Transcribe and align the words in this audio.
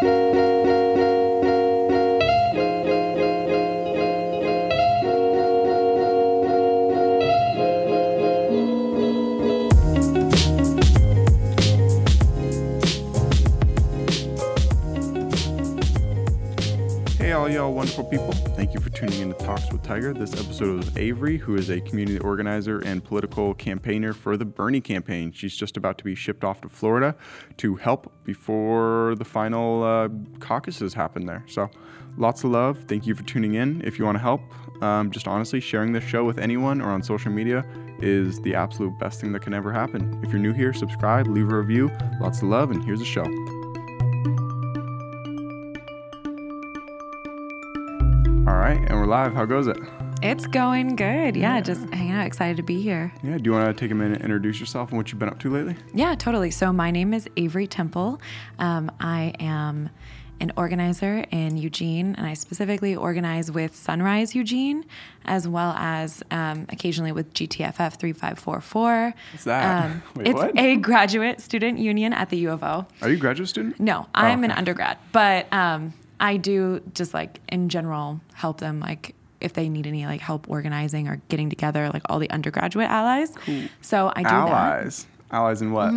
thank 0.00 0.20
you 0.20 0.25
Tiger. 19.96 20.12
This 20.12 20.34
episode 20.34 20.80
is 20.80 20.84
with 20.84 20.98
Avery, 20.98 21.38
who 21.38 21.56
is 21.56 21.70
a 21.70 21.80
community 21.80 22.18
organizer 22.18 22.80
and 22.80 23.02
political 23.02 23.54
campaigner 23.54 24.12
for 24.12 24.36
the 24.36 24.44
Bernie 24.44 24.82
campaign. 24.82 25.32
She's 25.32 25.56
just 25.56 25.78
about 25.78 25.96
to 25.96 26.04
be 26.04 26.14
shipped 26.14 26.44
off 26.44 26.60
to 26.60 26.68
Florida 26.68 27.14
to 27.56 27.76
help 27.76 28.12
before 28.22 29.14
the 29.16 29.24
final 29.24 29.82
uh, 29.82 30.10
caucuses 30.38 30.92
happen 30.92 31.24
there. 31.24 31.42
So, 31.48 31.70
lots 32.18 32.44
of 32.44 32.50
love. 32.50 32.84
Thank 32.86 33.06
you 33.06 33.14
for 33.14 33.22
tuning 33.22 33.54
in. 33.54 33.80
If 33.86 33.98
you 33.98 34.04
want 34.04 34.16
to 34.16 34.22
help, 34.22 34.42
um, 34.82 35.10
just 35.10 35.26
honestly, 35.26 35.60
sharing 35.60 35.94
this 35.94 36.04
show 36.04 36.24
with 36.24 36.38
anyone 36.38 36.82
or 36.82 36.90
on 36.90 37.02
social 37.02 37.32
media 37.32 37.64
is 37.98 38.38
the 38.42 38.54
absolute 38.54 38.92
best 38.98 39.22
thing 39.22 39.32
that 39.32 39.40
can 39.40 39.54
ever 39.54 39.72
happen. 39.72 40.20
If 40.22 40.30
you're 40.30 40.42
new 40.42 40.52
here, 40.52 40.74
subscribe, 40.74 41.26
leave 41.26 41.50
a 41.50 41.56
review. 41.56 41.90
Lots 42.20 42.42
of 42.42 42.48
love, 42.48 42.70
and 42.70 42.84
here's 42.84 42.98
the 42.98 43.06
show. 43.06 43.24
All 48.56 48.62
right, 48.62 48.78
and 48.78 48.98
we're 48.98 49.04
live. 49.04 49.34
How 49.34 49.44
goes 49.44 49.66
it? 49.66 49.76
It's 50.22 50.46
going 50.46 50.96
good. 50.96 51.36
Yeah, 51.36 51.60
just 51.60 51.82
hanging 51.92 52.12
out. 52.12 52.24
Excited 52.26 52.56
to 52.56 52.62
be 52.62 52.80
here. 52.80 53.12
Yeah, 53.22 53.36
do 53.36 53.42
you 53.44 53.52
want 53.52 53.66
to 53.66 53.78
take 53.78 53.90
a 53.90 53.94
minute 53.94 54.14
and 54.14 54.24
introduce 54.24 54.58
yourself 54.58 54.88
and 54.88 54.96
what 54.96 55.12
you've 55.12 55.18
been 55.18 55.28
up 55.28 55.38
to 55.40 55.50
lately? 55.50 55.76
Yeah, 55.92 56.14
totally. 56.14 56.50
So, 56.50 56.72
my 56.72 56.90
name 56.90 57.12
is 57.12 57.28
Avery 57.36 57.66
Temple. 57.66 58.18
Um, 58.58 58.90
I 58.98 59.34
am 59.40 59.90
an 60.40 60.52
organizer 60.56 61.26
in 61.30 61.58
Eugene, 61.58 62.14
and 62.14 62.26
I 62.26 62.32
specifically 62.32 62.96
organize 62.96 63.52
with 63.52 63.76
Sunrise 63.76 64.34
Eugene, 64.34 64.86
as 65.26 65.46
well 65.46 65.74
as 65.76 66.22
um, 66.30 66.64
occasionally 66.70 67.12
with 67.12 67.34
GTFF 67.34 67.98
3544. 67.98 69.14
What's 69.32 69.44
that? 69.44 69.84
Um, 69.84 70.02
Wait, 70.16 70.28
it's 70.28 70.34
what? 70.34 70.58
a 70.58 70.76
graduate 70.76 71.42
student 71.42 71.78
union 71.78 72.14
at 72.14 72.30
the 72.30 72.38
U 72.38 72.52
of 72.52 72.64
O. 72.64 72.86
Are 73.02 73.10
you 73.10 73.16
a 73.16 73.20
graduate 73.20 73.50
student? 73.50 73.78
No, 73.78 74.06
I'm 74.14 74.44
an 74.44 74.50
okay. 74.50 74.58
undergrad, 74.58 74.96
but 75.12 75.52
um, 75.52 75.92
I 76.20 76.36
do 76.36 76.80
just 76.94 77.12
like 77.14 77.40
in 77.48 77.68
general 77.68 78.20
help 78.34 78.58
them 78.60 78.80
like 78.80 79.14
if 79.40 79.52
they 79.52 79.68
need 79.68 79.86
any 79.86 80.06
like 80.06 80.20
help 80.20 80.48
organizing 80.48 81.08
or 81.08 81.20
getting 81.28 81.50
together 81.50 81.90
like 81.92 82.02
all 82.08 82.18
the 82.18 82.30
undergraduate 82.30 82.88
allies. 82.88 83.32
So 83.82 84.10
I 84.16 84.22
do 84.22 84.28
that. 84.28 84.32
Allies. 84.48 85.06
Allies 85.30 85.60
in 85.60 85.72
what? 85.72 85.92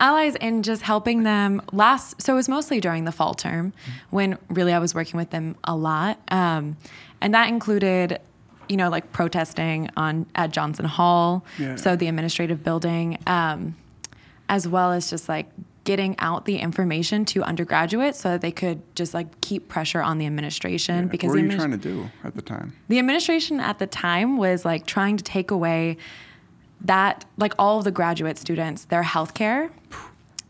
Allies 0.00 0.34
and 0.36 0.62
just 0.64 0.82
helping 0.82 1.22
them 1.22 1.62
last. 1.72 2.20
So 2.20 2.32
it 2.34 2.36
was 2.36 2.48
mostly 2.48 2.80
during 2.80 3.04
the 3.04 3.12
fall 3.12 3.32
term 3.32 3.72
when 4.10 4.36
really 4.50 4.72
I 4.72 4.78
was 4.78 4.94
working 4.94 5.16
with 5.18 5.30
them 5.30 5.54
a 5.64 5.74
lot, 5.76 6.18
um, 6.28 6.76
and 7.20 7.32
that 7.34 7.48
included. 7.48 8.20
You 8.68 8.76
know, 8.78 8.88
like 8.88 9.12
protesting 9.12 9.90
on 9.98 10.24
at 10.34 10.50
Johnson 10.52 10.86
Hall, 10.86 11.44
Yeah. 11.58 11.76
so 11.76 11.94
the 11.94 12.06
administrative 12.06 12.62
building, 12.64 13.18
um, 13.26 13.76
as 14.48 14.66
well 14.66 14.92
as 14.92 15.10
just 15.10 15.28
like 15.28 15.46
getting 15.84 16.16
out 16.18 16.44
the 16.44 16.56
information 16.58 17.24
to 17.24 17.42
undergraduates 17.42 18.20
so 18.20 18.30
that 18.30 18.40
they 18.40 18.52
could 18.52 18.80
just 18.94 19.14
like 19.14 19.40
keep 19.40 19.68
pressure 19.68 20.00
on 20.00 20.18
the 20.18 20.26
administration 20.26 21.08
because 21.08 21.28
what 21.28 21.34
were 21.40 21.46
you 21.46 21.56
trying 21.56 21.70
to 21.72 21.76
do 21.76 22.08
at 22.24 22.34
the 22.36 22.42
time? 22.42 22.72
the 22.88 22.98
administration 22.98 23.58
at 23.60 23.78
the 23.78 23.86
time 23.86 24.36
was 24.36 24.64
like 24.64 24.86
trying 24.86 25.16
to 25.16 25.24
take 25.24 25.50
away 25.50 25.96
that 26.82 27.24
like 27.36 27.54
all 27.58 27.78
of 27.78 27.84
the 27.84 27.90
graduate 27.90 28.38
students 28.38 28.84
their 28.86 29.02
health 29.02 29.34
care 29.34 29.70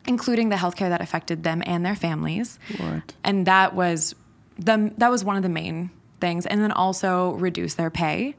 including 0.07 0.49
the 0.49 0.57
health 0.57 0.77
care 0.77 0.89
that 0.89 1.01
affected 1.01 1.45
them 1.45 1.63
and 1.67 1.85
their 1.87 1.95
families 1.97 2.59
What? 2.79 3.15
and 3.25 3.47
that 3.47 3.75
was 3.75 4.15
the 4.59 4.93
that 4.99 5.11
was 5.11 5.25
one 5.25 5.37
of 5.37 5.43
the 5.43 5.49
main 5.49 5.91
things 6.23 6.47
and 6.47 6.63
then 6.63 6.73
also 6.73 7.33
reduce 7.33 7.75
their 7.75 7.91
pay 7.91 8.35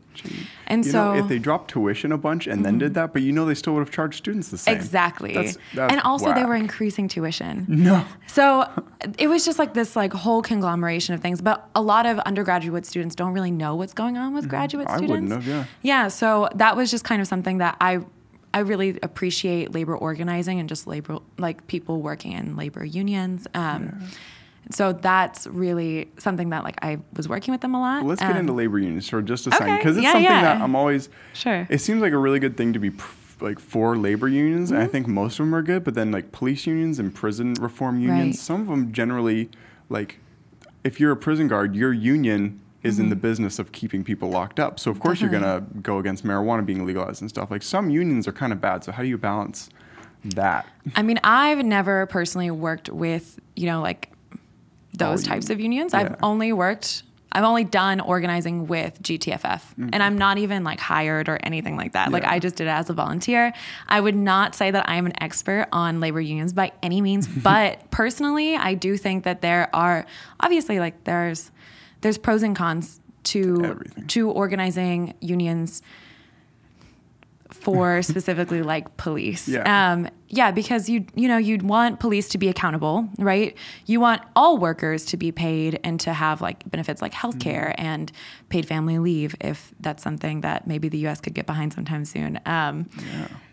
and 0.68 0.86
You 0.86 0.92
so 0.92 0.98
Mm-hmm. 1.00 1.18
know, 1.18 1.24
if 1.24 1.28
they 1.30 1.38
dropped 1.40 1.70
tuition 1.72 2.12
a 2.12 2.18
bunch 2.18 2.48
and 2.48 2.64
then 2.66 2.78
did 2.80 2.94
that, 2.94 3.14
but 3.14 3.22
you 3.24 3.32
know 3.32 3.46
they 3.46 3.56
still 3.56 3.74
would 3.74 3.80
have 3.82 3.92
charged 3.92 4.18
students 4.18 4.48
the 4.50 4.58
same. 4.58 4.76
Exactly. 4.76 5.34
That's- 5.34 5.58
that's 5.76 5.92
and 5.94 6.02
also 6.02 6.34
they 6.34 6.46
were 6.46 6.56
increasing 6.56 7.08
tuition. 7.08 7.66
No. 7.68 8.06
So 8.28 8.66
it 9.20 9.28
was 9.28 9.44
just 9.46 9.58
like 9.60 9.74
this 9.74 9.96
like 9.96 10.14
whole 10.14 10.42
conglomeration 10.42 11.14
of 11.16 11.22
things. 11.22 11.42
But 11.42 11.68
a 11.76 11.82
lot 11.82 12.06
of 12.06 12.18
undergraduate 12.20 12.86
students 12.86 13.16
don't 13.16 13.34
really 13.34 13.52
know 13.52 13.76
what's 13.76 13.94
going 13.94 14.18
on 14.18 14.34
with 14.34 14.48
graduate 14.48 14.88
Mm-hmm. 14.88 15.04
I 15.04 15.08
wouldn't 15.08 15.30
students. 15.30 15.46
have, 15.48 15.68
yeah. 15.84 16.04
Yeah. 16.04 16.08
So 16.10 16.48
that 16.56 16.76
was 16.78 16.90
just 16.92 17.04
kind 17.04 17.22
of 17.22 17.28
something 17.28 17.58
that 17.60 17.76
I 17.82 18.00
I 18.56 18.60
really 18.60 19.00
appreciate 19.02 19.74
labor 19.74 19.98
organizing 19.98 20.60
and 20.60 20.70
just 20.70 20.86
labor 20.86 21.18
like 21.40 21.66
people 21.66 22.04
working 22.04 22.34
in 22.34 22.56
labor 22.56 22.86
unions. 22.86 23.48
Um, 23.56 24.04
So 24.72 24.94
that's 24.94 25.46
really 25.48 26.10
something 26.18 26.50
that 26.52 26.64
like 26.64 26.84
I 26.84 27.00
was 27.16 27.28
working 27.28 27.52
with 27.52 27.62
them 27.62 27.74
a 27.76 27.80
lot. 27.80 28.06
Let's 28.06 28.22
get 28.22 28.32
Um, 28.32 28.38
into 28.38 28.54
labor 28.54 28.80
unions 28.80 29.10
for 29.10 29.22
just 29.22 29.46
a 29.48 29.52
second 29.52 29.78
because 29.78 29.98
it's 29.98 30.04
Yeah, 30.04 30.12
something 30.14 30.32
yeah. 30.32 30.42
that 30.42 30.62
I'm 30.62 30.76
always. 30.76 31.10
Sure. 31.34 31.68
It 31.70 31.80
seems 31.80 32.02
like 32.02 32.14
a 32.14 32.18
really 32.18 32.40
good 32.40 32.56
thing 32.58 32.74
to 32.74 32.80
be 32.80 32.92
pr- 32.92 33.12
like 33.42 33.60
for 33.60 33.98
labor 33.98 34.28
unions, 34.30 34.72
and 34.72 34.80
I 34.80 34.84
Mm-hmm. 34.84 34.92
think 34.92 35.08
most 35.08 35.34
of 35.40 35.46
them 35.46 35.54
are 35.56 35.62
good. 35.62 35.84
But 35.84 35.96
then 35.96 36.12
like 36.12 36.32
police 36.32 36.66
unions 36.66 36.98
and 37.00 37.14
prison 37.14 37.56
reform 37.60 38.00
unions, 38.00 38.36
Right. 38.36 38.36
some 38.36 38.62
of 38.62 38.68
them 38.68 38.92
generally 38.94 39.50
like 39.90 40.20
if 40.84 41.00
you're 41.00 41.12
a 41.12 41.18
prison 41.18 41.48
guard, 41.48 41.76
your 41.76 41.92
union 41.94 42.60
is 42.84 43.00
in 43.00 43.08
the 43.10 43.16
business 43.16 43.60
of 43.60 43.72
keeping 43.72 44.04
people 44.04 44.30
locked 44.30 44.60
up. 44.60 44.78
So 44.80 44.92
of 44.92 45.00
course 45.00 45.22
you're 45.22 45.30
Mm-hmm. 45.30 45.42
Gonna 45.42 45.66
go 45.82 45.98
against 46.00 46.26
marijuana 46.26 46.66
being 46.66 46.86
legalized 46.86 47.22
and 47.22 47.30
stuff. 47.30 47.52
Like 47.52 47.64
some 47.64 47.90
unions 47.90 48.28
are 48.28 48.34
kind 48.34 48.52
of 48.54 48.60
bad. 48.62 48.84
So 48.84 48.92
how 48.92 49.02
do 49.04 49.08
you 49.10 49.18
balance 49.18 49.70
that? 50.24 50.66
I 50.96 51.02
mean, 51.02 51.20
I've 51.24 51.64
never 51.66 52.06
personally 52.08 52.52
worked 52.52 52.90
with, 52.90 53.40
you 53.56 53.66
know, 53.68 53.82
like 53.82 54.10
those 54.98 55.24
types 55.24 55.50
unions. 55.50 55.50
of 55.50 55.60
unions. 55.60 55.94
Yeah. 55.94 56.00
I've 56.00 56.16
only 56.24 56.54
worked, 56.54 57.04
I've 57.32 57.44
only 57.44 57.64
done 57.64 58.00
organizing 58.00 58.68
with 58.68 59.02
GTFF. 59.02 59.62
And 59.92 60.04
I'm 60.04 60.18
not 60.18 60.38
even 60.38 60.64
like 60.64 60.80
hired 60.80 61.30
or 61.30 61.40
anything 61.44 61.76
like 61.78 61.94
that. 61.94 62.12
Like 62.12 62.24
Mm-hmm. 62.24 62.32
I 62.34 62.40
just 62.40 62.56
did 62.56 62.68
it 62.68 62.72
as 62.72 62.90
a 62.90 62.94
volunteer. 62.94 63.54
I 63.88 64.00
would 64.00 64.16
not 64.16 64.54
say 64.56 64.70
that 64.70 64.88
I 64.88 64.96
am 64.98 65.06
an 65.08 65.14
expert 65.22 65.68
on 65.72 66.00
labor 66.00 66.22
unions 66.22 66.54
by 66.54 66.72
any 66.84 67.02
means, 67.02 67.28
but 67.44 67.90
personally, 67.92 68.56
I 68.56 68.76
do 68.76 68.98
think 68.98 69.24
that 69.24 69.42
there 69.42 69.70
are 69.74 70.06
obviously 70.40 70.80
like 70.80 71.04
there's 71.06 71.50
there's 72.02 72.18
pros 72.18 72.44
and 72.44 72.56
cons 72.56 73.00
to 73.24 73.64
Everything. 73.64 74.08
to 74.08 74.30
organizing 74.30 75.14
unions 75.22 75.82
for 77.64 78.02
specifically 78.14 78.62
like 78.62 78.96
police. 78.98 79.48
Yeah. 79.48 79.64
Um, 79.94 80.08
yeah, 80.30 80.52
because 80.52 80.90
you 80.90 81.06
you 81.16 81.28
know 81.28 81.38
you'd 81.38 81.62
want 81.64 82.00
police 82.00 82.28
to 82.30 82.38
be 82.38 82.50
accountable, 82.50 83.08
right? 83.20 83.56
You 83.86 84.00
want 84.00 84.22
all 84.36 84.58
workers 84.58 85.06
to 85.06 85.18
be 85.18 85.32
paid 85.32 85.80
and 85.84 86.00
to 86.02 86.12
have 86.14 86.42
like 86.42 86.70
benefits 86.70 87.02
like 87.02 87.14
healthcare 87.14 87.74
and 87.78 88.12
paid 88.50 88.66
family 88.66 88.98
leave 89.00 89.36
if 89.40 89.74
that's 89.80 90.02
something 90.04 90.42
that 90.42 90.68
maybe 90.68 90.90
the 90.90 90.98
U.S. 91.06 91.22
could 91.22 91.34
get 91.34 91.46
behind 91.46 91.74
sometime 91.74 92.06
soon. 92.06 92.40
Um, 92.46 92.90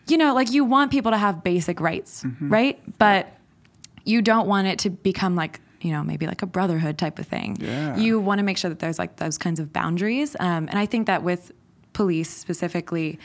You 0.08 0.16
know, 0.18 0.34
like 0.34 0.50
you 0.50 0.64
want 0.64 0.90
people 0.90 1.12
to 1.12 1.18
have 1.18 1.44
basic 1.44 1.80
rights, 1.80 2.24
right? 2.40 2.80
But 2.98 3.28
you 4.04 4.22
don't 4.22 4.48
want 4.48 4.66
it 4.66 4.78
to 4.80 4.90
become 4.90 5.36
like 5.36 5.60
you 5.82 5.92
know 5.92 6.02
maybe 6.02 6.26
like 6.26 6.42
a 6.42 6.46
brotherhood 6.46 6.98
type 6.98 7.18
of 7.18 7.26
thing 7.26 7.56
Yeah. 7.60 7.96
you 7.96 8.18
want 8.20 8.38
to 8.38 8.42
make 8.44 8.58
sure 8.58 8.68
that 8.70 8.80
there's 8.80 8.98
like 8.98 9.16
those 9.16 9.38
kinds 9.38 9.60
of 9.60 9.72
boundaries 9.72 10.36
um, 10.40 10.68
and 10.68 10.78
i 10.78 10.84
think 10.84 11.06
that 11.06 11.22
with 11.22 11.52
police 11.94 12.28
specifically 12.28 13.18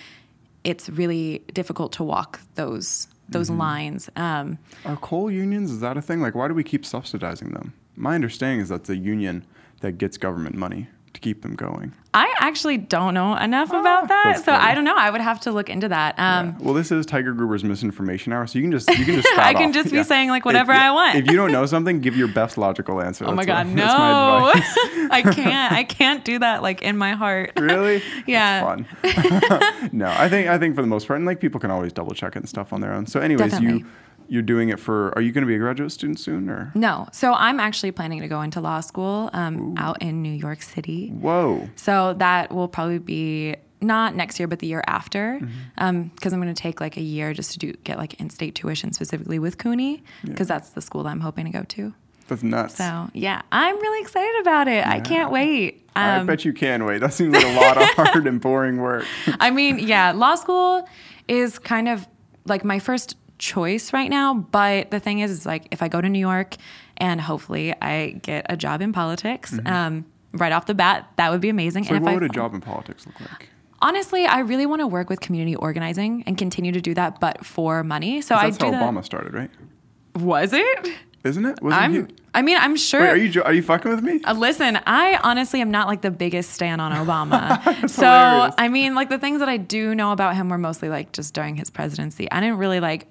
it's 0.66 0.90
really 0.90 1.44
difficult 1.54 1.94
to 1.94 2.04
walk 2.04 2.42
those 2.56 3.08
those 3.30 3.50
lines 3.50 4.08
um, 4.18 4.60
Are 4.86 4.98
coal 4.98 5.32
unions 5.32 5.72
is 5.72 5.80
that 5.80 5.98
a 5.98 6.02
thing? 6.02 6.22
Like 6.22 6.36
why 6.36 6.48
do 6.48 6.54
we 6.54 6.64
keep 6.64 6.86
subsidizing 6.86 7.52
them? 7.52 7.74
My 7.96 8.14
understanding 8.14 8.60
is 8.60 8.70
that's 8.70 8.90
a 8.90 8.98
union 8.98 9.46
that 9.82 9.94
gets 9.94 10.18
government 10.18 10.56
money 10.56 10.88
to 11.16 11.20
keep 11.22 11.42
them 11.42 11.56
going. 11.56 11.92
i 12.14 12.34
actually 12.40 12.78
don't 12.78 13.14
know 13.14 13.36
enough 13.36 13.70
about 13.70 14.08
that 14.10 14.24
Ah, 14.28 14.34
so 14.38 14.44
funny. 14.46 14.64
i 14.64 14.76
don't 14.76 14.84
know 14.86 14.96
i 14.96 15.10
would 15.10 15.22
have 15.22 15.40
to 15.42 15.52
look 15.52 15.70
into 15.70 15.88
that 15.90 16.18
um, 16.20 16.56
Well, 16.60 16.74
this 16.74 16.92
is 16.92 17.06
Tiger 17.06 17.34
Gruber's 17.34 17.64
misinformation 17.64 18.32
hour, 18.34 18.46
so 18.48 18.60
you 18.60 18.64
can 18.64 18.72
just 18.72 18.88
you 18.90 19.04
can 19.06 19.16
just 19.16 19.28
I 19.38 19.54
can 19.54 19.70
off. 19.70 19.74
just 19.74 19.92
be 19.92 20.04
saying, 20.04 20.30
like, 20.30 20.46
whatever 20.46 20.72
If- 20.74 20.80
I 20.80 20.92
want. 20.92 21.16
If 21.18 21.26
you 21.28 21.36
don't 21.36 21.52
know 21.52 21.66
something, 21.76 22.00
give 22.00 22.16
your 22.16 22.28
best 22.28 22.58
logical 22.58 23.02
answer. 23.02 23.26
oh 23.26 23.34
my 23.34 23.44
That's 23.46 23.48
god 23.48 23.68
my- 23.68 23.76
that's 23.82 24.78
my 24.78 25.08
no 25.08 25.10
i 25.12 25.22
can't 25.22 25.72
i 25.74 25.84
can't 25.84 26.24
do 26.26 26.40
that 26.40 26.62
like 26.62 26.82
in 26.82 26.98
my 26.98 27.12
heart 27.14 27.52
Really? 27.58 28.02
Yeah. 28.28 28.62
Fun. 28.64 28.88
no, 29.92 30.08
I 30.08 30.30
think 30.30 30.48
I 30.50 30.58
think 30.58 30.76
for 30.76 30.82
the 30.82 30.88
most 30.88 31.08
part, 31.08 31.18
and 31.18 31.26
like 31.26 31.40
people 31.40 31.60
can 31.60 31.72
always 31.72 31.94
double 31.94 32.14
check 32.14 32.36
it 32.36 32.40
and 32.40 32.50
stuff 32.50 32.74
on 32.74 32.82
their 32.82 32.94
own. 32.94 33.06
So, 33.08 33.20
anyways, 33.20 33.52
Definitely. 33.52 33.80
you 33.80 33.86
you're 34.28 34.42
doing 34.42 34.70
it 34.70 34.80
for. 34.80 35.14
Are 35.16 35.22
you 35.22 35.32
going 35.32 35.44
to 35.44 35.48
be 35.48 35.56
a 35.56 35.60
graduate 35.60 35.92
student 35.92 36.20
soon, 36.20 36.50
or? 36.50 36.72
no 36.76 37.08
so 37.12 37.34
i'm 37.34 37.60
actually 37.60 37.92
planning 37.92 38.22
to 38.22 38.28
go 38.28 38.42
into 38.42 38.60
law 38.62 38.80
school 38.82 39.30
um, 39.34 39.74
out 39.78 40.02
in 40.02 40.22
new 40.22 40.32
york 40.34 40.62
city 40.62 41.10
Whoa. 41.10 41.70
So 41.76 42.14
that 42.16 42.52
will 42.52 42.68
probably 42.68 43.00
be 43.00 43.56
not 43.82 44.16
next 44.16 44.40
year, 44.40 44.48
but 44.48 44.60
the 44.60 44.68
year 44.68 44.84
after, 44.88 45.40
Mm-hmm. 45.42 46.04
because 46.16 46.34
I'm 46.34 46.42
going 46.42 46.54
to 46.54 46.60
take 46.60 46.82
like 46.82 46.98
a 46.98 47.02
year 47.02 47.34
just 47.34 47.52
to 47.52 47.60
do 47.60 47.74
get 47.84 47.98
like 47.98 48.16
in-state 48.20 48.56
tuition 48.56 48.94
specifically 48.94 49.38
with 49.38 49.58
CUNY, 49.60 50.02
because 50.24 50.48
that's 50.48 50.70
the 50.70 50.82
school 50.82 51.04
that 51.04 51.10
I'm 51.10 51.20
hoping 51.20 51.46
to 51.46 51.52
go 51.52 51.64
to. 51.64 51.94
That's 52.28 52.42
nuts. 52.42 52.76
So 52.78 53.10
yeah, 53.14 53.44
I'm 53.52 53.76
really 53.76 54.02
excited 54.02 54.42
about 54.42 54.68
it. 54.68 54.88
I 54.88 55.00
can't 55.02 55.30
wait. 55.32 55.88
I 55.96 56.18
Um, 56.18 56.26
bet 56.26 56.44
you 56.46 56.54
can 56.54 56.86
wait. 56.86 57.00
That 57.00 57.14
seems 57.14 57.34
like 57.36 57.46
a 57.46 57.60
lot 57.60 57.78
of 57.78 57.88
hard 57.96 58.26
and 58.26 58.42
boring 58.42 58.78
work. 58.78 59.06
I 59.40 59.52
mean, 59.52 59.78
yeah, 59.78 60.12
law 60.14 60.34
school 60.36 60.88
is 61.28 61.60
kind 61.60 61.88
of 61.88 62.08
like 62.46 62.64
my 62.66 62.80
first 62.80 63.16
choice 63.38 63.94
right 63.94 64.10
now. 64.10 64.34
But 64.34 64.92
the 64.92 65.00
thing 65.00 65.20
is, 65.20 65.32
is 65.32 65.46
like 65.46 65.68
if 65.72 65.82
I 65.82 65.88
go 65.88 66.02
to 66.02 66.10
New 66.10 66.20
York 66.20 66.56
and 66.98 67.20
hopefully 67.20 67.74
I 67.82 68.20
get 68.22 68.46
a 68.50 68.58
job 68.58 68.82
in 68.82 68.94
politics. 68.94 69.58
Um, 69.66 70.06
right 70.34 70.52
off 70.52 70.66
the 70.66 70.74
bat, 70.74 71.10
that 71.16 71.32
would 71.32 71.42
be 71.42 71.50
amazing. 71.50 71.84
Mm-hmm. 71.86 71.92
So 71.92 71.96
and 71.96 72.04
what 72.04 72.12
I 72.12 72.14
would 72.16 72.24
a 72.24 72.30
job 72.30 72.54
in 72.54 72.62
politics 72.62 73.06
look 73.06 73.20
like? 73.22 73.50
honestly, 73.82 74.26
I 74.26 74.40
really 74.40 74.66
want 74.66 74.82
to 74.82 74.88
work 74.88 75.10
with 75.10 75.22
community 75.22 75.56
organizing 75.56 76.24
and 76.26 76.38
continue 76.38 76.72
to 76.72 76.82
do 76.82 76.94
that, 76.96 77.20
but 77.20 77.46
for 77.46 77.84
money. 77.84 78.22
So 78.22 78.36
I 78.36 78.46
That's 78.46 78.58
do 78.58 78.66
how 78.66 78.72
that. 78.72 78.82
Obama 78.84 79.04
started, 79.04 79.34
right? 79.34 79.52
Was 80.16 80.54
it? 80.54 80.90
Isn't 81.24 81.46
it? 81.46 81.62
Wasn't 81.62 81.82
I'm. 81.82 81.94
he? 81.94 82.16
I 82.34 82.42
mean, 82.42 82.58
I'm 82.60 82.76
sure. 82.76 83.02
Wait, 83.02 83.10
are 83.10 83.18
you 83.18 83.44
are 83.44 83.54
you 83.54 83.64
fucking 83.64 83.90
with 83.90 84.04
me? 84.04 84.22
Uh, 84.24 84.34
Listen, 84.34 84.80
I 84.86 85.20
honestly 85.24 85.62
am 85.62 85.72
not 85.72 85.88
like 85.88 86.02
the 86.02 86.12
biggest 86.12 86.52
stan 86.52 86.80
on 86.80 86.92
Obama. 86.92 87.60
so, 87.90 88.02
hilarious. 88.06 88.56
I 88.58 88.68
mean, 88.68 88.94
like 88.94 89.10
the 89.10 89.18
things 89.18 89.40
that 89.40 89.50
I 89.50 89.58
do 89.58 89.96
know 89.96 90.12
about 90.12 90.36
him 90.36 90.50
were 90.50 90.58
mostly 90.58 90.90
like 90.90 91.14
just 91.14 91.34
during 91.34 91.56
his 91.56 91.70
presidency. 91.70 92.30
I 92.32 92.42
didn't 92.42 92.58
really 92.58 92.80
like, 92.80 93.08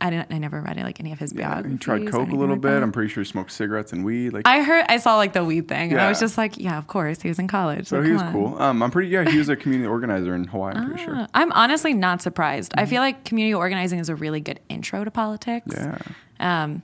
I 0.00 0.10
didn't, 0.10 0.32
I 0.32 0.38
never 0.38 0.60
read 0.60 0.76
like 0.76 1.00
any 1.00 1.12
of 1.12 1.18
his 1.18 1.32
biographies. 1.32 1.72
He 1.72 1.78
tried 1.78 2.06
coke 2.08 2.28
a 2.28 2.34
little 2.34 2.54
like 2.56 2.60
bit. 2.60 2.70
that. 2.70 2.82
I'm 2.82 2.92
pretty 2.92 3.08
sure 3.08 3.22
he 3.22 3.28
smoked 3.28 3.50
cigarettes 3.50 3.92
and 3.92 4.04
weed. 4.04 4.30
Like, 4.30 4.46
I 4.46 4.62
heard, 4.62 4.84
I 4.88 4.98
saw 4.98 5.16
like 5.16 5.32
the 5.32 5.44
weed 5.44 5.68
thing, 5.68 5.92
and 5.92 6.00
I 6.00 6.08
was 6.08 6.20
just 6.20 6.36
like, 6.36 6.58
yeah, 6.58 6.76
of 6.78 6.86
course, 6.86 7.22
he 7.22 7.28
was 7.28 7.38
in 7.38 7.48
college. 7.48 7.86
so 7.88 7.98
like, 7.98 8.06
he 8.06 8.12
was 8.12 8.22
on. 8.22 8.32
cool. 8.32 8.60
Um, 8.60 8.82
I'm 8.82 8.90
pretty. 8.90 9.08
Yeah, 9.08 9.28
he 9.28 9.38
was 9.38 9.48
a 9.48 9.56
community 9.56 9.88
organizer 9.88 10.34
in 10.34 10.44
Hawaii. 10.44 10.74
I'm 10.74 10.88
pretty 10.88 11.04
sure. 11.04 11.16
Uh, 11.16 11.26
I'm 11.34 11.52
honestly 11.52 11.94
not 11.94 12.20
surprised. 12.22 12.72
Mm-hmm. 12.72 12.80
I 12.80 12.86
feel 12.86 13.00
like 13.00 13.24
community 13.24 13.54
organizing 13.54 13.98
is 13.98 14.08
a 14.08 14.14
really 14.14 14.40
good 14.40 14.60
intro 14.68 15.04
to 15.04 15.10
politics. 15.10 15.74
Yeah. 15.74 15.98
Um, 16.40 16.82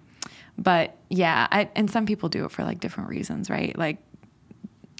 but 0.59 0.97
yeah, 1.09 1.49
I, 1.51 1.69
and 1.75 1.91
some 1.91 2.07
people 2.07 2.29
do 2.29 2.45
it 2.45 2.51
for 2.51 2.65
like 2.65 2.81
different 2.81 3.11
reasons, 3.11 3.51
right? 3.51 3.77
Like, 3.77 3.99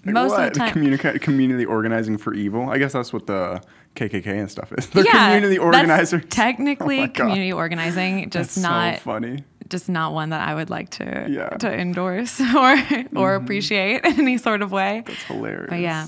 Like 0.05 0.13
most 0.13 0.31
what? 0.31 0.47
of 0.47 0.53
the 0.53 0.59
time, 0.59 0.73
Communica- 0.73 1.21
community 1.21 1.65
organizing 1.65 2.17
for 2.17 2.33
evil. 2.33 2.69
I 2.69 2.77
guess 2.77 2.93
that's 2.93 3.13
what 3.13 3.25
the 3.27 3.61
KKK 3.95 4.27
and 4.27 4.51
stuff 4.51 4.71
is. 4.77 4.87
The 4.91 5.03
yeah, 5.03 5.27
community 5.27 5.55
that's 5.55 5.65
organizers. 5.65 6.23
technically 6.29 6.99
Oh 7.01 7.07
God. 7.07 7.15
community 7.15 7.53
organizing, 7.53 8.29
just 8.29 8.55
That's 8.55 8.57
not 8.57 8.95
so 8.95 9.01
funny. 9.01 9.43
just 9.69 9.87
not 9.89 10.13
one 10.13 10.29
that 10.29 10.47
I 10.47 10.55
would 10.55 10.69
like 10.69 10.89
to 10.91 11.03
Yeah. 11.29 11.49
Mm-hmm. 11.49 11.57
to 11.57 11.73
endorse 11.73 12.41
or 12.41 12.75
or 13.19 13.35
appreciate 13.35 14.03
in 14.05 14.19
any 14.19 14.37
sort 14.37 14.61
of 14.61 14.71
way. 14.71 15.03
It's 15.07 15.23
hilarious. 15.23 15.69
But 15.69 15.79
yeah. 15.79 16.07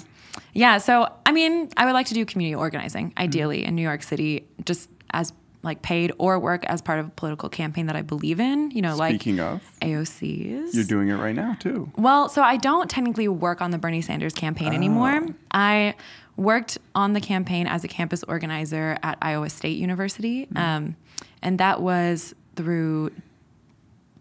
Yeah, 0.53 0.77
so 0.79 1.07
I 1.25 1.31
mean, 1.31 1.69
I 1.77 1.85
would 1.85 1.93
like 1.93 2.07
to 2.07 2.13
do 2.13 2.25
community 2.25 2.55
organizing 2.55 3.11
Mm-hmm. 3.11 3.21
ideally 3.23 3.65
in 3.65 3.75
New 3.75 3.81
York 3.81 4.03
City 4.03 4.47
just 4.65 4.89
as 5.11 5.31
like 5.65 5.81
paid 5.81 6.11
or 6.17 6.39
work 6.39 6.63
as 6.65 6.81
part 6.81 6.99
of 6.99 7.07
a 7.07 7.09
political 7.09 7.49
campaign 7.49 7.87
that 7.87 7.95
I 7.95 8.01
believe 8.01 8.39
in, 8.39 8.71
you 8.71 8.81
know, 8.81 8.95
Speaking 8.95 9.37
like 9.37 9.55
of, 9.55 9.61
AOCs. 9.81 10.73
you're 10.73 10.83
doing 10.85 11.09
it 11.09 11.15
right 11.15 11.35
now 11.35 11.55
too. 11.59 11.91
Well, 11.97 12.29
so 12.29 12.41
I 12.41 12.57
don't 12.57 12.89
technically 12.89 13.27
work 13.27 13.61
on 13.61 13.71
the 13.71 13.77
Bernie 13.77 14.01
Sanders 14.01 14.33
campaign 14.33 14.73
anymore. 14.73 15.21
Oh. 15.27 15.33
I 15.51 15.95
worked 16.37 16.77
on 16.93 17.13
the 17.13 17.21
campaign 17.21 17.65
as 17.67 17.83
a 17.83 17.87
campus 17.87 18.23
organizer 18.23 18.97
at 19.03 19.17
Iowa 19.21 19.49
State 19.49 19.77
University, 19.77 20.45
Hmm. 20.45 20.57
um, 20.57 20.95
and 21.41 21.57
that 21.59 21.81
was 21.81 22.33
through 22.55 23.11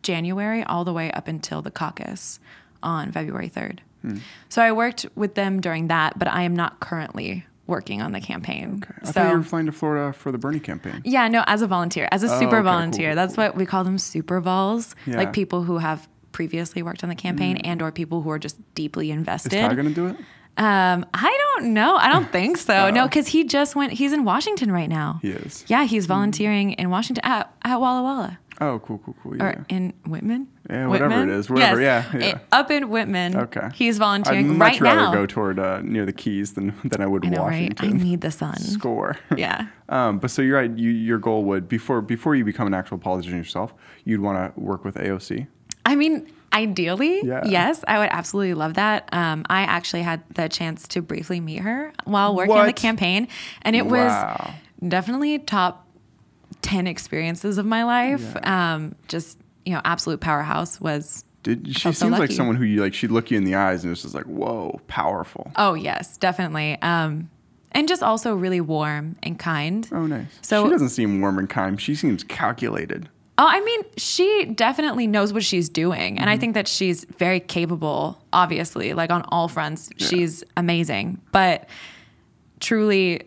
January 0.02 0.62
all 0.64 0.84
the 0.84 0.92
way 0.92 1.10
up 1.12 1.28
until 1.28 1.62
the 1.62 1.70
caucus 1.70 2.38
on 2.82 3.10
February 3.12 3.48
3rd. 3.48 3.78
Hmm. 4.02 4.18
So 4.48 4.62
I 4.62 4.72
worked 4.72 5.06
with 5.14 5.34
them 5.34 5.60
during 5.60 5.88
that, 5.88 6.18
but 6.18 6.28
I 6.28 6.42
am 6.42 6.54
not 6.54 6.80
currently 6.80 7.46
working 7.66 8.02
on 8.02 8.12
the 8.12 8.20
campaign. 8.20 8.82
I 9.02 9.06
so 9.06 9.12
thought 9.12 9.30
you 9.30 9.36
were 9.38 9.42
flying 9.42 9.66
to 9.66 9.72
Florida 9.72 10.12
for 10.12 10.30
the 10.32 10.38
Bernie 10.38 10.60
campaign. 10.60 11.00
yeah, 11.04 11.28
no, 11.28 11.42
as 11.46 11.62
a 11.62 11.66
volunteer, 11.66 12.08
as 12.12 12.22
a 12.22 12.28
super 12.28 12.56
Oh, 12.56 12.58
okay, 12.58 12.62
volunteer. 12.64 13.08
cool, 13.10 13.16
That's 13.16 13.36
what 13.36 13.56
we 13.56 13.64
call 13.66 13.84
them, 13.84 13.98
super 13.98 14.40
vols. 14.40 14.94
Yeah. 15.06 15.16
Like 15.16 15.32
people 15.32 15.62
who 15.62 15.78
have 15.78 16.08
previously 16.32 16.82
worked 16.82 17.02
on 17.02 17.08
the 17.08 17.14
campaign 17.14 17.56
and 17.58 17.80
or 17.80 17.92
people 17.92 18.20
who 18.22 18.30
are 18.30 18.38
just 18.38 18.56
deeply 18.74 19.10
invested. 19.10 19.52
Is. 19.54 19.60
Ty 19.68 19.74
gonna 19.74 19.90
do 19.90 20.08
it? 20.08 20.16
um, 20.56 21.04
I 21.14 21.36
don't 21.58 21.72
know. 21.74 21.96
I 21.96 22.08
don't 22.12 22.30
think 22.32 22.58
so. 22.58 22.90
no, 22.90 23.04
Oh. 23.04 23.06
because 23.06 23.26
he 23.28 23.44
just 23.44 23.74
went. 23.74 23.92
He's 23.92 24.12
in 24.12 24.24
Washington 24.24 24.70
right 24.70 24.88
now. 24.88 25.18
He 25.22 25.30
is. 25.30 25.64
Yeah, 25.68 25.84
he's 25.84 26.06
volunteering 26.06 26.72
in 26.72 26.90
Washington 26.90 27.24
at, 27.24 27.52
at 27.62 27.80
Walla 27.80 28.02
Walla 28.02 28.38
Oh, 28.60 28.78
cool, 28.78 28.98
cool, 29.04 29.16
cool. 29.22 29.42
or 29.42 29.46
Yeah. 29.48 29.76
in 29.76 29.92
Whitman. 30.06 30.46
Yeah, 30.70 30.86
whatever 30.86 31.08
Whitman? 31.10 31.30
it 31.30 31.38
is, 31.38 31.50
wherever, 31.50 31.80
Yes. 31.80 32.06
yeah, 32.14 32.18
yeah. 32.20 32.38
Up 32.52 32.70
in 32.70 32.88
Whitman. 32.88 33.36
Okay. 33.36 33.68
He's 33.74 33.98
volunteering 33.98 34.50
I'd 34.50 34.56
much 34.56 34.72
right 34.80 34.94
rather 34.94 35.00
now. 35.02 35.12
go 35.12 35.26
toward 35.26 35.58
uh, 35.58 35.80
near 35.82 36.06
the 36.06 36.12
Keys 36.12 36.52
than 36.54 36.72
than 36.84 37.00
I 37.02 37.06
would 37.06 37.26
I 37.26 37.30
know, 37.30 37.46
right? 37.46 37.74
I 37.82 37.88
need 37.88 38.20
the 38.20 38.30
sun. 38.30 38.56
Score. 38.58 39.16
Yeah. 39.36 39.66
Um, 39.88 40.18
but 40.18 40.30
so 40.30 40.40
you're 40.42 40.56
right. 40.56 40.70
You, 40.70 40.90
your 40.90 41.18
goal 41.18 41.44
would 41.44 41.68
before 41.68 42.00
before 42.00 42.34
you 42.36 42.44
become 42.44 42.66
an 42.66 42.74
actual 42.74 42.98
politician 42.98 43.36
yourself, 43.38 43.74
you'd 44.04 44.20
want 44.20 44.54
to 44.54 44.60
work 44.60 44.84
with 44.84 44.94
AOC. 44.94 45.46
I 45.84 45.96
mean, 45.96 46.26
ideally, 46.52 47.20
Yeah. 47.24 47.42
yes, 47.44 47.84
I 47.88 47.98
would 47.98 48.08
absolutely 48.10 48.54
love 48.54 48.74
that. 48.74 49.08
Um, 49.12 49.44
I 49.50 49.62
actually 49.62 50.02
had 50.02 50.22
the 50.34 50.48
chance 50.48 50.88
to 50.88 51.02
briefly 51.02 51.40
meet 51.40 51.58
her 51.60 51.92
while 52.04 52.34
working 52.34 52.56
on 52.56 52.66
the 52.66 52.72
campaign, 52.72 53.28
and 53.62 53.74
it 53.76 53.84
Wow. 53.86 54.54
was 54.80 54.88
definitely 54.88 55.38
top 55.40 55.83
10 56.64 56.86
experiences 56.86 57.58
of 57.58 57.66
my 57.66 57.84
life. 57.84 58.34
Um, 58.44 58.94
just, 59.06 59.38
you 59.66 59.74
know, 59.74 59.82
absolute 59.84 60.20
powerhouse 60.20 60.80
was. 60.80 61.24
Did 61.42 61.68
she 61.68 61.74
so 61.74 61.92
seems 61.92 62.18
like 62.18 62.32
someone 62.32 62.56
who 62.56 62.64
you 62.64 62.80
like? 62.80 62.94
She'd 62.94 63.10
look 63.10 63.30
you 63.30 63.36
in 63.36 63.44
the 63.44 63.54
eyes 63.54 63.84
and 63.84 63.92
it's 63.92 64.00
just 64.00 64.14
like, 64.14 64.24
whoa, 64.24 64.80
powerful. 64.88 65.52
Oh, 65.56 65.74
yes, 65.74 66.16
definitely. 66.16 66.80
Um, 66.80 67.28
and 67.72 67.86
just 67.86 68.02
also 68.02 68.34
really 68.34 68.62
warm 68.62 69.16
and 69.22 69.38
kind. 69.38 69.86
Oh, 69.92 70.06
nice. 70.06 70.26
So- 70.40 70.64
she 70.64 70.70
doesn't 70.70 70.88
seem 70.88 71.20
warm 71.20 71.38
and 71.38 71.50
kind. 71.50 71.78
She 71.78 71.94
seems 71.94 72.24
calculated. 72.24 73.10
Oh, 73.36 73.46
I 73.46 73.60
mean, 73.62 73.82
she 73.98 74.52
definitely 74.54 75.06
knows 75.06 75.32
what 75.34 75.42
she's 75.44 75.68
doing. 75.68 76.14
Mm-hmm. 76.14 76.20
And 76.20 76.30
I 76.30 76.38
think 76.38 76.54
that 76.54 76.66
she's 76.66 77.04
very 77.18 77.40
capable, 77.40 78.18
obviously, 78.32 78.94
like 78.94 79.10
on 79.10 79.22
all 79.28 79.48
fronts. 79.48 79.90
She's 79.98 80.44
amazing, 80.56 81.20
but 81.30 81.68
truly 82.60 83.22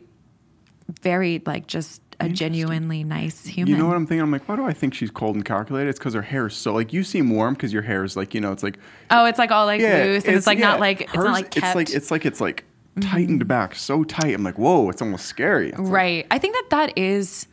very, 1.02 1.42
like, 1.46 1.68
just 1.68 2.02
a 2.20 2.30
genuinely 2.30 3.04
nice 3.04 3.46
human. 3.46 3.72
You 3.72 3.78
know 3.78 3.88
what 3.88 3.96
I'm 3.96 4.08
thinking? 4.08 4.22
I'm 4.22 4.32
like, 4.32 4.48
why 4.50 4.56
do 4.56 4.66
I 4.66 4.74
think 4.74 4.94
she's 4.94 5.12
cold 5.12 5.36
and 5.36 5.46
calculated? 5.46 5.90
It's 5.90 6.00
because 6.00 6.14
her 6.16 6.22
hair 6.24 6.48
is 6.48 6.56
so 6.56 6.74
like 6.74 6.92
you 6.94 7.04
seem 7.04 7.30
warm 7.30 7.54
because 7.54 7.72
your 7.72 7.84
hair 7.84 8.04
is 8.04 8.16
like 8.18 8.34
you 8.34 8.42
know 8.42 8.52
it's 8.52 8.64
like 8.64 8.78
oh, 9.12 9.26
it's 9.26 9.38
like 9.40 9.52
all 9.52 9.66
like 9.66 9.82
yeah 9.82 10.04
loose 10.04 10.26
and 10.26 10.36
it's, 10.36 10.48
like 10.48 10.58
yeah, 10.58 10.68
not 10.70 10.80
like, 10.80 11.02
it's 11.02 11.14
not 11.16 11.34
like 11.34 11.52
kept. 11.52 11.66
Mm-hmm. 11.66 11.68
It's 11.68 11.76
like 11.76 11.96
it's 11.96 12.12
like 12.12 12.26
it's 12.26 12.42
like 12.42 12.64
tightened 13.02 13.48
back 13.48 13.76
so 13.76 14.04
tight. 14.04 14.34
I'm 14.34 14.44
like, 14.44 14.58
whoa, 14.58 14.90
it's 14.90 15.02
almost 15.02 15.26
scary. 15.28 15.70
It's 15.70 15.78
like, 15.78 15.92
Right. 15.92 16.28
I 16.32 16.40
think 16.40 16.56
that 16.56 16.70
that 16.72 16.98
is, 16.98 17.48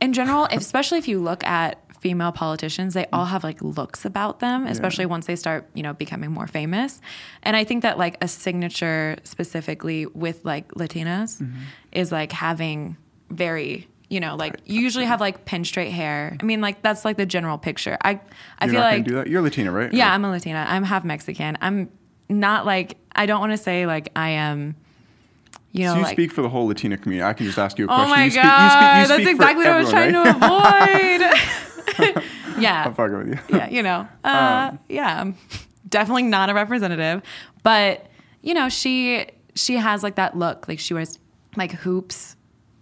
in 0.00 0.12
general, 0.12 0.44
especially 0.50 0.98
if 0.98 1.06
you 1.06 1.20
look 1.20 1.44
at 1.44 1.78
female 2.00 2.32
politicians, 2.32 2.94
they 2.94 3.06
all 3.12 3.24
have 3.26 3.44
like 3.44 3.62
looks 3.62 4.04
about 4.04 4.40
them, 4.40 4.66
especially 4.66 5.06
once 5.06 5.26
they 5.26 5.36
start, 5.36 5.68
you 5.74 5.82
know, 5.84 5.92
becoming 5.92 6.32
more 6.32 6.46
famous. 6.48 7.00
And 7.44 7.54
I 7.56 7.62
think 7.64 7.82
that 7.82 7.98
like 7.98 8.16
a 8.20 8.26
signature 8.28 9.16
specifically 9.24 10.06
with 10.06 10.44
like 10.44 10.68
Latinas 10.72 11.40
Mm-hmm. 11.40 11.58
is 11.92 12.10
like 12.12 12.32
having 12.32 12.96
very, 13.30 13.86
you 14.08 14.20
know, 14.20 14.36
like 14.36 14.56
you 14.64 14.80
usually 14.80 15.04
have 15.04 15.20
like 15.20 15.44
pin 15.44 15.64
straight 15.64 15.90
hair. 15.90 16.36
I 16.40 16.44
mean, 16.44 16.60
like 16.60 16.82
that's 16.82 17.04
like 17.04 17.16
the 17.16 17.26
general 17.26 17.58
picture. 17.58 17.98
I 18.02 18.20
I 18.58 18.64
You're 18.66 18.72
feel 18.74 18.80
like 18.80 19.04
do 19.04 19.14
that. 19.16 19.26
You're 19.28 19.42
Latina, 19.42 19.70
right? 19.72 19.92
yeah, 19.92 20.08
Or- 20.08 20.12
I'm 20.14 20.24
a 20.24 20.30
Latina. 20.30 20.64
I'm 20.68 20.82
half 20.84 21.04
Mexican. 21.04 21.58
I'm 21.60 21.90
not 22.28 22.64
like 22.66 22.96
I 23.14 23.26
don't 23.26 23.40
want 23.40 23.52
to 23.52 23.58
say 23.58 23.86
like 23.86 24.10
I 24.16 24.30
am. 24.30 24.76
You 25.72 25.84
know, 25.84 25.92
so 25.92 25.96
you 25.98 26.02
like 26.04 26.12
speak 26.16 26.32
for 26.32 26.40
the 26.40 26.48
whole 26.48 26.66
Latina 26.66 26.96
community. 26.96 27.28
I 27.28 27.34
can 27.34 27.44
just 27.44 27.58
ask 27.58 27.78
you 27.78 27.86
a 27.86 27.90
Oh 27.90 27.94
question. 27.96 28.10
my 28.10 28.24
you 28.24 28.30
speak, 28.30 28.42
god, 28.42 28.62
you 28.64 28.70
speak, 28.70 28.80
you 28.80 29.06
that's 29.06 29.12
speak 29.12 29.24
for 29.24 29.30
exactly 29.32 29.64
what 29.66 29.72
I 29.74 29.78
was 29.78 29.90
trying 29.90 30.14
right? 30.14 31.18
to 31.98 32.06
avoid. 32.08 32.22
yeah, 32.58 32.84
I'm 32.86 32.94
fucking 32.94 33.18
with 33.18 33.28
you. 33.50 33.56
yeah, 33.56 33.68
you 33.68 33.82
know, 33.82 34.08
uh, 34.24 34.70
Um, 34.72 34.78
yeah, 34.88 35.20
I'm 35.20 35.36
definitely 35.88 36.22
not 36.24 36.48
a 36.48 36.54
representative, 36.54 37.22
but 37.62 38.06
you 38.42 38.54
know, 38.54 38.68
she 38.70 39.26
she 39.54 39.76
has 39.76 40.02
like 40.02 40.14
that 40.16 40.36
look, 40.36 40.68
like 40.68 40.78
she 40.80 40.94
wears 40.94 41.18
like 41.56 41.72
hoops, 41.72 42.36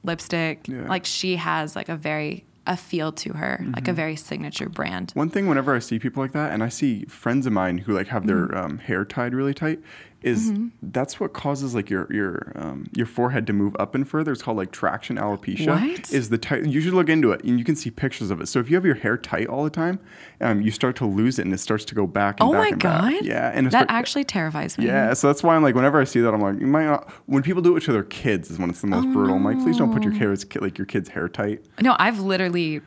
lipstick, 0.07 0.67
Yeah. 0.69 0.87
like 0.89 1.05
she 1.05 1.37
has 1.37 1.77
like 1.77 1.89
a 1.89 1.97
very 1.97 2.45
a 2.69 2.77
feel 2.77 3.13
to 3.13 3.33
her, 3.35 3.65
like 3.77 3.87
a 3.87 3.93
very 3.93 4.17
signature 4.17 4.69
brand. 4.69 5.13
One 5.15 5.31
thing, 5.31 5.47
whenever 5.47 5.73
I 5.73 5.79
see 5.79 6.01
people 6.01 6.21
like 6.21 6.33
that, 6.33 6.53
and 6.53 6.65
I 6.65 6.69
see 6.69 7.05
friends 7.05 7.47
of 7.47 7.53
mine 7.53 7.79
who 7.79 7.93
like 7.95 8.09
have 8.09 8.27
their 8.27 8.49
Mm-hmm. 8.49 8.57
um, 8.57 8.79
hair 8.79 9.05
tied 9.05 9.35
really 9.35 9.55
tight, 9.55 9.79
is 10.27 10.53
that's 10.83 11.21
what 11.21 11.33
causes 11.33 11.75
like 11.75 11.89
your 11.89 12.13
your 12.13 12.53
um, 12.57 12.87
your 12.93 13.07
forehead 13.07 13.47
to 13.47 13.53
move 13.53 13.77
up 13.79 13.95
and 13.95 14.09
further. 14.09 14.33
It's 14.33 14.43
called 14.43 14.57
like 14.57 14.73
traction 14.73 15.17
alopecia. 15.17 15.69
What? 15.69 16.13
Is 16.13 16.29
the 16.31 16.39
tight? 16.39 16.67
You 16.67 16.81
should 16.81 16.95
look 16.95 17.09
into 17.09 17.31
it, 17.33 17.45
and 17.45 17.59
you 17.59 17.65
can 17.65 17.77
see 17.77 17.91
pictures 17.91 18.31
of 18.31 18.41
it. 18.41 18.49
So 18.49 18.59
if 18.59 18.69
you 18.69 18.75
have 18.77 18.85
your 18.85 18.97
hair 18.97 19.17
tight 19.17 19.47
all 19.47 19.63
the 19.65 19.71
time, 19.71 20.01
um, 20.41 20.61
you 20.61 20.71
start 20.73 20.97
to 20.97 21.07
lose 21.07 21.39
it, 21.39 21.45
and 21.45 21.55
it 21.55 21.59
starts 21.59 21.85
to 21.87 21.95
go 21.95 22.07
back. 22.07 22.41
And 22.41 22.49
Oh 22.49 22.53
back 22.53 22.61
my 22.61 22.69
and 22.69 22.83
back. 22.83 23.01
god, 23.15 23.25
Yeah, 23.25 23.53
and 23.55 23.71
that 23.71 23.87
actually 23.89 24.25
terrifies 24.25 24.77
me. 24.77 24.87
Yeah, 24.87 25.13
so 25.15 25.29
that's 25.29 25.43
why 25.43 25.55
I'm 25.55 25.63
like, 25.63 25.75
whenever 25.75 26.01
I 26.01 26.05
see 26.05 26.21
that, 26.21 26.35
I'm 26.35 26.41
like, 26.41 26.61
you 26.61 26.67
might 26.67 26.87
not. 26.87 27.09
When 27.27 27.43
people 27.43 27.63
do 27.63 27.77
it 27.77 27.83
to 27.85 27.93
their 27.93 28.03
kids, 28.03 28.51
is 28.51 28.59
when 28.59 28.69
it's 28.69 28.81
the 28.81 28.89
most 28.89 29.07
brutal. 29.13 29.37
I'm 29.37 29.45
like, 29.45 29.59
please 29.63 29.79
don't 29.79 29.93
put 29.93 30.03
your 30.03 30.13
hair, 30.13 30.35
like 30.61 30.77
your 30.77 30.87
kid's 30.87 31.09
hair 31.11 31.29
tight. 31.29 31.65
No, 31.81 31.95
I've 31.99 32.19
literally. 32.19 32.81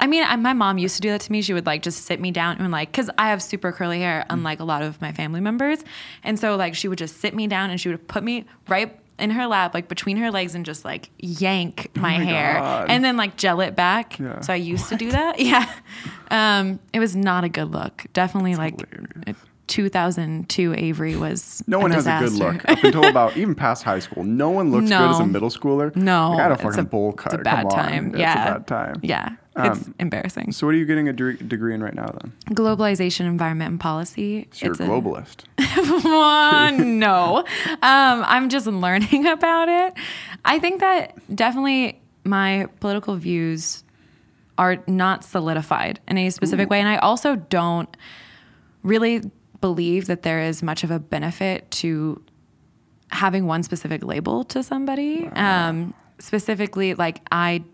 I 0.00 0.06
mean, 0.06 0.24
I, 0.24 0.36
my 0.36 0.52
mom 0.52 0.78
used 0.78 0.96
to 0.96 1.00
do 1.02 1.10
that 1.10 1.20
to 1.22 1.32
me. 1.32 1.40
She 1.42 1.52
would 1.54 1.66
like 1.66 1.82
just 1.82 2.04
sit 2.04 2.20
me 2.20 2.30
down 2.30 2.58
and 2.58 2.70
like, 2.72 2.92
cause 2.92 3.08
I 3.16 3.30
have 3.30 3.42
super 3.42 3.72
curly 3.72 4.00
hair, 4.00 4.26
unlike 4.28 4.60
a 4.60 4.64
lot 4.64 4.82
of 4.82 5.00
my 5.00 5.12
family 5.12 5.40
members, 5.40 5.78
and 6.22 6.38
so 6.38 6.56
like 6.56 6.74
she 6.74 6.88
would 6.88 6.98
just 6.98 7.18
sit 7.20 7.34
me 7.34 7.46
down 7.46 7.70
and 7.70 7.80
she 7.80 7.88
would 7.88 8.06
put 8.08 8.22
me 8.24 8.44
right 8.68 8.98
in 9.18 9.30
her 9.30 9.46
lap, 9.46 9.72
like 9.74 9.86
between 9.88 10.16
her 10.16 10.30
legs, 10.32 10.56
and 10.56 10.66
just 10.66 10.84
like 10.84 11.08
yank 11.18 11.90
my, 11.94 12.16
Oh 12.16 12.18
my 12.18 12.24
hair, 12.24 12.54
God. 12.54 12.90
and 12.90 13.04
then 13.04 13.16
like 13.16 13.36
gel 13.36 13.60
it 13.60 13.76
back. 13.76 14.18
Yeah. 14.18 14.40
So 14.40 14.52
I 14.52 14.56
used 14.56 14.88
to 14.88 14.96
do 14.96 15.12
that. 15.12 15.38
Yeah, 15.40 15.72
um, 16.30 16.80
it 16.92 16.98
was 16.98 17.14
not 17.14 17.44
a 17.44 17.48
good 17.48 17.70
look. 17.70 18.04
Definitely 18.12 18.56
like. 18.56 18.74
hilarious. 18.90 19.36
2002 19.66 20.74
Avery 20.74 21.16
was 21.16 21.62
No 21.66 21.78
one 21.78 21.90
has 21.90 22.06
a 22.06 22.18
good 22.20 22.32
look 22.32 22.68
up 22.68 22.84
until 22.84 23.06
about 23.06 23.34
even 23.38 23.54
past 23.54 23.82
high 23.82 23.98
school. 23.98 24.22
No 24.22 24.50
one 24.50 24.70
looks 24.70 24.90
good 24.90 24.92
as 25.10 25.20
a 25.20 25.26
middle 25.26 25.48
schooler. 25.48 25.94
No, 25.96 26.32
like, 26.32 26.38
I 26.38 26.42
had 26.42 26.50
a 26.50 26.54
it's 26.54 26.62
fucking 26.62 26.80
a- 26.80 26.84
bowl 26.84 27.12
it's 27.14 27.22
cut. 27.22 27.32
a 27.34 27.38
bad 27.38 27.56
Come 27.56 27.66
on. 27.66 27.70
time. 27.72 28.08
It's 28.10 28.18
Yeah. 28.18 28.32
a 28.48 28.52
bad 28.58 28.66
time. 28.66 28.94
Yeah. 29.02 29.30
It's 29.56 29.88
embarrassing. 30.00 30.52
So, 30.52 30.66
what 30.66 30.74
are 30.74 30.78
you 30.78 30.84
getting 30.84 31.08
a 31.08 31.12
de- 31.12 31.34
degree 31.34 31.74
in 31.74 31.82
right 31.82 31.94
now 31.94 32.06
then? 32.06 32.32
Globalization, 32.56 33.20
environment, 33.26 33.70
and 33.70 33.80
policy. 33.80 34.48
So, 34.52 34.66
you're 34.66 34.72
It's 34.72 34.80
a 34.80 34.84
a- 34.84 34.88
globalist. 34.88 35.44
No. 36.84 37.38
Um, 37.38 38.24
I'm 38.26 38.48
just 38.48 38.66
learning 38.66 39.26
about 39.38 39.68
it. 39.68 39.94
I 40.44 40.58
think 40.58 40.80
that 40.80 41.14
definitely 41.34 42.00
my 42.24 42.66
political 42.80 43.16
views 43.16 43.84
are 44.56 44.82
not 44.86 45.24
solidified 45.24 46.00
in 46.08 46.16
any 46.18 46.30
specific 46.30 46.70
way. 46.70 46.78
And 46.80 46.88
I 46.88 46.96
also 46.98 47.36
don't 47.36 47.94
really 48.82 49.22
believe 49.60 50.06
that 50.06 50.22
there 50.22 50.40
is 50.40 50.62
much 50.62 50.84
of 50.84 50.90
a 50.90 50.98
benefit 50.98 51.70
to 51.72 52.22
having 53.10 53.46
one 53.46 53.62
specific 53.62 54.04
label 54.04 54.44
to 54.44 54.62
somebody. 54.62 55.26
Um, 55.34 55.92
specifically, 56.18 56.94
like 56.94 57.20
I, 57.32 57.64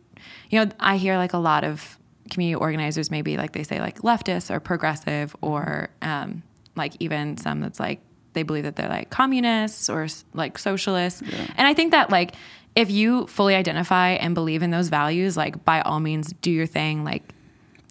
you 0.51 0.65
know, 0.65 0.71
I 0.79 0.97
hear 0.97 1.17
like 1.17 1.33
a 1.33 1.39
lot 1.39 1.65
of 1.65 1.99
community 2.29 2.57
organizers, 2.57 3.11
maybe 3.11 3.37
like 3.37 3.53
they 3.53 3.63
say 3.63 3.81
like 3.81 4.01
leftist 4.01 4.51
or 4.51 4.61
progressive 4.61 5.35
or 5.41 5.91
um, 6.03 6.43
like 6.77 6.95
even 7.01 7.37
some 7.37 7.61
that's 7.61 7.81
like 7.81 8.01
they 8.33 8.43
believe 8.43 8.65
that 8.65 8.77
they're 8.77 8.89
like 8.89 9.11
communists 9.11 9.89
or 9.89 10.07
like 10.35 10.59
socialists. 10.59 11.23
And 11.57 11.67
I 11.67 11.75
think 11.75 11.93
that 11.93 12.11
like 12.11 12.35
if 12.77 12.91
you 12.91 13.27
fully 13.27 13.55
identify 13.55 14.11
and 14.11 14.35
believe 14.35 14.63
in 14.63 14.71
those 14.71 14.89
values, 14.89 15.37
like 15.37 15.65
by 15.65 15.81
all 15.81 16.01
means 16.01 16.33
do 16.41 16.51
your 16.51 16.67
thing. 16.67 17.05
Like, 17.05 17.25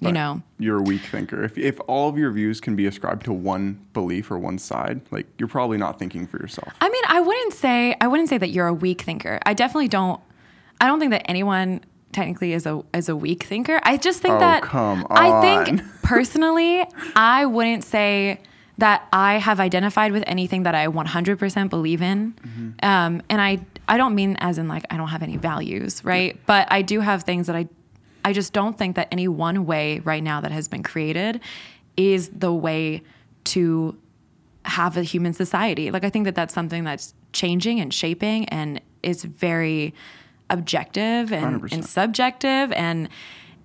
you 0.01 0.13
know, 0.13 0.41
You're 0.57 0.77
a 0.77 0.81
weak 0.81 1.01
thinker. 1.01 1.43
If, 1.43 1.57
if 1.57 1.77
all 1.87 2.07
of 2.07 2.17
your 2.17 2.31
views 2.31 2.61
can 2.61 2.77
be 2.77 2.85
ascribed 2.85 3.25
to 3.25 3.33
one 3.33 3.85
belief 3.91 4.31
or 4.31 4.37
one 4.37 4.57
side, 4.57 5.01
like 5.11 5.27
you're 5.37 5.49
probably 5.49 5.77
not 5.77 5.99
thinking 5.99 6.25
for 6.25 6.37
yourself. 6.37 6.73
I 6.79 6.87
mean, 6.87 7.03
I 7.09 7.19
wouldn't 7.19 7.53
say 7.53 7.95
I 7.99 8.07
wouldn't 8.07 8.29
say 8.29 8.37
that 8.37 8.51
you're 8.51 8.67
a 8.67 8.73
weak 8.73 9.01
thinker. 9.01 9.39
I 9.45 9.53
definitely 9.53 9.89
don't. 9.89 10.21
I 10.79 10.87
don't 10.87 11.01
think 11.01 11.11
that 11.11 11.29
anyone 11.29 11.81
technically 12.11 12.53
as 12.53 12.65
a 12.65 12.83
is 12.93 13.09
a 13.09 13.15
weak 13.15 13.43
thinker. 13.43 13.79
I 13.83 13.97
just 13.97 14.21
think 14.21 14.35
Oh, 14.35 14.39
that 14.39 14.63
come 14.63 15.05
I 15.09 15.41
think 15.41 15.81
personally, 16.03 16.85
I 17.15 17.45
wouldn't 17.45 17.83
say 17.83 18.41
that 18.77 19.07
I 19.11 19.35
have 19.35 19.59
identified 19.59 20.13
with 20.13 20.23
anything 20.25 20.63
that 20.63 20.73
I 20.73 20.87
100% 20.87 21.69
believe 21.69 22.01
in. 22.01 22.33
Mm-hmm. 22.33 22.85
Um, 22.85 23.21
and 23.29 23.41
I 23.41 23.59
I 23.87 23.97
don't 23.97 24.15
mean 24.15 24.37
as 24.39 24.57
in 24.57 24.67
like 24.67 24.85
I 24.89 24.97
don't 24.97 25.09
have 25.09 25.23
any 25.23 25.37
values, 25.37 26.03
right? 26.05 26.39
But 26.45 26.71
I 26.71 26.81
do 26.81 26.99
have 27.01 27.23
things 27.23 27.47
that 27.47 27.55
I 27.55 27.67
I 28.23 28.33
just 28.33 28.53
don't 28.53 28.77
think 28.77 28.95
that 28.95 29.07
any 29.11 29.27
one 29.27 29.65
way 29.65 29.99
right 29.99 30.23
now 30.23 30.41
that 30.41 30.51
has 30.51 30.67
been 30.67 30.83
created 30.83 31.41
is 31.97 32.29
the 32.29 32.53
way 32.53 33.03
to 33.45 33.97
have 34.65 34.97
a 34.97 35.03
human 35.03 35.33
society. 35.33 35.91
Like 35.91 36.03
I 36.03 36.09
think 36.09 36.25
that 36.25 36.35
that's 36.35 36.53
something 36.53 36.83
that's 36.83 37.13
changing 37.33 37.79
and 37.79 37.93
shaping 37.93 38.47
and 38.49 38.81
is 39.03 39.23
very 39.23 39.93
objective 40.49 41.31
and, 41.33 41.61
100%. 41.61 41.71
and 41.73 41.85
subjective 41.85 42.71
and 42.73 43.09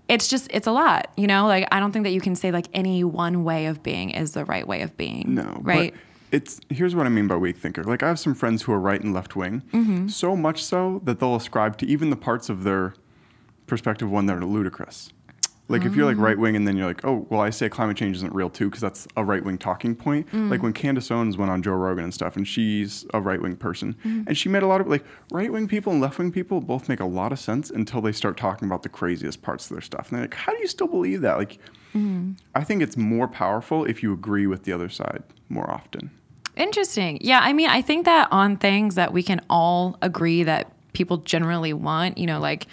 it's 0.08 0.28
just 0.28 0.48
it's 0.52 0.66
a 0.66 0.72
lot, 0.72 1.10
you 1.16 1.26
know? 1.26 1.46
Like 1.46 1.66
I 1.72 1.80
don't 1.80 1.90
think 1.92 2.04
that 2.04 2.10
you 2.12 2.20
can 2.20 2.36
say 2.36 2.50
like 2.50 2.66
any 2.74 3.04
one 3.04 3.42
way 3.42 3.66
of 3.66 3.82
being 3.82 4.10
is 4.10 4.32
the 4.32 4.44
right 4.44 4.66
way 4.68 4.82
of 4.82 4.96
being. 4.96 5.34
No, 5.34 5.58
Right? 5.62 5.94
It's 6.30 6.60
here's 6.68 6.94
what 6.96 7.06
I 7.06 7.10
mean 7.10 7.26
by 7.28 7.36
weak 7.36 7.56
thinker. 7.56 7.84
Like 7.84 8.02
I 8.02 8.08
have 8.08 8.18
some 8.18 8.34
friends 8.34 8.62
who 8.62 8.72
are 8.72 8.80
right 8.80 9.00
and 9.00 9.14
left 9.14 9.34
wing, 9.36 9.62
Mm-hmm. 9.72 10.08
so 10.08 10.34
much 10.36 10.62
so 10.64 11.00
that 11.04 11.20
they'll 11.20 11.36
ascribe 11.36 11.78
to 11.78 11.86
even 11.86 12.10
the 12.10 12.16
parts 12.16 12.48
of 12.50 12.64
their 12.64 12.94
perspective 13.66 14.10
one 14.10 14.26
that 14.26 14.36
are 14.36 14.44
ludicrous. 14.44 15.10
Like 15.68 15.84
if 15.86 15.96
you're 15.96 16.04
like 16.04 16.16
Mm. 16.18 16.20
right 16.20 16.38
wing 16.38 16.56
and 16.56 16.68
then 16.68 16.76
you're 16.76 16.86
like, 16.86 17.04
oh, 17.06 17.26
well, 17.30 17.40
I 17.40 17.48
say 17.48 17.70
climate 17.70 17.96
change 17.96 18.16
isn't 18.16 18.34
real 18.34 18.50
too 18.50 18.66
because 18.66 18.82
that's 18.82 19.08
a 19.16 19.24
right 19.24 19.42
wing 19.42 19.56
talking 19.56 19.94
point. 19.96 20.30
Mm. 20.30 20.50
Like 20.50 20.62
when 20.62 20.74
Candace 20.74 21.10
Owens 21.10 21.38
went 21.38 21.50
on 21.50 21.62
Joe 21.62 21.72
Rogan 21.72 22.04
and 22.04 22.12
stuff, 22.12 22.36
and 22.36 22.46
she's 22.46 23.06
a 23.14 23.20
right 23.20 23.40
wing 23.40 23.56
person, 23.56 23.94
Mm-hmm. 24.04 24.24
and 24.26 24.36
she 24.36 24.50
made 24.50 24.62
a 24.62 24.66
lot 24.66 24.82
of 24.82 24.88
like 24.88 25.04
right 25.32 25.50
wing 25.50 25.66
people 25.66 25.90
and 25.92 26.02
left 26.02 26.18
wing 26.18 26.30
people 26.32 26.60
both 26.60 26.88
make 26.88 27.00
a 27.00 27.06
lot 27.06 27.32
of 27.32 27.38
sense 27.38 27.70
until 27.70 28.02
they 28.02 28.12
start 28.12 28.36
talking 28.36 28.68
about 28.68 28.82
the 28.82 28.90
craziest 28.90 29.40
parts 29.40 29.64
of 29.70 29.74
their 29.74 29.80
stuff, 29.80 30.08
and 30.10 30.16
they're 30.18 30.24
like, 30.24 30.34
how 30.34 30.52
do 30.52 30.58
you 30.60 30.66
still 30.66 30.86
believe 30.88 31.20
that? 31.22 31.38
Like, 31.38 31.58
Mm-hmm. 31.94 32.32
I 32.56 32.64
think 32.64 32.82
it's 32.82 32.96
more 32.96 33.28
powerful 33.28 33.84
if 33.84 34.02
you 34.02 34.12
agree 34.12 34.48
with 34.48 34.64
the 34.64 34.72
other 34.72 34.88
side 34.88 35.22
more 35.48 35.70
often. 35.70 36.10
Interesting. 36.56 37.18
Yeah, 37.20 37.40
I 37.42 37.52
mean, 37.52 37.68
I 37.70 37.82
think 37.82 38.04
that 38.04 38.28
on 38.30 38.56
things 38.56 38.96
that 38.96 39.12
we 39.12 39.22
can 39.22 39.40
all 39.48 39.96
agree 40.02 40.42
that 40.42 40.70
people 40.92 41.18
generally 41.18 41.72
want, 41.72 42.18
you 42.18 42.26
know, 42.26 42.40
like 42.40 42.66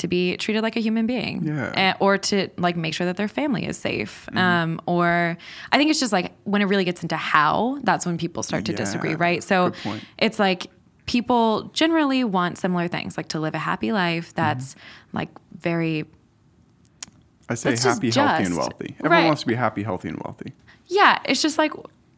to 0.00 0.08
be 0.08 0.36
treated 0.36 0.62
like 0.62 0.76
a 0.76 0.80
human 0.80 1.06
being, 1.06 1.44
Yeah. 1.44 1.72
Eh, 1.76 1.92
or 2.00 2.18
to 2.18 2.48
like 2.58 2.76
make 2.76 2.92
sure 2.94 3.06
that 3.06 3.16
their 3.16 3.28
family 3.28 3.64
is 3.66 3.76
safe, 3.78 4.26
Mm-hmm. 4.28 4.38
um, 4.38 4.80
or 4.86 5.36
I 5.72 5.78
think 5.78 5.90
it's 5.90 6.00
just 6.00 6.12
like 6.12 6.32
when 6.44 6.60
it 6.62 6.66
really 6.66 6.84
gets 6.84 7.02
into 7.02 7.16
how, 7.16 7.78
that's 7.84 8.04
when 8.04 8.18
people 8.18 8.42
start 8.42 8.64
to 8.66 8.72
disagree, 8.72 9.14
right? 9.14 9.42
So 9.42 9.72
it's 10.18 10.38
like 10.38 10.66
people 11.06 11.70
generally 11.72 12.22
want 12.24 12.58
similar 12.58 12.86
things, 12.88 13.16
like 13.16 13.28
to 13.28 13.40
live 13.40 13.54
a 13.54 13.58
happy 13.58 13.92
life 13.92 14.34
that's 14.34 14.74
Mm-hmm. 14.74 15.16
like 15.16 15.28
very 15.58 16.04
I 17.48 17.54
say 17.54 17.70
That's 17.70 17.82
just 17.82 17.96
happy, 18.00 18.10
healthy, 18.12 18.44
and 18.44 18.56
wealthy. 18.56 18.94
Everyone 19.00 19.10
Right. 19.18 19.26
wants 19.26 19.40
to 19.42 19.46
be 19.48 19.54
happy, 19.54 19.82
healthy, 19.82 20.08
and 20.08 20.18
wealthy. 20.24 20.52
yeah, 20.86 21.18
it's 21.24 21.42
just 21.42 21.58
like 21.58 21.72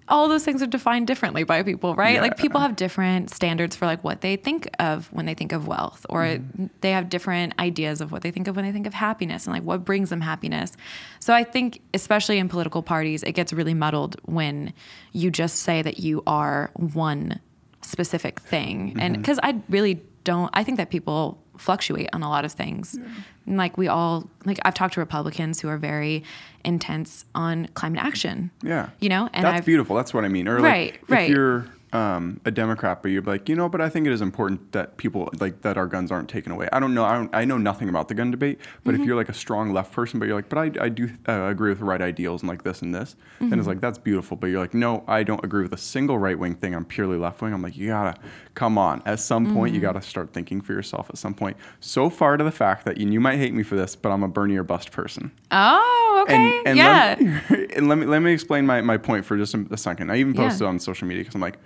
all 0.08 0.28
those 0.28 0.44
things 0.44 0.62
are 0.62 0.66
defined 0.66 1.06
differently 1.06 1.44
by 1.44 1.62
people, 1.62 1.94
right? 1.94 2.20
Like 2.20 2.36
people 2.36 2.60
have 2.60 2.76
different 2.76 3.30
standards 3.30 3.76
for 3.76 3.86
like 3.86 4.02
what 4.02 4.20
they 4.20 4.36
think 4.36 4.68
of 4.78 5.06
when 5.12 5.26
they 5.26 5.34
think 5.34 5.52
of 5.52 5.66
wealth, 5.66 6.04
or 6.10 6.22
Mm-hmm. 6.24 6.66
they 6.80 6.90
have 6.90 7.08
different 7.08 7.54
ideas 7.58 8.00
of 8.00 8.10
what 8.12 8.22
they 8.22 8.30
think 8.30 8.48
of 8.48 8.56
when 8.56 8.64
they 8.64 8.72
think 8.72 8.86
of 8.86 8.94
happiness 8.94 9.46
and 9.46 9.54
like 9.54 9.62
what 9.62 9.84
brings 9.84 10.10
them 10.10 10.20
happiness. 10.20 10.76
So 11.20 11.32
I 11.32 11.44
think, 11.44 11.80
especially 11.94 12.38
in 12.38 12.48
political 12.48 12.82
parties, 12.82 13.22
it 13.22 13.32
gets 13.32 13.52
really 13.52 13.74
muddled 13.74 14.16
when 14.24 14.72
you 15.12 15.30
just 15.30 15.56
say 15.60 15.82
that 15.82 15.98
you 16.00 16.22
are 16.26 16.70
one 16.74 17.40
specific 17.82 18.40
thing. 18.40 18.96
And 19.00 19.14
Mm-hmm. 19.14 19.22
because 19.22 19.38
I 19.42 19.60
really 19.68 20.00
don't, 20.24 20.50
I 20.52 20.62
think 20.64 20.76
that 20.78 20.90
people 20.90 21.42
fluctuate 21.58 22.08
on 22.12 22.22
a 22.22 22.28
lot 22.28 22.44
of 22.44 22.52
things. 22.52 22.98
And 23.46 23.56
like 23.56 23.76
we 23.76 23.88
all, 23.88 24.28
like 24.44 24.60
I've 24.64 24.74
talked 24.74 24.94
to 24.94 25.00
Republicans 25.00 25.60
who 25.60 25.68
are 25.68 25.78
very 25.78 26.24
intense 26.64 27.24
on 27.34 27.66
climate 27.74 28.02
action. 28.02 28.50
Yeah. 28.62 28.90
You 29.00 29.08
know, 29.08 29.28
and 29.32 29.44
that's 29.44 29.58
I've, 29.58 29.66
beautiful. 29.66 29.96
That's 29.96 30.14
what 30.14 30.24
I 30.24 30.28
mean. 30.28 30.48
Or 30.48 30.56
Right, 30.56 30.92
like, 30.92 31.02
right. 31.08 31.22
if 31.24 31.30
you're 31.30 31.66
um, 31.92 32.40
a 32.46 32.50
Democrat, 32.50 33.02
but 33.02 33.10
you're 33.10 33.22
like, 33.22 33.48
you 33.48 33.54
know, 33.54 33.68
but 33.68 33.80
I 33.80 33.88
think 33.90 34.06
it 34.06 34.12
is 34.12 34.20
important 34.22 34.72
that 34.72 34.96
people 34.96 35.28
like 35.40 35.60
that 35.60 35.76
our 35.76 35.86
guns 35.86 36.10
aren't 36.10 36.28
taken 36.30 36.50
away. 36.50 36.68
I 36.72 36.80
don't 36.80 36.94
know. 36.94 37.04
I, 37.04 37.14
don't, 37.14 37.34
I 37.34 37.44
know 37.44 37.58
nothing 37.58 37.88
about 37.90 38.08
the 38.08 38.14
gun 38.14 38.30
debate, 38.30 38.58
but 38.82 38.92
Mm-hmm. 38.94 39.02
if 39.02 39.06
you're 39.06 39.16
like 39.16 39.28
a 39.28 39.34
strong 39.34 39.72
left 39.72 39.92
person, 39.92 40.18
but 40.18 40.26
you're 40.26 40.36
like, 40.36 40.48
but 40.48 40.58
I, 40.58 40.84
I 40.84 40.88
do 40.88 41.10
uh, 41.28 41.48
agree 41.50 41.68
with 41.70 41.80
the 41.80 41.84
right 41.84 42.00
ideals 42.00 42.42
and 42.42 42.48
like 42.48 42.62
this 42.64 42.80
and 42.82 42.94
this, 42.94 43.14
then 43.40 43.50
Mm-hmm. 43.50 43.58
it's 43.58 43.68
like 43.68 43.80
that's 43.80 43.98
beautiful. 43.98 44.36
But 44.36 44.46
you're 44.46 44.60
like, 44.60 44.72
no, 44.74 45.04
I 45.06 45.22
don't 45.22 45.44
agree 45.44 45.62
with 45.62 45.72
a 45.74 45.76
single 45.78 46.18
right 46.18 46.38
wing 46.38 46.54
thing. 46.54 46.74
I'm 46.74 46.84
purely 46.86 47.18
left 47.18 47.42
wing. 47.42 47.52
I'm 47.52 47.60
like, 47.62 47.76
you 47.76 47.88
gotta 47.88 48.18
come 48.54 48.78
on. 48.78 49.02
At 49.04 49.20
some 49.20 49.52
point, 49.52 49.74
you 49.74 49.80
Mm-hmm. 49.80 49.86
gotta 49.88 50.02
start 50.02 50.32
thinking 50.32 50.60
for 50.62 50.72
yourself. 50.72 51.10
At 51.10 51.18
some 51.18 51.34
point, 51.34 51.56
so 51.80 52.08
far 52.08 52.36
to 52.38 52.44
the 52.44 52.50
fact 52.52 52.84
that 52.86 52.96
and 52.98 53.12
you 53.12 53.20
might 53.20 53.36
hate 53.38 53.52
me 53.52 53.62
for 53.62 53.76
this, 53.76 53.96
but 53.96 54.10
I'm 54.10 54.22
a 54.22 54.28
Bernie 54.28 54.56
or 54.56 54.62
bust 54.64 54.92
person. 54.92 55.30
Oh, 55.50 56.24
okay. 56.26 56.62
yeah. 56.76 57.16
Let 57.18 57.20
me, 57.50 57.66
and 57.76 57.88
let 57.88 57.98
me 57.98 58.06
let 58.06 58.20
me 58.22 58.32
explain 58.32 58.64
my, 58.64 58.80
my 58.80 58.96
point 58.96 59.24
for 59.26 59.36
just 59.36 59.52
a, 59.54 59.66
a 59.70 59.76
second. 59.76 60.10
I 60.10 60.16
even 60.16 60.32
posted 60.32 60.62
Yeah. 60.62 60.68
on 60.68 60.78
social 60.78 61.06
media 61.06 61.22
because 61.22 61.34
I'm 61.34 61.40
like, 61.40 61.58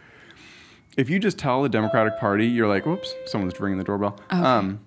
if 0.97 1.11
you 1.11 1.19
just 1.19 1.39
tell 1.39 1.63
the 1.63 1.69
Democratic 1.69 2.19
Party, 2.19 2.47
you're 2.47 2.69
like, 2.69 2.87
whoops, 2.87 3.15
someone's 3.27 3.59
ringing 3.61 3.79
the 3.79 3.85
doorbell. 3.85 4.19
Um, 4.31 4.81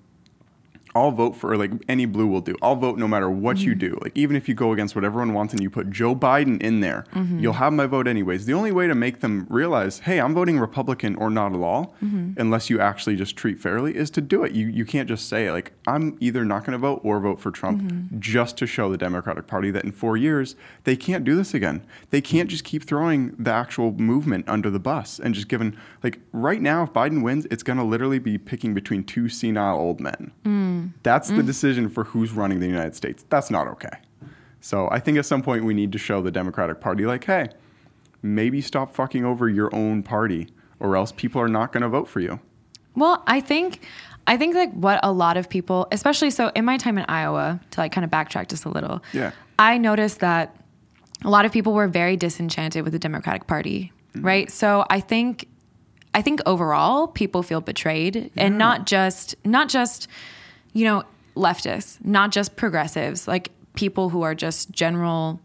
I'll 0.95 1.11
vote 1.11 1.35
for 1.35 1.55
like 1.55 1.71
any 1.87 2.05
blue 2.05 2.25
will 2.27 2.41
do. 2.41 2.55
I'll 2.61 2.75
vote 2.75 2.97
no 2.97 3.07
matter 3.07 3.29
what 3.29 3.59
you 3.59 3.71
Mm-hmm. 3.71 3.79
do. 3.79 3.99
Like 4.01 4.11
even 4.15 4.35
if 4.35 4.49
you 4.49 4.55
go 4.55 4.73
against 4.73 4.95
what 4.95 5.03
everyone 5.05 5.33
wants 5.33 5.53
and 5.53 5.61
you 5.61 5.69
put 5.69 5.89
Joe 5.91 6.15
Biden 6.15 6.61
in 6.61 6.79
there, 6.79 7.05
Mm-hmm. 7.13 7.39
you'll 7.39 7.53
have 7.53 7.73
my 7.73 7.85
vote 7.85 8.07
anyways. 8.07 8.45
The 8.45 8.53
only 8.53 8.71
way 8.71 8.87
to 8.87 8.95
make 8.95 9.19
them 9.19 9.45
realize, 9.49 9.99
hey, 9.99 10.19
I'm 10.19 10.33
voting 10.33 10.59
Republican 10.59 11.15
or 11.15 11.29
not 11.29 11.53
at 11.53 11.59
all, 11.61 11.93
Mm-hmm. 12.03 12.39
unless 12.39 12.69
you 12.69 12.79
actually 12.79 13.15
just 13.15 13.35
treat 13.35 13.59
fairly, 13.59 13.95
is 13.95 14.09
to 14.11 14.21
do 14.21 14.43
it. 14.43 14.53
You 14.53 14.67
you 14.67 14.85
can't 14.85 15.07
just 15.07 15.27
say 15.29 15.51
like 15.51 15.71
I'm 15.87 16.17
either 16.19 16.43
not 16.45 16.65
going 16.65 16.73
to 16.73 16.77
vote 16.79 17.01
or 17.03 17.19
vote 17.19 17.39
for 17.39 17.51
Trump 17.51 17.81
Mm-hmm. 17.81 18.19
just 18.19 18.57
to 18.57 18.65
show 18.67 18.89
the 18.91 18.97
Democratic 18.97 19.45
Party 19.47 19.71
that 19.71 19.83
in 19.85 19.91
four 19.91 20.17
years 20.17 20.55
they 20.85 20.95
can't 20.95 21.23
do 21.23 21.35
this 21.35 21.53
again. 21.53 21.83
They 22.09 22.21
can't 22.21 22.49
just 22.49 22.63
keep 22.63 22.83
throwing 22.83 23.35
the 23.37 23.51
actual 23.51 23.91
movement 23.93 24.45
under 24.49 24.69
the 24.69 24.79
bus 24.79 25.19
and 25.19 25.35
just 25.35 25.47
giving 25.47 25.77
like 26.03 26.19
right 26.33 26.61
now 26.61 26.83
if 26.83 26.93
Biden 26.93 27.21
wins, 27.23 27.45
it's 27.51 27.63
going 27.63 27.77
to 27.77 27.83
literally 27.83 28.19
be 28.19 28.37
picking 28.37 28.73
between 28.73 29.03
two 29.03 29.29
senile 29.29 29.77
old 29.77 29.99
men. 29.99 30.31
That's 31.03 31.29
the 31.29 31.41
mm. 31.41 31.45
decision 31.45 31.89
for 31.89 32.03
who's 32.05 32.31
running 32.31 32.59
the 32.59 32.67
United 32.67 32.95
States. 32.95 33.25
That's 33.29 33.49
not 33.49 33.67
okay. 33.67 33.97
So 34.61 34.89
I 34.91 34.99
think 34.99 35.17
at 35.17 35.25
some 35.25 35.41
point 35.41 35.63
we 35.63 35.73
need 35.73 35.91
to 35.93 35.97
show 35.97 36.21
the 36.21 36.31
Democratic 36.31 36.81
Party, 36.81 37.05
like, 37.05 37.23
hey, 37.23 37.49
maybe 38.21 38.61
stop 38.61 38.93
fucking 38.93 39.25
over 39.25 39.47
your 39.47 39.73
own 39.73 40.03
party, 40.03 40.49
or 40.79 40.95
else 40.95 41.11
people 41.11 41.41
are 41.41 41.47
not 41.47 41.71
going 41.71 41.83
to 41.83 41.89
vote 41.89 42.07
for 42.07 42.19
you. 42.19 42.39
Well, 42.95 43.23
I 43.27 43.39
think 43.39 43.81
I 44.27 44.37
think 44.37 44.55
like 44.55 44.71
what 44.73 44.99
a 45.03 45.11
lot 45.11 45.37
of 45.37 45.49
people, 45.49 45.87
especially 45.91 46.29
so 46.31 46.51
in 46.55 46.65
my 46.65 46.77
time 46.77 46.97
in 46.97 47.05
Iowa, 47.07 47.59
to 47.71 47.79
like 47.79 47.91
kind 47.91 48.05
of 48.05 48.11
backtrack 48.11 48.49
just 48.49 48.65
a 48.65 48.69
little. 48.69 49.01
Yeah. 49.13 49.31
I 49.57 49.77
noticed 49.77 50.19
that 50.19 50.55
a 51.23 51.29
lot 51.29 51.45
of 51.45 51.51
people 51.51 51.73
were 51.73 51.87
very 51.87 52.15
disenchanted 52.15 52.83
with 52.83 52.93
the 52.93 52.99
Democratic 52.99 53.47
Party, 53.47 53.91
mm-hmm. 54.13 54.25
right? 54.25 54.51
So 54.51 54.85
I 54.89 54.99
think 54.99 55.47
I 56.13 56.21
think 56.21 56.41
overall 56.45 57.07
people 57.07 57.43
feel 57.43 57.61
betrayed 57.61 58.31
and 58.35 58.57
not 58.57 58.85
just 58.85 59.35
not 59.45 59.69
just 59.69 60.07
you 60.73 60.85
know 60.85 61.03
leftists, 61.35 62.03
not 62.03 62.31
just 62.31 62.55
progressives, 62.55 63.27
like 63.27 63.51
people 63.75 64.09
who 64.09 64.21
are 64.21 64.35
just 64.35 64.71
general 64.71 65.39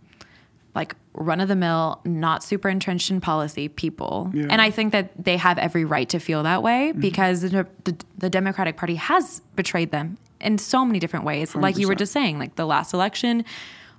like 0.75 0.97
run 1.15 1.41
of 1.41 1.49
the 1.49 1.57
mill, 1.57 2.01
not 2.05 2.43
super 2.43 2.69
entrenched 2.69 3.11
in 3.11 3.21
policy 3.21 3.69
people. 3.69 4.31
Yeah. 4.35 4.47
And 4.51 4.61
I 4.61 4.71
think 4.71 4.93
that 4.93 5.13
they 5.23 5.37
have 5.37 5.59
every 5.59 5.85
right 5.85 6.09
to 6.09 6.19
feel 6.19 6.43
that 6.43 6.63
way 6.63 6.91
mm-hmm. 6.91 7.01
because 7.01 7.43
the, 7.43 7.67
the, 7.85 7.97
the 8.19 8.29
Democratic 8.29 8.77
Party 8.77 8.97
has 8.97 9.41
betrayed 9.55 9.93
them 9.93 10.19
in 10.41 10.59
so 10.59 10.85
many 10.85 10.99
different 10.99 11.25
ways. 11.25 11.55
Like 11.55 11.79
you 11.79 11.87
were 11.87 11.95
just 11.95 12.13
saying, 12.13 12.39
like 12.39 12.57
the 12.57 12.67
last 12.67 12.93
election 12.93 13.45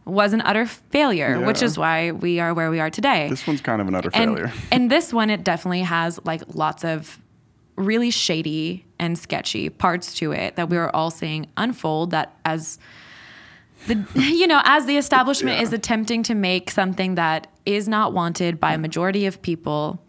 was 0.03 0.33
an 0.33 0.41
utter 0.41 0.65
failure, 0.65 1.39
which 1.39 1.63
is 1.63 1.77
why 1.77 2.11
we 2.11 2.39
are 2.39 2.53
where 2.53 2.69
we 2.69 2.79
are 2.79 2.89
today. 2.89 3.27
This 3.29 3.47
one's 3.47 3.61
kind 3.61 3.81
of 3.81 3.87
an 3.87 3.95
utter 3.95 4.11
and, 4.13 4.37
failure. 4.37 4.53
and 4.71 4.91
this 4.91 5.11
one, 5.11 5.29
it 5.29 5.43
definitely 5.43 5.81
has 5.81 6.19
like 6.25 6.43
lots 6.53 6.83
of 6.83 7.19
really 7.75 8.09
shady 8.11 8.85
and 8.99 9.17
sketchy 9.17 9.69
parts 9.69 10.13
to 10.15 10.31
it 10.31 10.55
that 10.55 10.69
we 10.69 10.77
are 10.77 10.89
all 10.95 11.11
seeing 11.11 11.47
unfold. 11.57 12.11
That 12.11 12.37
as 12.45 12.79
the 13.87 14.05
you 14.15 14.47
know 14.47 14.61
as 14.63 14.85
the 14.85 14.97
establishment 14.97 15.57
Yeah. 15.57 15.63
is 15.63 15.73
attempting 15.73 16.23
to 16.23 16.35
make 16.35 16.71
something 16.71 17.15
that 17.15 17.47
is 17.65 17.87
not 17.87 18.13
wanted 18.13 18.59
by 18.59 18.73
a 18.73 18.77
majority 18.77 19.25
of 19.25 19.41
people 19.41 20.01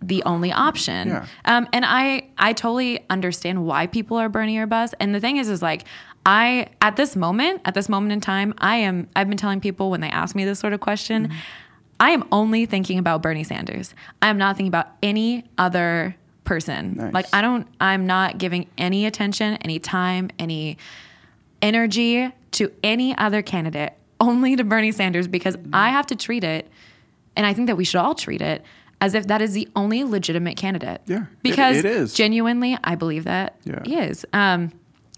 the 0.00 0.22
only 0.24 0.50
option. 0.52 1.08
Yeah. 1.08 1.26
Um, 1.44 1.68
and 1.72 1.84
I 1.86 2.28
I 2.38 2.52
totally 2.52 3.04
understand 3.08 3.64
why 3.64 3.86
people 3.86 4.16
are 4.16 4.28
Bernie 4.28 4.58
or 4.58 4.66
bust. 4.66 4.94
And 4.98 5.14
the 5.14 5.20
thing 5.20 5.36
is, 5.36 5.48
is 5.48 5.62
like 5.62 5.84
I 6.26 6.68
at 6.80 6.96
this 6.96 7.14
moment, 7.14 7.60
at 7.64 7.74
this 7.74 7.88
moment 7.88 8.12
in 8.12 8.20
time, 8.20 8.52
I 8.58 8.76
am 8.76 9.08
I've 9.14 9.28
been 9.28 9.38
telling 9.38 9.60
people 9.60 9.90
when 9.90 10.00
they 10.00 10.10
ask 10.10 10.34
me 10.34 10.44
this 10.44 10.58
sort 10.58 10.72
of 10.72 10.80
question, 10.80 11.28
Mm-hmm. 11.28 11.36
I 12.00 12.10
am 12.10 12.24
only 12.32 12.66
thinking 12.66 12.98
about 12.98 13.22
Bernie 13.22 13.44
Sanders. 13.44 13.94
I 14.20 14.26
am 14.26 14.36
not 14.36 14.56
thinking 14.56 14.70
about 14.70 14.88
any 15.04 15.44
other 15.56 16.16
person. 16.44 16.94
Nice. 16.96 17.12
Like 17.14 17.26
I 17.32 17.40
don't 17.40 17.66
I'm 17.80 18.06
not 18.06 18.38
giving 18.38 18.66
any 18.78 19.06
attention, 19.06 19.54
any 19.56 19.78
time, 19.78 20.30
any 20.38 20.76
energy 21.60 22.30
to 22.52 22.72
any 22.82 23.16
other 23.16 23.42
candidate, 23.42 23.92
only 24.20 24.56
to 24.56 24.64
Bernie 24.64 24.92
Sanders 24.92 25.28
because 25.28 25.56
I 25.72 25.90
have 25.90 26.06
to 26.08 26.16
treat 26.16 26.44
it, 26.44 26.68
and 27.36 27.46
I 27.46 27.54
think 27.54 27.66
that 27.68 27.76
we 27.76 27.84
should 27.84 27.98
all 28.00 28.14
treat 28.14 28.40
it 28.42 28.64
as 29.00 29.14
if 29.14 29.26
that 29.26 29.42
is 29.42 29.52
the 29.52 29.68
only 29.74 30.04
legitimate 30.04 30.56
candidate. 30.56 31.00
Yeah, 31.06 31.22
it- 31.22 31.42
Because 31.42 31.76
it 31.78 31.84
is. 31.84 32.14
genuinely, 32.14 32.78
I 32.84 32.94
believe 32.94 33.24
that 33.24 33.56
Yeah. 33.64 33.80
he 33.84 33.96
is. 33.96 34.24
Um, 34.32 34.70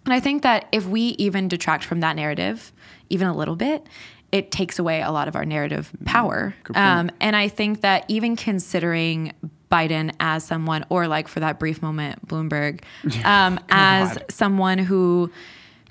and 0.06 0.12
I 0.14 0.20
think 0.20 0.42
that 0.42 0.68
if 0.72 0.86
we 0.86 1.00
even 1.18 1.48
detract 1.48 1.84
from 1.84 2.00
that 2.00 2.16
narrative, 2.16 2.72
even 3.10 3.26
a 3.28 3.36
little 3.36 3.56
bit, 3.56 3.86
it 4.32 4.50
takes 4.50 4.78
away 4.78 5.02
a 5.02 5.10
lot 5.10 5.28
of 5.28 5.36
our 5.36 5.44
narrative 5.44 5.90
power. 6.06 6.54
Mm-hmm. 6.64 6.72
Point. 6.72 6.78
Um, 6.78 7.10
and 7.20 7.36
I 7.36 7.48
think 7.48 7.82
that 7.82 8.04
even 8.08 8.36
considering 8.36 9.32
Biden 9.74 10.14
as 10.20 10.44
someone, 10.44 10.84
or 10.88 11.08
like 11.08 11.26
for 11.28 11.40
that 11.40 11.58
brief 11.58 11.82
moment, 11.82 12.26
Bloomberg, 12.28 12.82
um, 13.24 13.58
as 13.70 14.18
someone 14.30 14.78
who 14.78 15.30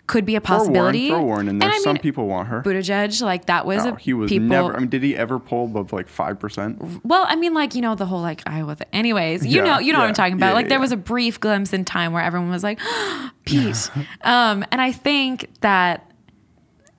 could 0.06 0.26
be 0.26 0.36
a 0.36 0.42
Throw 0.42 0.58
Warren, 0.58 0.68
possibility. 0.74 1.08
throw 1.08 1.24
Warren 1.24 1.48
in 1.48 1.60
there. 1.60 1.70
And 1.70 1.76
I 1.76 1.80
Some 1.80 1.98
people 1.98 2.28
want 2.28 2.50
her. 2.50 2.62
Buttigieg, 2.62 3.22
like 3.22 3.46
that 3.46 3.66
was 3.66 3.86
No, 3.86 3.94
a 3.94 3.96
he 3.98 4.14
was 4.14 4.30
people. 4.30 4.48
never. 4.48 4.76
I 4.76 4.80
mean, 4.80 4.90
did 4.90 5.02
he 5.02 5.16
ever 5.16 5.40
pull 5.40 5.66
above 5.66 5.94
like 5.94 6.10
five 6.10 6.40
percent? 6.40 6.78
Well, 7.06 7.26
I 7.28 7.36
mean, 7.38 7.54
like 7.54 7.74
you 7.74 7.82
know, 7.82 7.96
the 7.96 8.06
whole 8.06 8.22
like 8.22 8.42
Iowa. 8.46 8.76
Thing. 8.76 8.88
Anyways, 8.92 9.46
you 9.46 9.58
Yeah, 9.64 9.64
know, 9.64 9.80
you 9.80 9.94
know 9.94 10.00
what 10.00 10.10
I'm 10.10 10.14
talking 10.14 10.34
about. 10.34 10.48
yeah, 10.50 10.54
like 10.54 10.66
yeah, 10.66 10.70
there 10.70 10.80
was 10.82 10.92
a 10.92 10.98
brief 10.98 11.40
glimpse 11.40 11.72
in 11.74 11.86
time 11.86 12.12
where 12.14 12.22
everyone 12.24 12.50
was 12.50 12.64
like, 12.64 12.80
"Pete," 13.46 13.90
um, 14.24 14.66
and 14.72 14.82
I 14.82 14.92
think 14.92 15.50
that. 15.62 16.10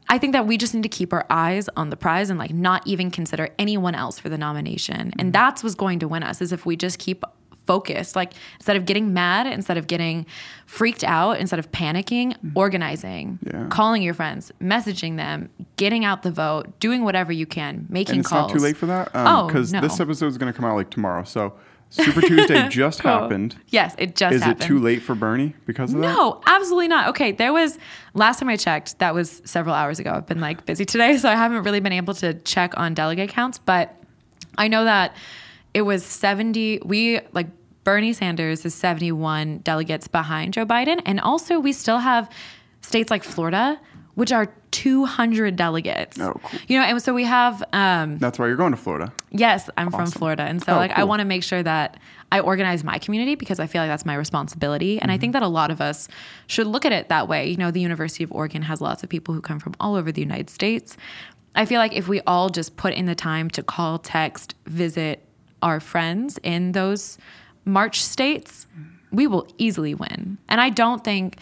I 0.09 0.19
think 0.19 0.33
that 0.35 0.47
we 0.47 0.57
just 0.59 0.75
need 0.75 0.83
to 0.83 0.89
keep 0.89 1.13
our 1.13 1.25
eyes 1.31 1.69
on 1.77 1.91
the 1.91 1.97
prize 1.97 2.31
and 2.31 2.39
like 2.39 2.53
not 2.53 2.87
even 2.87 3.11
consider 3.11 3.49
anyone 3.59 3.95
else 3.95 4.19
for 4.19 4.29
the 4.29 4.39
nomination. 4.39 5.09
Mm-hmm. 5.09 5.21
And 5.21 5.33
that's 5.33 5.63
what's 5.63 5.75
going 5.75 5.99
to 6.01 6.09
win 6.09 6.23
us 6.23 6.41
is 6.43 6.53
if 6.53 6.67
we 6.67 6.77
just 6.77 6.99
keep 6.99 7.25
focused. 7.67 8.15
Like 8.15 8.35
instead 8.57 8.77
of 8.77 8.85
getting 8.85 9.15
mad, 9.15 9.47
instead 9.47 9.79
of 9.79 9.87
getting 9.87 10.27
freaked 10.67 11.03
out, 11.03 11.39
instead 11.41 11.59
of 11.59 11.71
panicking, 11.73 12.37
organizing, 12.55 13.39
Mm-hmm. 13.45 13.57
Yeah. 13.63 13.69
calling 13.69 14.03
your 14.03 14.13
friends, 14.15 14.53
messaging 14.61 15.17
them, 15.17 15.49
getting 15.77 16.05
out 16.05 16.23
the 16.23 16.31
vote, 16.31 16.79
doing 16.81 17.05
whatever 17.05 17.33
you 17.33 17.47
can, 17.47 17.87
making 17.89 18.17
And 18.17 18.21
it's 18.21 18.29
calls. 18.29 18.51
not 18.53 18.59
too 18.59 18.63
late 18.63 18.77
for 18.77 18.87
that. 18.87 19.11
Oh, 19.15 19.47
because 19.47 19.73
no. 19.73 19.81
this 19.81 19.99
episode 20.01 20.27
is 20.27 20.37
going 20.39 20.53
to 20.53 20.57
come 20.57 20.67
out 20.67 20.77
like 20.77 20.91
tomorrow. 20.91 21.25
So 21.25 21.55
Super 21.95 22.21
Tuesday 22.27 22.69
just 22.69 23.01
happened. 23.01 23.57
Yes, 23.69 23.95
it 23.99 24.17
just 24.17 24.35
Is 24.35 24.43
happened. 24.43 24.63
it 24.63 24.67
too 24.67 24.81
late 24.81 25.01
for 25.01 25.15
Bernie 25.15 25.55
because 25.65 25.95
of 25.95 26.01
that? 26.01 26.07
No, 26.07 26.41
absolutely 26.47 26.89
not. 26.89 27.09
Okay, 27.11 27.31
there 27.31 27.53
was 27.53 27.79
last 28.15 28.41
time 28.41 28.49
I 28.49 28.57
checked, 28.57 28.99
that 28.99 29.15
was 29.15 29.41
several 29.45 29.77
hours 29.77 30.01
ago. 30.01 30.11
I've 30.11 30.27
been 30.27 30.41
like 30.41 30.67
busy 30.67 30.85
today, 30.85 31.17
so 31.19 31.29
I 31.29 31.37
haven't 31.37 31.63
really 31.63 31.79
been 31.81 31.93
able 31.93 32.15
to 32.15 32.35
check 32.35 32.77
on 32.77 32.95
delegate 32.95 33.31
counts, 33.31 33.59
but 33.59 33.95
I 34.59 34.67
know 34.67 34.85
that 34.85 35.15
it 35.73 35.83
was 35.83 36.05
70 36.05 36.81
we 36.85 37.21
like 37.33 37.47
Bernie 37.85 38.13
Sanders 38.13 38.65
is 38.65 38.75
71 38.75 39.59
delegates 39.59 40.09
behind 40.09 40.55
Joe 40.55 40.65
Biden 40.65 41.01
and 41.05 41.21
also 41.21 41.59
we 41.59 41.73
still 41.73 41.99
have 41.99 42.31
states 42.81 43.11
like 43.11 43.23
Florida 43.25 43.79
which 44.15 44.33
are 44.33 44.47
200 44.71 45.57
delegates. 45.57 46.19
Oh, 46.21 46.39
cool. 46.43 46.61
You 46.69 46.79
know, 46.79 46.85
and 46.85 47.01
so 47.03 47.15
we 47.15 47.25
have 47.25 47.63
um 47.73 48.19
That's 48.19 48.39
why 48.39 48.47
you're 48.49 48.57
going 48.57 48.73
to 48.73 48.77
Florida. 48.77 49.13
Yes, 49.31 49.71
I'm 49.77 49.91
from 49.91 50.07
Florida. 50.07 50.43
And 50.43 50.63
so 50.63 50.73
Oh, 50.75 50.77
like 50.77 50.93
I 50.93 51.05
want 51.05 51.21
to 51.21 51.25
make 51.25 51.43
sure 51.43 51.63
that 51.63 51.99
I 52.33 52.41
organize 52.41 52.83
my 52.83 52.99
community 52.99 53.35
because 53.37 53.61
I 53.61 53.67
feel 53.67 53.83
like 53.83 53.91
that's 53.91 54.05
my 54.07 54.15
responsibility. 54.15 54.99
And 55.01 55.11
I 55.11 55.15
Mm-hmm. 55.15 55.21
think 55.21 55.33
that 55.35 55.43
a 55.43 55.49
lot 55.49 55.71
of 55.71 55.81
us 55.81 56.09
should 56.49 56.67
look 56.67 56.85
at 56.85 56.93
it 56.93 57.09
that 57.09 57.29
way. 57.29 57.49
You 57.49 57.57
know, 57.57 57.71
the 57.71 57.81
University 57.81 58.25
of 58.25 58.33
Oregon 58.33 58.63
has 58.63 58.81
lots 58.81 59.03
of 59.05 59.09
people 59.09 59.33
who 59.35 59.41
come 59.41 59.61
from 59.61 59.75
all 59.79 59.95
over 59.95 60.11
the 60.11 60.21
United 60.21 60.51
States. 60.51 60.97
I 61.55 61.65
feel 61.67 61.79
like 61.79 61.93
if 61.93 62.09
we 62.09 62.21
all 62.27 62.49
just 62.51 62.77
put 62.77 62.95
in 62.95 63.07
the 63.07 63.15
time 63.15 63.49
to 63.51 63.63
call, 63.63 63.99
text, 64.01 64.57
visit 64.67 65.25
our 65.63 65.79
friends 65.79 66.39
in 66.43 66.73
those 66.73 67.17
March 67.65 68.03
states, 68.03 68.67
we 69.13 69.29
will 69.29 69.47
easily 69.57 69.95
win. 69.95 70.39
And 70.49 70.61
I 70.61 70.71
don't 70.71 71.05
think 71.05 71.37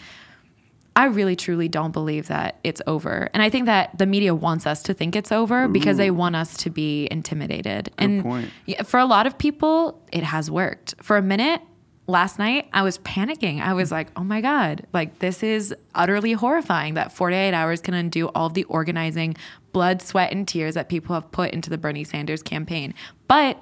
I 0.95 1.05
really 1.05 1.35
truly 1.35 1.67
don't 1.67 1.91
believe 1.91 2.27
that 2.27 2.59
it's 2.63 2.81
over. 2.85 3.29
And 3.33 3.41
I 3.41 3.49
think 3.49 3.65
that 3.65 3.97
the 3.97 4.05
media 4.05 4.35
wants 4.35 4.67
us 4.67 4.83
to 4.83 4.93
think 4.93 5.15
it's 5.15 5.31
over 5.31 5.67
because 5.67 5.97
they 5.97 6.11
want 6.11 6.35
us 6.35 6.55
to 6.57 6.69
be 6.69 7.07
intimidated. 7.09 7.91
and 7.97 8.21
point. 8.21 8.51
for 8.85 8.99
a 8.99 9.05
lot 9.05 9.25
of 9.25 9.37
people, 9.37 10.01
it 10.11 10.23
has 10.23 10.51
worked. 10.51 10.93
For 11.01 11.17
a 11.17 11.21
minute 11.21 11.61
last 12.05 12.37
night, 12.37 12.69
I 12.73 12.83
was 12.83 12.99
panicking. 12.99 13.61
I 13.61 13.73
was 13.73 13.91
like, 13.91 14.09
oh 14.15 14.23
my 14.23 14.41
God, 14.41 14.85
like 14.93 15.19
this 15.19 15.41
is 15.41 15.73
utterly 15.95 16.33
horrifying 16.33 16.93
that 16.95 17.11
48 17.11 17.53
hours 17.53 17.81
can 17.81 17.93
undo 17.93 18.27
all 18.29 18.47
of 18.47 18.53
the 18.53 18.65
organizing, 18.65 19.35
blood, 19.71 20.01
sweat, 20.01 20.31
and 20.31 20.47
tears 20.47 20.75
that 20.75 20.89
people 20.89 21.15
have 21.15 21.31
put 21.31 21.51
into 21.51 21.69
the 21.69 21.77
Bernie 21.77 22.03
Sanders 22.03 22.43
campaign. 22.43 22.93
But 23.27 23.61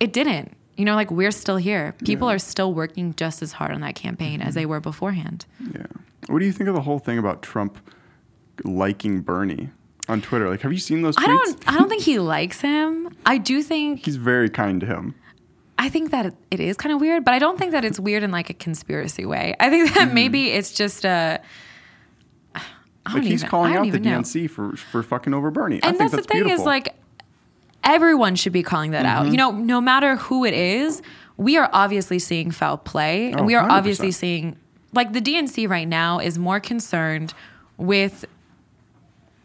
it 0.00 0.12
didn't. 0.12 0.56
You 0.76 0.84
know, 0.84 0.94
like 0.94 1.10
we're 1.10 1.30
still 1.30 1.56
here. 1.56 1.94
People 2.04 2.28
are 2.28 2.38
still 2.38 2.74
working 2.74 3.14
just 3.14 3.40
as 3.40 3.52
hard 3.52 3.70
on 3.72 3.80
that 3.80 3.94
campaign 3.94 4.42
as 4.42 4.48
mm-hmm. 4.48 4.54
they 4.56 4.66
were 4.66 4.80
beforehand. 4.80 5.46
Yeah. 5.72 5.86
What 6.28 6.40
do 6.40 6.44
you 6.46 6.52
think 6.52 6.68
of 6.68 6.74
the 6.74 6.82
whole 6.82 6.98
thing 6.98 7.18
about 7.18 7.42
Trump 7.42 7.78
liking 8.64 9.20
Bernie 9.20 9.70
on 10.08 10.20
Twitter? 10.22 10.48
Like, 10.48 10.60
have 10.62 10.72
you 10.72 10.78
seen 10.78 11.02
those 11.02 11.16
tweets? 11.16 11.22
I 11.24 11.26
don't. 11.26 11.68
I 11.68 11.78
don't 11.78 11.88
think 11.88 12.02
he 12.02 12.18
likes 12.18 12.60
him. 12.60 13.14
I 13.24 13.38
do 13.38 13.62
think. 13.62 14.04
He's 14.04 14.16
very 14.16 14.50
kind 14.50 14.80
to 14.80 14.86
him. 14.86 15.14
I 15.78 15.88
think 15.90 16.10
that 16.10 16.34
it 16.50 16.58
is 16.58 16.76
kind 16.76 16.92
of 16.94 17.00
weird, 17.00 17.24
but 17.24 17.34
I 17.34 17.38
don't 17.38 17.58
think 17.58 17.72
that 17.72 17.84
it's 17.84 18.00
weird 18.00 18.22
in 18.22 18.30
like 18.30 18.48
a 18.50 18.54
conspiracy 18.54 19.26
way. 19.26 19.54
I 19.60 19.68
think 19.70 19.92
that 19.94 20.12
maybe 20.14 20.48
it's 20.50 20.72
just 20.72 21.04
a. 21.04 21.40
I 22.54 23.14
Like 23.14 23.22
he's 23.22 23.42
even- 23.42 23.50
calling 23.50 23.76
out 23.76 23.90
the 23.92 24.00
know. 24.00 24.18
DNC 24.20 24.50
for 24.50 24.74
for 24.76 25.02
fucking 25.02 25.32
over 25.34 25.50
Bernie. 25.50 25.80
I 25.82 25.88
And 25.88 25.98
think 25.98 26.10
that's, 26.10 26.12
that's 26.12 26.26
the 26.26 26.32
thing 26.32 26.42
beautiful. 26.44 26.62
is 26.62 26.66
like 26.66 26.94
everyone 27.84 28.34
should 28.34 28.52
be 28.52 28.62
calling 28.64 28.90
that 28.92 29.04
Mm-hmm. 29.04 29.26
out. 29.26 29.30
You 29.30 29.36
know, 29.36 29.52
no 29.52 29.80
matter 29.80 30.16
who 30.16 30.44
it 30.44 30.54
is, 30.54 31.02
we 31.36 31.56
are 31.56 31.70
obviously 31.72 32.18
seeing 32.18 32.50
foul 32.50 32.78
play, 32.78 33.30
and 33.30 33.42
Oh, 33.42 33.44
we 33.44 33.54
are 33.54 33.64
100%. 33.68 33.70
obviously 33.70 34.10
seeing 34.10 34.56
like 34.96 35.12
the 35.12 35.20
DNC 35.20 35.68
right 35.68 35.86
now 35.86 36.18
is 36.18 36.38
more 36.38 36.60
concerned 36.60 37.34
with 37.76 38.24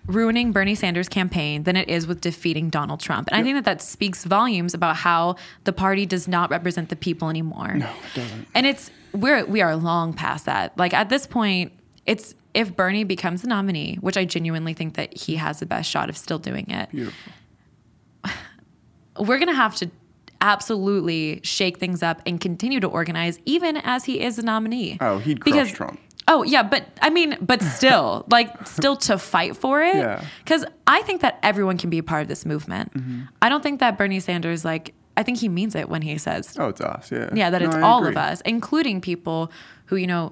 ruining 0.08 0.52
Bernie 0.52 0.76
Sanders' 0.76 1.08
campaign 1.08 1.64
than 1.64 1.76
it 1.76 1.90
is 1.90 2.08
with 2.08 2.22
defeating 2.22 2.70
Donald 2.70 3.00
Trump. 3.00 3.30
And 3.32 3.40
I 3.40 3.44
think 3.44 3.56
that 3.56 3.66
that 3.66 3.82
speaks 3.82 4.24
volumes 4.24 4.74
about 4.74 4.96
how 4.96 5.36
the 5.64 5.74
party 5.74 6.06
does 6.06 6.28
not 6.28 6.50
represent 6.50 6.90
the 6.90 6.96
people 6.96 7.30
anymore. 7.30 7.76
No, 7.76 7.86
it 7.86 8.16
doesn't. 8.16 8.48
And 8.56 8.66
it's 8.66 8.90
we're 9.14 9.46
we 9.46 9.62
are 9.62 9.76
long 9.76 10.14
past 10.14 10.46
that. 10.46 10.78
Like 10.78 10.94
at 10.94 11.10
this 11.10 11.28
point, 11.28 11.72
it's 12.06 12.34
if 12.54 12.76
Bernie 12.76 13.04
becomes 13.04 13.42
the 13.44 13.48
nominee, 13.48 13.98
which 14.02 14.18
I 14.18 14.26
genuinely 14.26 14.74
think 14.74 14.96
that 14.96 15.16
he 15.18 15.36
has 15.36 15.60
the 15.60 15.66
best 15.66 15.90
shot 15.90 16.10
of 16.10 16.18
still 16.18 16.40
doing 16.40 16.70
it, 16.70 16.90
beautiful. 16.90 17.34
we're 19.20 19.38
going 19.38 19.48
to 19.48 19.54
have 19.54 19.76
to 19.76 19.90
absolutely 20.42 21.40
shake 21.44 21.78
things 21.78 22.04
up 22.04 22.22
and 22.26 22.40
continue 22.42 22.80
to 22.80 22.88
organize 22.88 23.40
even 23.46 23.78
as 23.78 24.06
he 24.06 24.20
is 24.22 24.38
a 24.38 24.42
nominee. 24.42 24.98
Oh, 25.00 25.18
he'd 25.20 25.42
crush 25.42 25.72
Trump. 25.72 26.00
Oh, 26.28 26.44
yeah, 26.44 26.64
but 26.64 26.86
I 27.02 27.10
mean, 27.10 27.38
but 27.42 27.62
still, 27.78 28.26
like 28.30 28.68
still 28.68 28.96
to 28.98 29.18
fight 29.18 29.56
for 29.58 29.82
it 29.82 29.96
Yeah. 29.96 30.24
cuz 30.46 30.64
I 30.88 31.02
think 31.04 31.22
that 31.22 31.40
everyone 31.44 31.78
can 31.78 31.90
be 31.90 31.98
a 31.98 32.04
part 32.04 32.22
of 32.22 32.28
this 32.28 32.46
movement. 32.46 32.94
Mm-hmm. 32.94 33.22
I 33.42 33.50
don't 33.50 33.64
think 33.64 33.80
that 33.80 33.98
Bernie 33.98 34.20
Sanders 34.20 34.64
like 34.66 34.94
I 35.18 35.24
think 35.24 35.40
he 35.40 35.50
means 35.50 35.76
it 35.76 35.90
when 35.90 36.02
he 36.02 36.18
says 36.18 36.56
Oh, 36.60 36.70
it's 36.70 36.82
us. 36.82 37.12
Yeah. 37.12 37.30
yeah, 37.34 37.50
that 37.50 37.62
No, 37.62 37.68
it's 37.68 37.76
I 37.76 37.82
all 37.82 38.00
agree. 38.00 38.12
of 38.12 38.18
us, 38.18 38.42
including 38.42 39.02
people 39.02 39.52
who, 39.86 39.96
you 39.98 40.08
know, 40.08 40.32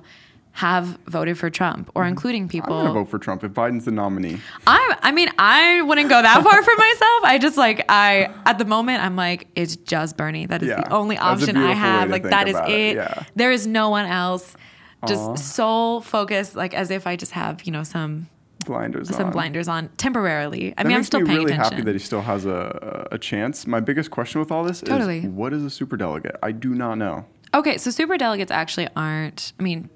have 0.59 0.97
voted 1.07 1.37
for 1.37 1.49
Trump 1.49 1.89
or 1.95 2.01
mm-hmm. 2.03 2.09
including 2.09 2.49
people. 2.49 2.73
I'm 2.73 2.87
gonna 2.87 2.99
vote 2.99 3.09
for 3.09 3.17
Trump 3.17 3.45
if 3.45 3.53
Biden's 3.53 3.85
the 3.85 3.91
nominee. 3.91 4.41
I 4.67 4.97
I 5.01 5.13
mean, 5.13 5.29
I 5.37 5.81
wouldn't 5.83 6.09
go 6.09 6.21
that 6.21 6.43
far 6.43 6.63
for 6.63 6.75
myself. 6.75 7.23
I 7.23 7.37
just 7.41 7.55
like 7.55 7.85
I 7.87 8.29
at 8.45 8.57
the 8.57 8.65
moment 8.65 9.01
I'm 9.01 9.15
like 9.15 9.47
it's 9.55 9.77
just 9.77 10.17
Bernie. 10.17 10.47
That 10.47 10.61
is 10.61 10.67
Yeah, 10.67 10.81
the 10.81 10.91
only 10.93 11.17
option 11.17 11.55
I 11.55 11.71
have. 11.71 12.09
Like 12.09 12.23
that 12.23 12.49
is 12.49 12.57
it. 12.67 12.69
it, 12.69 12.95
yeah. 12.97 13.23
There 13.35 13.53
is 13.53 13.65
no 13.67 13.89
one 13.89 14.05
else. 14.05 14.53
Just 15.07 15.21
Aw. 15.21 15.35
sole 15.35 16.01
focus, 16.01 16.55
like 16.55 16.73
as 16.73 16.91
if 16.91 17.07
I 17.07 17.15
just 17.15 17.31
have 17.31 17.63
you 17.63 17.71
know 17.71 17.83
some 17.83 18.27
Blinders 18.65 19.07
some 19.15 19.27
on. 19.27 19.31
blinders 19.31 19.69
on 19.69 19.87
temporarily. 19.95 20.73
I 20.77 20.83
That 20.83 20.87
mean, 20.89 20.97
I'm 20.97 21.03
still 21.05 21.21
me 21.21 21.27
paying 21.27 21.37
really 21.39 21.53
attention. 21.53 21.73
happy 21.73 21.83
that 21.85 21.93
he 21.95 21.99
still 21.99 22.21
has 22.23 22.45
a, 22.45 23.07
a 23.11 23.17
chance. 23.17 23.65
My 23.65 23.79
biggest 23.79 24.11
question 24.11 24.41
with 24.41 24.51
all 24.51 24.65
this 24.65 24.81
Totally. 24.81 25.19
is 25.19 25.25
what 25.27 25.53
is 25.53 25.63
a 25.63 25.69
super 25.69 25.95
delegate? 25.95 26.35
I 26.43 26.51
do 26.51 26.75
not 26.75 26.95
know. 26.97 27.25
Okay, 27.53 27.77
so 27.77 27.89
super 27.91 28.17
delegates 28.17 28.51
actually 28.51 28.89
aren't. 28.97 29.53
I 29.57 29.63
mean, 29.63 29.89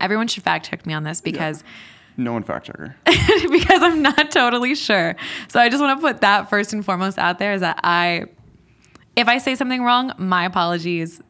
everyone 0.00 0.28
should 0.28 0.42
fact 0.42 0.68
check 0.68 0.86
me 0.86 0.94
on 0.94 1.02
this 1.04 1.20
because 1.20 1.62
No 2.16 2.32
one 2.32 2.42
fact 2.42 2.66
checker. 2.66 2.96
because 3.50 3.82
I'm 3.82 4.02
not 4.02 4.30
totally 4.30 4.74
sure. 4.74 5.16
So 5.48 5.60
I 5.60 5.68
just 5.68 5.82
want 5.82 5.98
to 5.98 6.06
put 6.06 6.20
that 6.20 6.50
first 6.50 6.72
and 6.72 6.84
foremost 6.84 7.18
out 7.18 7.38
there 7.38 7.54
is 7.54 7.60
that 7.60 7.80
I, 7.82 8.26
if 9.16 9.28
I 9.28 9.38
say 9.38 9.54
something 9.54 9.82
wrong, 9.82 10.12
my 10.18 10.44
apologies. 10.44 11.22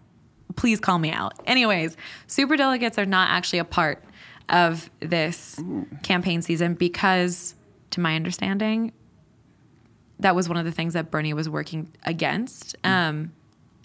Please 0.57 0.81
call 0.81 0.99
me 0.99 1.13
out. 1.13 1.35
Anyways, 1.47 1.97
super 2.27 2.57
delegates 2.57 2.99
are 2.99 3.07
not 3.07 3.31
actually 3.31 3.61
a 3.61 3.65
part 3.65 4.03
of 4.49 4.91
this 4.99 5.61
campaign 6.03 6.43
season 6.43 6.75
because, 6.75 7.55
to 7.91 8.01
my 8.01 8.17
understanding, 8.17 8.93
that 10.19 10.35
was 10.35 10.49
one 10.49 10.59
of 10.59 10.65
the 10.65 10.73
things 10.73 10.95
that 10.95 11.11
Bernie 11.11 11.33
was 11.33 11.49
working 11.49 11.89
against 12.05 12.77
um, 12.83 13.33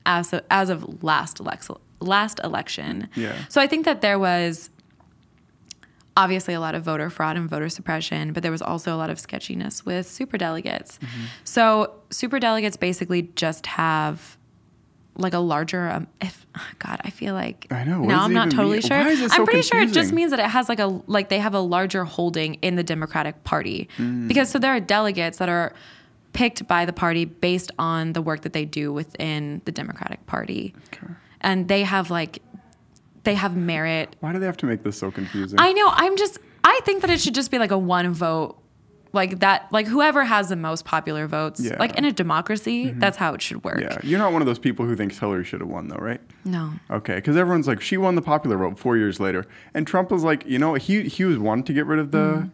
as 0.08 0.34
of, 0.34 0.44
as 0.50 0.70
of 0.70 1.04
last 1.04 1.40
election. 1.40 1.76
Last 2.00 2.40
election. 2.44 3.10
Yeah. 3.16 3.36
So 3.48 3.62
I 3.62 3.68
think 3.68 3.86
that 3.86 4.02
there 4.02 4.18
was 4.20 4.70
obviously 6.18 6.54
a 6.54 6.60
lot 6.60 6.76
of 6.76 6.84
voter 6.84 7.10
fraud 7.10 7.36
and 7.38 7.50
voter 7.50 7.70
suppression, 7.70 8.32
but 8.34 8.42
there 8.44 8.52
was 8.52 8.62
also 8.62 8.96
a 8.96 8.98
lot 8.98 9.10
of 9.10 9.20
sketchiness 9.20 9.86
with 9.86 10.08
super 10.08 10.38
delegates. 10.38 10.98
Mm-hmm. 11.00 11.26
So 11.44 11.94
super 12.10 12.40
delegates 12.40 12.78
basically 12.78 13.24
just 13.36 13.66
have 13.68 14.38
like 15.18 15.34
a 15.34 15.40
larger 15.40 15.90
um, 15.90 16.08
if 16.20 16.46
god 16.80 17.00
i 17.06 17.10
feel 17.10 17.34
like 17.34 17.68
I 17.72 17.86
know, 17.86 18.02
now 18.04 18.24
i'm 18.26 18.34
not 18.34 18.52
totally 18.52 18.80
mean? 18.80 18.82
sure 18.82 18.98
Why 19.00 19.10
is 19.12 19.22
it 19.22 19.32
so 19.32 19.38
i'm 19.38 19.46
pretty 19.46 19.62
sure 19.62 19.80
it 19.82 19.94
just 19.94 20.12
means 20.12 20.32
that 20.32 20.42
it 20.42 20.48
has 20.48 20.68
like 20.68 20.80
a 20.80 20.88
like 21.08 21.30
they 21.30 21.40
have 21.40 21.54
a 21.54 21.60
larger 21.62 22.04
holding 22.04 22.56
in 22.56 22.76
the 22.76 22.84
democratic 22.84 23.42
party 23.46 23.88
Mm. 23.98 24.28
because 24.28 24.50
so 24.50 24.60
there 24.60 24.76
are 24.76 24.82
delegates 24.82 25.38
that 25.38 25.48
are 25.48 25.74
picked 26.34 26.68
by 26.68 26.84
the 26.84 26.92
party 26.92 27.24
based 27.24 27.72
on 27.80 28.12
the 28.12 28.22
work 28.22 28.42
that 28.42 28.52
they 28.52 28.66
do 28.66 28.92
within 28.92 29.62
the 29.64 29.72
democratic 29.72 30.26
party 30.26 30.76
and 31.40 31.70
they 31.70 31.84
have 31.84 32.12
like 32.12 32.40
they 33.26 33.36
have 33.36 33.56
merit 33.56 34.16
Why 34.22 34.32
do 34.32 34.40
they 34.40 34.46
have 34.46 34.58
to 34.58 34.66
make 34.66 34.84
this 34.84 34.98
so 34.98 35.12
confusing? 35.12 35.60
I 35.60 35.74
know. 35.74 35.90
I'm 35.92 36.16
just. 36.18 36.40
I 36.64 36.80
think 36.84 37.02
that 37.02 37.10
it 37.12 37.20
should 37.22 37.36
just 37.36 37.52
be 37.52 37.60
like 37.60 37.72
a 37.72 37.78
one 37.78 38.12
vote, 38.14 38.58
like 39.14 39.40
that. 39.40 39.68
Like 39.72 39.86
whoever 39.88 40.24
has 40.24 40.50
the 40.50 40.56
most 40.56 40.84
popular 40.86 41.28
votes. 41.28 41.60
Yeah. 41.60 41.72
Mm-hmm. 41.72 41.80
Like 41.80 41.98
in 41.98 42.06
a 42.06 42.12
democracy, 42.12 42.92
that's 42.92 43.18
how 43.18 43.34
it 43.34 43.42
should 43.42 43.64
work. 43.64 43.80
yeah, 43.82 43.98
you're 44.04 44.20
not 44.20 44.34
one 44.34 44.42
of 44.42 44.46
those 44.48 44.60
people 44.60 44.86
who 44.86 44.96
thinks 44.96 45.20
Hillary 45.20 45.44
should 45.44 45.62
have 45.62 45.70
won, 45.70 45.90
though, 45.90 45.98
right? 45.98 46.22
No. 46.44 46.72
Okay, 46.90 47.16
because 47.16 47.38
everyone's 47.38 47.68
like, 47.68 47.82
she 47.82 47.98
won 47.98 48.16
the 48.16 48.22
popular 48.22 48.58
vote 48.58 48.80
four 48.80 48.98
years 48.98 49.20
later, 49.20 49.46
and 49.74 49.86
Trump 49.86 50.10
was 50.10 50.24
like, 50.24 50.46
you 50.46 50.58
know, 50.58 50.74
he 50.74 51.04
he 51.04 51.24
was 51.24 51.38
one 51.38 51.62
to 51.64 51.74
get 51.74 51.86
rid 51.86 52.00
of 52.00 52.12
the 52.12 52.50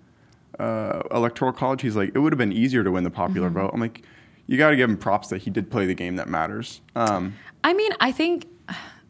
uh, 0.60 1.03
electoral 1.12 1.53
college. 1.53 1.81
He's 1.81 1.95
like, 1.95 2.12
it 2.13 2.19
would 2.19 2.34
have 2.34 2.38
been 2.38 2.51
easier 2.53 2.84
to 2.84 2.91
win 2.91 3.03
the 3.03 3.10
popular 3.12 3.49
vote. 3.49 3.71
I'm 3.73 3.79
like, 3.79 4.03
you 4.45 4.57
got 4.57 4.71
to 4.71 4.75
give 4.75 4.89
him 4.89 4.97
props 4.97 5.29
that 5.29 5.43
he 5.43 5.49
did 5.49 5.71
play 5.71 5.86
the 5.86 5.95
game 5.95 6.17
that 6.17 6.27
matters. 6.27 6.81
Um, 6.95 7.36
I 7.63 7.73
mean, 7.73 7.91
I 7.99 8.12
think 8.12 8.47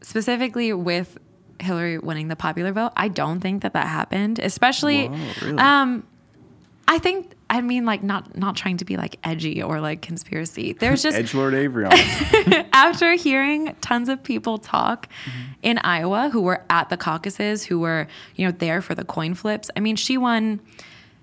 specifically 0.01 0.71
with 0.73 1.17
Hillary 1.61 1.97
winning 1.97 2.27
the 2.27 2.35
popular 2.35 2.71
vote, 2.71 2.91
I 2.95 3.07
don't 3.07 3.39
think 3.39 3.63
that 3.63 3.73
that 3.73 3.87
happened. 3.87 4.39
Especially, 4.39 5.07
Whoa, 5.07 5.17
really? 5.47 5.57
um, 5.59 6.03
I 6.87 6.97
think. 6.99 7.33
I 7.49 7.59
mean, 7.59 7.83
like 7.85 8.01
not 8.01 8.37
not 8.37 8.55
trying 8.55 8.77
to 8.77 8.85
be 8.85 8.95
like 8.95 9.17
edgy 9.25 9.61
or 9.61 9.81
like 9.81 10.01
conspiracy. 10.01 10.71
There's 10.71 11.03
just 11.03 11.17
Edge 11.17 11.33
Lord 11.33 11.53
Avery 11.53 11.83
on 11.83 11.91
after 12.71 13.11
hearing 13.15 13.75
tons 13.81 14.07
of 14.07 14.23
people 14.23 14.57
talk 14.57 15.09
Mm-hmm. 15.25 15.39
in 15.63 15.77
Iowa 15.79 16.29
who 16.31 16.41
were 16.41 16.63
at 16.69 16.87
the 16.87 16.95
caucuses, 16.95 17.65
who 17.65 17.79
were, 17.79 18.07
you 18.37 18.45
know, 18.45 18.53
there 18.53 18.81
for 18.81 18.95
the 18.95 19.03
coin 19.03 19.33
flips. 19.33 19.69
I 19.75 19.81
mean, 19.81 19.97
she 19.97 20.17
won 20.17 20.61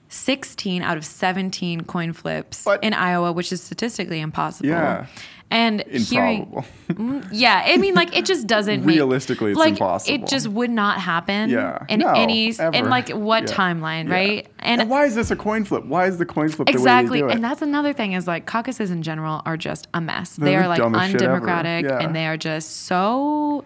16 0.09 0.83
out 0.83 0.97
of 0.97 1.05
17 1.05 1.83
coin 1.83 2.13
flips 2.13 2.65
What? 2.65 2.83
in 2.83 2.95
Iowa, 2.95 3.33
which 3.33 3.53
is 3.53 3.63
statistically 3.63 4.21
impossible. 4.21 4.69
Yeah. 4.71 5.07
And 5.51 5.83
hearing 5.87 6.63
yeah, 7.33 7.63
I 7.65 7.79
mean 7.79 7.95
like 7.95 8.15
it 8.15 8.27
just 8.27 8.47
doesn't 8.47 8.85
make- 8.85 8.97
Realistically, 8.97 9.53
it's 9.53 9.59
like, 9.59 9.71
impossible. 9.73 10.15
It 10.15 10.27
just 10.27 10.47
would 10.49 10.69
not 10.69 11.01
happen 11.01 11.49
Yeah. 11.49 11.79
in 11.89 12.01
No, 12.01 12.09
any 12.13 12.51
ever. 12.59 12.77
in 12.77 12.91
like 12.91 13.09
what 13.11 13.49
Yeah. 13.49 13.57
timeline, 13.57 14.09
Yeah. 14.09 14.15
right? 14.15 14.47
And, 14.59 14.91
why 14.91 15.07
is 15.07 15.15
this 15.15 15.31
a 15.31 15.37
coin 15.37 15.65
flip? 15.65 15.87
Why 15.87 16.05
is 16.07 16.19
the 16.19 16.27
coin 16.27 16.51
flip 16.51 16.69
Exactly. 16.69 17.21
the 17.21 17.25
way 17.25 17.29
do 17.29 17.33
it? 17.33 17.37
And 17.37 17.45
that's 17.45 17.63
another 17.63 17.95
thing 17.95 18.13
is 18.13 18.27
like 18.27 18.45
caucuses 18.45 18.91
in 18.91 19.03
general 19.03 19.41
are 19.47 19.57
just 19.57 19.89
a 19.95 20.03
mess. 20.03 20.37
They're 20.37 20.59
they 20.59 20.63
the 20.65 20.69
like 20.69 20.79
dumbest 20.81 21.13
shit 21.13 21.23
ever. 21.23 21.33
undemocratic 21.37 21.85
Yeah. 21.87 21.99
and 21.99 22.15
they 22.15 22.27
are 22.27 22.37
just 22.37 22.85
so, 22.87 23.65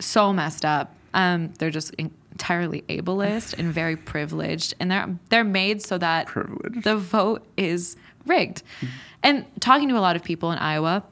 so 0.00 0.32
messed 0.32 0.64
up. 0.64 0.94
Um, 1.14 1.50
they're 1.60 1.70
just 1.70 1.94
entirely 2.40 2.82
ableist 2.88 3.58
and 3.58 3.72
very 3.72 3.96
privileged. 3.96 4.74
And 4.80 4.90
they're, 4.90 5.18
they're 5.28 5.44
made 5.44 5.82
so 5.82 5.98
that 5.98 6.26
Privileged. 6.26 6.84
the 6.84 6.96
vote 6.96 7.46
is 7.56 7.96
rigged. 8.24 8.62
Mm-hmm. 8.80 8.86
And 9.22 9.46
talking 9.60 9.88
to 9.90 9.98
a 9.98 10.00
lot 10.00 10.16
of 10.16 10.24
people 10.24 10.50
in 10.50 10.58
Iowa, 10.58 11.04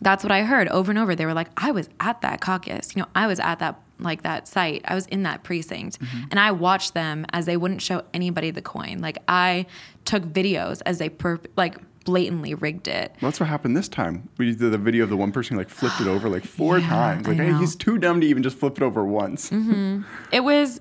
that's 0.00 0.24
what 0.24 0.32
I 0.32 0.42
heard 0.42 0.68
over 0.68 0.90
and 0.90 0.98
over. 0.98 1.14
They 1.14 1.26
were 1.26 1.34
like, 1.34 1.48
I 1.56 1.70
was 1.70 1.90
at 2.00 2.22
that 2.22 2.40
caucus. 2.40 2.96
You 2.96 3.02
know, 3.02 3.08
I 3.14 3.26
was 3.26 3.38
at 3.40 3.58
that 3.58 3.78
like 4.00 4.22
that 4.22 4.48
site. 4.48 4.82
I 4.86 4.94
was 4.94 5.06
in 5.06 5.22
that 5.22 5.44
precinct. 5.44 6.00
Mm-hmm. 6.00 6.24
And 6.30 6.40
I 6.40 6.50
watched 6.50 6.94
them 6.94 7.26
as 7.32 7.46
they 7.46 7.56
wouldn't 7.56 7.82
show 7.82 8.02
anybody 8.12 8.50
the 8.50 8.62
coin. 8.62 8.98
Like 8.98 9.18
I 9.28 9.66
took 10.04 10.22
videos 10.24 10.80
as 10.86 10.98
they 10.98 11.10
per- 11.10 11.40
like 11.56 11.76
blatantly 12.04 12.54
rigged 12.54 12.88
it. 12.88 13.12
Well, 13.20 13.30
that's 13.30 13.40
what 13.40 13.48
happened 13.48 13.76
this 13.76 13.88
time. 13.88 14.28
We 14.38 14.54
did 14.54 14.70
the 14.70 14.78
video 14.78 15.04
of 15.04 15.10
the 15.10 15.16
one 15.16 15.32
person 15.32 15.54
who 15.54 15.60
like 15.60 15.70
flipped 15.70 16.00
it 16.00 16.06
over 16.06 16.28
like 16.28 16.44
four 16.44 16.78
Yeah, 16.78 16.88
times. 16.88 17.26
Like, 17.26 17.38
hey, 17.38 17.52
he's 17.54 17.74
too 17.74 17.98
dumb 17.98 18.20
to 18.20 18.26
even 18.26 18.42
just 18.42 18.56
flip 18.56 18.76
it 18.76 18.82
over 18.82 19.04
once. 19.04 19.50
Mm-hmm. 19.50 20.02
It 20.32 20.40
was 20.40 20.80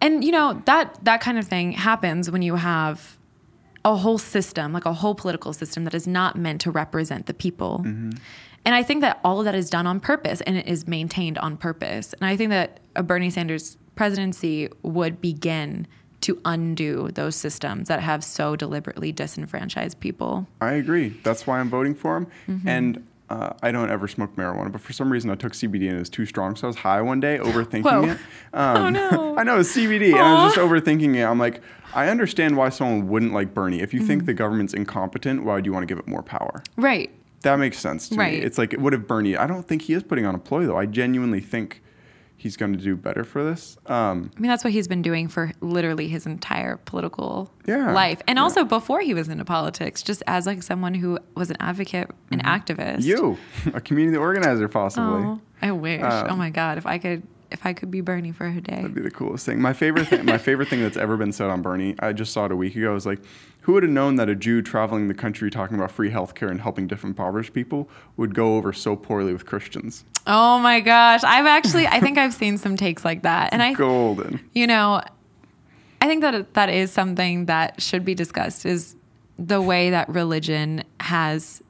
and 0.00 0.24
you 0.24 0.30
know, 0.32 0.62
that 0.66 1.04
that 1.04 1.20
kind 1.20 1.38
of 1.38 1.46
thing 1.48 1.72
happens 1.72 2.30
when 2.30 2.42
you 2.42 2.56
have 2.56 3.16
a 3.84 3.96
whole 3.96 4.18
system, 4.18 4.72
like 4.72 4.84
a 4.84 4.92
whole 4.92 5.14
political 5.14 5.52
system 5.52 5.84
that 5.84 5.94
is 5.94 6.06
not 6.06 6.36
meant 6.36 6.60
to 6.62 6.70
represent 6.70 7.26
the 7.26 7.34
people. 7.34 7.82
Mm-hmm. 7.84 8.10
And 8.64 8.74
I 8.74 8.82
think 8.82 9.00
that 9.02 9.20
all 9.22 9.38
of 9.38 9.44
that 9.44 9.54
is 9.54 9.70
done 9.70 9.86
on 9.86 10.00
purpose 10.00 10.40
and 10.40 10.56
it 10.56 10.66
is 10.66 10.88
maintained 10.88 11.38
on 11.38 11.56
purpose. 11.56 12.12
And 12.14 12.24
I 12.24 12.36
think 12.36 12.50
that 12.50 12.80
a 12.96 13.04
Bernie 13.04 13.30
Sanders 13.30 13.78
presidency 13.94 14.68
would 14.82 15.20
begin 15.20 15.86
to 16.26 16.40
undo 16.44 17.10
those 17.14 17.34
systems 17.36 17.88
that 17.88 18.00
have 18.00 18.22
so 18.22 18.56
deliberately 18.56 19.12
disenfranchised 19.12 19.98
people. 20.00 20.46
I 20.60 20.72
agree. 20.74 21.08
That's 21.22 21.46
why 21.46 21.60
I'm 21.60 21.70
voting 21.70 21.94
for 21.94 22.16
him. 22.18 22.26
Mm-hmm. 22.48 22.68
And 22.68 23.06
uh, 23.28 23.54
I 23.62 23.72
don't 23.72 23.90
ever 23.90 24.06
smoke 24.06 24.36
marijuana, 24.36 24.70
but 24.70 24.80
for 24.80 24.92
some 24.92 25.10
reason 25.10 25.30
I 25.30 25.34
took 25.34 25.52
CBD 25.52 25.88
and 25.88 25.96
it 25.96 25.98
was 25.98 26.08
too 26.10 26.26
strong. 26.26 26.54
So 26.54 26.66
I 26.66 26.68
was 26.68 26.76
high 26.76 27.00
one 27.02 27.18
day, 27.20 27.38
overthinking 27.38 27.82
Whoa. 27.82 28.04
it. 28.10 28.18
Um, 28.54 28.76
Oh, 28.76 28.88
no. 28.90 29.34
I 29.38 29.42
know 29.42 29.58
it's 29.58 29.76
CBD, 29.76 30.12
and 30.12 30.20
I 30.22 30.44
was 30.44 30.54
just 30.54 30.64
overthinking 30.64 31.16
it. 31.16 31.24
I'm 31.24 31.38
like, 31.38 31.60
I 31.94 32.08
understand 32.08 32.56
why 32.56 32.68
someone 32.68 33.08
wouldn't 33.08 33.32
like 33.32 33.52
Bernie. 33.54 33.80
If 33.80 33.92
you 33.92 34.00
Mm-hmm. 34.00 34.06
think 34.08 34.26
the 34.26 34.34
government's 34.34 34.74
incompetent, 34.74 35.44
why 35.44 35.60
do 35.60 35.66
you 35.68 35.72
want 35.72 35.82
to 35.82 35.86
give 35.92 35.98
it 35.98 36.06
more 36.06 36.22
power? 36.22 36.62
Right. 36.76 37.10
That 37.42 37.56
makes 37.58 37.78
sense 37.78 38.08
to 38.10 38.16
Right. 38.16 38.38
me. 38.38 38.44
It's 38.44 38.58
like, 38.58 38.72
what 38.74 38.94
if 38.94 39.06
Bernie? 39.06 39.36
I 39.36 39.46
don't 39.46 39.66
think 39.68 39.82
he 39.82 39.92
is 39.92 40.02
putting 40.02 40.24
on 40.26 40.34
a 40.34 40.38
ploy 40.38 40.64
though. 40.66 40.76
I 40.78 40.86
genuinely 40.86 41.40
think 41.40 41.82
he's 42.36 42.56
going 42.56 42.72
to 42.72 42.78
do 42.78 42.96
better 42.96 43.24
for 43.24 43.42
this. 43.42 43.76
Um, 43.86 44.30
I 44.36 44.40
mean, 44.40 44.48
that's 44.50 44.62
what 44.62 44.72
he's 44.72 44.86
been 44.88 45.02
doing 45.02 45.28
for 45.28 45.52
literally 45.60 46.08
his 46.08 46.26
entire 46.26 46.76
political 46.76 47.50
Yeah, 47.66 47.92
life, 47.92 48.20
and 48.28 48.36
yeah. 48.36 48.42
also 48.42 48.64
before 48.64 49.00
he 49.00 49.14
was 49.14 49.28
into 49.28 49.44
politics, 49.44 50.02
just 50.02 50.22
as 50.26 50.46
like 50.46 50.62
someone 50.62 50.94
who 50.94 51.18
was 51.34 51.50
an 51.50 51.56
advocate, 51.60 52.10
an 52.30 52.40
activist. 52.40 52.98
Mm-hmm. 53.06 53.68
you, 53.68 53.72
a 53.74 53.80
community 53.80 54.16
organizer, 54.18 54.68
possibly. 54.68 55.24
oh, 55.24 55.40
I 55.62 55.72
wish. 55.72 56.02
Um, 56.02 56.26
oh 56.30 56.36
my 56.36 56.50
god, 56.50 56.78
if 56.78 56.86
I 56.86 56.98
could, 56.98 57.22
if 57.50 57.64
I 57.64 57.72
could 57.72 57.90
be 57.90 58.00
Bernie 58.00 58.32
for 58.32 58.46
a 58.46 58.60
day. 58.60 58.76
That'd 58.76 58.94
be 58.94 59.00
the 59.00 59.10
coolest 59.10 59.46
thing. 59.46 59.60
My 59.62 59.72
favorite 59.72 60.08
thing, 60.08 60.24
my 60.26 60.36
favorite 60.38 60.68
thing 60.68 60.82
that's 60.82 60.96
ever 60.96 61.16
been 61.16 61.32
said 61.32 61.48
on 61.48 61.62
Bernie, 61.62 61.94
I 62.00 62.12
just 62.12 62.32
saw 62.32 62.44
it 62.46 62.52
a 62.52 62.56
week 62.56 62.74
ago. 62.76 62.90
I 62.90 62.94
Was 62.94 63.06
like, 63.06 63.20
who 63.66 63.72
would 63.72 63.82
have 63.82 63.90
known 63.90 64.14
that 64.14 64.28
a 64.28 64.36
Jew 64.36 64.62
traveling 64.62 65.08
the 65.08 65.14
country 65.14 65.50
talking 65.50 65.76
about 65.76 65.90
free 65.90 66.08
healthcare 66.08 66.52
and 66.52 66.60
helping 66.60 66.86
different 66.86 67.18
impoverished 67.18 67.52
people 67.52 67.88
would 68.16 68.32
go 68.32 68.54
over 68.54 68.72
so 68.72 68.94
poorly 68.94 69.32
with 69.32 69.44
Christians? 69.44 70.04
Oh 70.24 70.60
my 70.60 70.78
gosh, 70.78 71.24
I've 71.24 71.46
actually, 71.46 71.84
I 71.88 71.98
think 71.98 72.16
I've 72.16 72.32
seen 72.32 72.58
some 72.58 72.76
takes 72.76 73.04
like 73.04 73.22
that, 73.22 73.52
and 73.52 73.60
I, 73.60 73.72
Golden. 73.72 74.38
you 74.52 74.68
know, 74.68 75.02
I 76.00 76.06
think 76.06 76.20
that 76.20 76.54
that 76.54 76.68
is 76.68 76.92
something 76.92 77.46
that 77.46 77.82
should 77.82 78.04
be 78.04 78.14
discussed. 78.14 78.64
Is 78.64 78.94
the 79.36 79.60
way 79.60 79.90
that 79.90 80.08
religion 80.10 80.84
has 81.00 81.60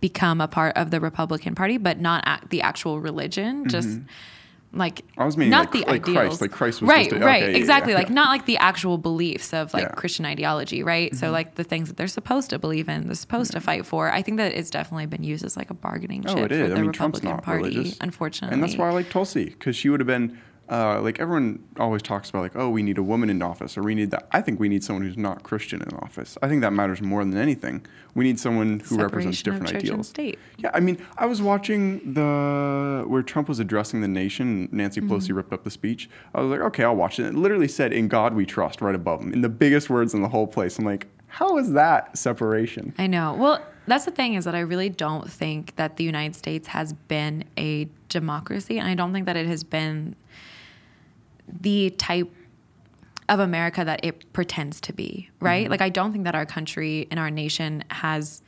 become 0.00 0.40
a 0.40 0.48
part 0.48 0.74
of 0.78 0.90
the 0.90 1.00
Republican 1.00 1.54
Party, 1.54 1.76
but 1.76 2.00
not 2.00 2.48
the 2.48 2.62
actual 2.62 2.98
religion, 2.98 3.68
just 3.68 3.88
mm-hmm. 3.88 4.06
Like 4.74 4.96
Mm-hmm. 5.02 5.20
I 5.20 5.24
was 5.26 5.36
meaning 5.36 5.50
not 5.50 5.66
like- 5.74 5.84
the 5.84 5.90
like 5.92 6.02
ideals. 6.08 6.16
Christ, 6.16 6.40
like 6.40 6.50
Christ 6.50 6.80
was 6.80 6.88
right, 6.88 7.12
right, 7.12 7.42
okay, 7.42 7.54
exactly, 7.54 7.92
yeah, 7.92 7.98
like 7.98 8.10
not 8.10 8.28
like 8.30 8.46
the 8.46 8.56
actual 8.56 8.96
beliefs 8.98 9.52
of 9.52 9.72
like 9.74 9.82
Yeah. 9.82 9.88
Mm-hmm. 9.88 9.98
Christian 9.98 10.24
ideology, 10.24 10.82
right? 10.82 11.14
So 11.14 11.30
like 11.30 11.56
the 11.56 11.64
things 11.64 11.88
that 11.88 11.96
they're 11.96 12.06
supposed 12.06 12.50
to 12.50 12.58
believe 12.58 12.88
in, 12.88 13.06
they're 13.06 13.14
supposed 13.14 13.52
to 13.52 13.60
fight 13.60 13.84
for. 13.86 14.10
I 14.10 14.22
think 14.22 14.38
that 14.38 14.52
it's 14.54 14.70
definitely 14.70 15.06
been 15.06 15.24
used 15.24 15.44
as 15.44 15.56
like 15.56 15.70
a 15.70 15.74
bargaining 15.74 16.22
chip 16.22 16.36
Oh, 16.36 16.44
it 16.44 16.48
for 16.48 16.56
the 16.56 16.64
I 16.64 16.68
mean, 16.78 16.86
Republican 16.86 17.38
Party, 17.38 17.64
religious. 17.64 17.98
unfortunately. 18.00 18.54
And 18.54 18.62
that's 18.62 18.76
why 18.76 18.88
I 18.88 18.92
like 18.92 19.10
Tulsi 19.10 19.44
because 19.46 19.76
she 19.76 19.88
would 19.90 20.00
have 20.00 20.06
been 20.06 20.38
uh, 20.72 21.00
like 21.02 21.20
everyone 21.20 21.48
always 21.78 22.00
talks 22.02 22.30
about 22.30 22.40
like 22.46 22.56
oh 22.56 22.68
we 22.76 22.82
need 22.82 22.96
a 22.96 23.02
woman 23.02 23.28
in 23.28 23.42
office 23.42 23.76
or 23.76 23.82
we 23.82 23.94
need 23.94 24.10
that. 24.10 24.26
I 24.32 24.40
think 24.40 24.58
we 24.58 24.68
need 24.68 24.82
someone 24.82 25.02
who's 25.06 25.18
not 25.18 25.42
Christian 25.42 25.82
in 25.82 25.92
office. 25.98 26.38
I 26.42 26.48
think 26.48 26.62
that 26.62 26.72
matters 26.72 27.00
more 27.02 27.22
than 27.24 27.36
anything. 27.36 27.84
We 28.14 28.24
need 28.24 28.38
someone 28.40 28.80
who 28.86 28.96
represents 28.96 29.38
Separation 29.38 29.52
of 29.52 29.66
different 29.66 29.68
and 29.70 29.76
ideals. 29.92 30.08
state. 30.08 30.38
Yeah, 30.58 30.70
I 30.72 30.80
mean, 30.80 30.96
I 31.18 31.26
was 31.26 31.40
watching 31.42 32.14
the 32.14 33.04
where 33.06 33.22
Trump 33.22 33.48
was 33.48 33.58
addressing 33.58 34.00
the 34.00 34.08
nation. 34.08 34.68
Nancy 34.72 35.00
Mm-hmm. 35.00 35.12
Pelosi 35.12 35.34
ripped 35.34 35.52
up 35.52 35.64
the 35.64 35.70
speech. 35.70 36.08
I 36.34 36.40
was 36.40 36.50
like, 36.50 36.60
okay, 36.68 36.84
I'll 36.84 36.96
watch 36.96 37.18
it. 37.20 37.26
It 37.26 37.34
literally 37.34 37.68
said, 37.68 37.92
"In 37.92 38.08
God 38.08 38.34
We 38.34 38.46
Trust" 38.46 38.80
right 38.80 38.94
above 38.94 39.20
him, 39.20 39.32
in 39.32 39.40
the 39.42 39.48
biggest 39.48 39.90
words 39.90 40.14
in 40.14 40.22
the 40.22 40.28
whole 40.28 40.46
place. 40.46 40.78
I'm 40.78 40.84
like, 40.84 41.06
how 41.26 41.58
is 41.58 41.72
that 41.72 42.16
separation? 42.16 42.94
I 42.98 43.06
know. 43.06 43.34
Well, 43.34 43.60
that's 43.86 44.04
the 44.04 44.10
thing 44.10 44.34
is 44.34 44.44
that 44.44 44.54
I 44.54 44.60
really 44.60 44.88
don't 44.90 45.28
think 45.30 45.74
that 45.76 45.96
the 45.96 46.04
United 46.04 46.36
States 46.36 46.68
has 46.68 46.92
been 46.92 47.44
a 47.58 47.88
democracy, 48.08 48.78
and 48.78 48.86
I 48.88 48.94
don't 48.94 49.12
think 49.12 49.26
that 49.26 49.36
it 49.36 49.46
has 49.46 49.64
been 49.64 50.14
the 51.48 51.90
type 51.90 52.30
of 53.28 53.40
America 53.40 53.84
that 53.84 54.04
it 54.04 54.32
pretends 54.32 54.80
to 54.82 54.92
be, 54.92 55.30
right? 55.40 55.70
Like 55.70 55.80
I 55.80 55.88
don't 55.88 56.12
think 56.12 56.24
that 56.24 56.34
our 56.34 56.46
country 56.46 57.06
and 57.10 57.18
our 57.20 57.30
nation 57.30 57.84
has 57.90 58.42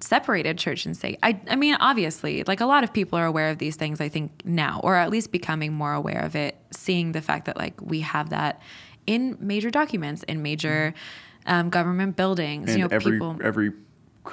separated 0.00 0.56
church 0.58 0.86
and 0.86 0.96
state. 0.96 1.18
I 1.22 1.40
I 1.48 1.56
mean 1.56 1.74
obviously, 1.74 2.42
like 2.44 2.60
a 2.60 2.66
lot 2.66 2.82
of 2.84 2.92
people 2.92 3.18
are 3.18 3.26
aware 3.26 3.50
of 3.50 3.58
these 3.58 3.76
things 3.76 4.00
I 4.00 4.08
think 4.08 4.42
now 4.44 4.80
or 4.82 4.96
at 4.96 5.10
least 5.10 5.30
becoming 5.30 5.72
more 5.72 5.92
aware 5.92 6.20
of 6.20 6.34
it, 6.34 6.56
seeing 6.70 7.12
the 7.12 7.20
fact 7.20 7.44
that 7.46 7.56
like 7.56 7.80
we 7.80 8.00
have 8.00 8.30
that 8.30 8.60
in 9.06 9.36
major 9.40 9.70
documents 9.70 10.22
in 10.24 10.42
major 10.42 10.94
um, 11.46 11.70
government 11.70 12.16
buildings, 12.16 12.68
And 12.70 12.78
you 12.78 12.84
know, 12.84 12.88
every 12.90 13.12
people 13.12 13.36
every 13.42 13.72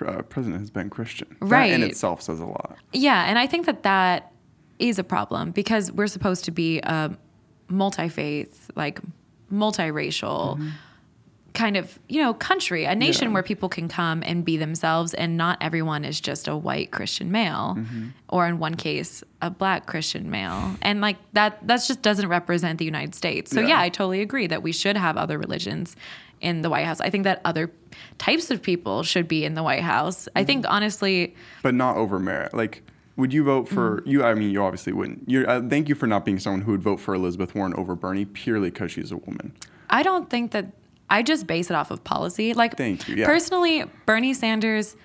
uh, 0.06 0.22
president 0.24 0.62
has 0.62 0.70
been 0.70 0.90
Christian. 0.90 1.28
That 1.42 1.46
Right. 1.48 1.72
in 1.72 1.84
itself 1.84 2.22
says 2.22 2.40
a 2.40 2.46
lot. 2.46 2.78
Yeah, 2.94 3.26
and 3.28 3.38
I 3.40 3.48
think 3.48 3.66
that 3.66 3.84
that 3.84 4.32
is 4.80 5.00
a 5.00 5.04
problem 5.04 5.52
because 5.52 5.92
we're 5.92 6.08
supposed 6.08 6.46
to 6.46 6.52
be 6.52 6.80
a 6.80 7.16
multi 7.70 8.10
faith, 8.10 8.70
like 8.76 9.00
multiracial 9.52 10.62
kind 11.54 11.76
of, 11.76 11.98
you 12.08 12.22
know, 12.22 12.36
country, 12.36 12.86
a 12.86 12.94
nation 12.94 13.14
Mm-hmm. 13.22 13.30
Yeah. 13.32 13.34
where 13.34 13.44
people 13.44 13.68
can 13.70 13.88
come 13.88 14.22
and 14.24 14.46
be 14.46 14.58
themselves 14.58 15.16
and 15.16 15.38
not 15.38 15.58
everyone 15.60 16.06
is 16.06 16.22
just 16.22 16.48
a 16.48 16.56
white 16.56 16.92
Christian 16.92 17.32
male 17.32 17.76
Mm-hmm. 17.78 18.08
or 18.30 18.46
in 18.48 18.60
one 18.60 18.76
case 18.76 19.24
a 19.42 19.50
black 19.50 19.88
Christian 19.88 20.30
male. 20.30 20.76
And 20.84 21.02
like 21.02 21.18
that 21.34 21.66
that 21.68 21.78
just 21.88 22.02
doesn't 22.04 22.28
represent 22.30 22.78
the 22.78 22.86
United 22.86 23.16
States. 23.16 23.50
So 23.52 23.62
Yeah. 23.62 23.70
yeah, 23.70 23.82
I 23.82 23.90
totally 23.90 24.22
agree 24.22 24.46
that 24.48 24.62
we 24.62 24.72
should 24.72 24.98
have 24.98 25.18
other 25.18 25.40
religions 25.40 25.96
in 26.42 26.62
the 26.62 26.70
White 26.70 26.86
House. 26.86 27.02
I 27.02 27.10
think 27.10 27.24
that 27.24 27.42
other 27.44 27.72
types 28.20 28.52
of 28.52 28.62
people 28.62 29.02
should 29.02 29.28
be 29.28 29.44
in 29.44 29.56
the 29.56 29.64
White 29.64 29.82
House. 29.82 30.28
I 30.36 30.44
think 30.44 30.64
honestly 30.70 31.36
but 31.64 31.74
not 31.74 31.96
over 31.98 32.20
merit. 32.20 32.54
Like, 32.54 32.84
would 33.18 33.34
you 33.34 33.44
vote 33.44 33.68
for 33.68 33.98
Mm-hmm. 34.02 34.10
you? 34.10 34.24
I 34.24 34.34
mean, 34.36 34.52
you 34.52 34.64
obviously 34.64 34.94
wouldn't. 34.94 35.28
You 35.30 35.46
uh, 35.46 35.62
thank 35.68 35.90
you 35.90 35.96
for 35.96 36.08
not 36.08 36.24
being 36.24 36.40
someone 36.40 36.62
who 36.62 36.72
would 36.72 36.84
vote 36.84 37.00
for 37.02 37.14
Elizabeth 37.14 37.54
Warren 37.56 37.74
over 37.74 37.96
Bernie 37.96 38.26
purely 38.26 38.70
because 38.70 38.92
she's 38.92 39.12
a 39.12 39.18
woman. 39.18 39.54
I 39.90 40.04
don't 40.04 40.30
think 40.30 40.52
that 40.52 40.68
I 41.10 41.24
just 41.24 41.48
base 41.48 41.70
it 41.70 41.74
off 41.76 41.90
of 41.92 42.04
policy. 42.04 42.54
Like 42.54 42.78
Thank 42.78 43.08
you, 43.08 43.16
yeah. 43.16 43.26
personally, 43.26 43.84
Bernie 44.06 44.34
Sanders 44.34 44.96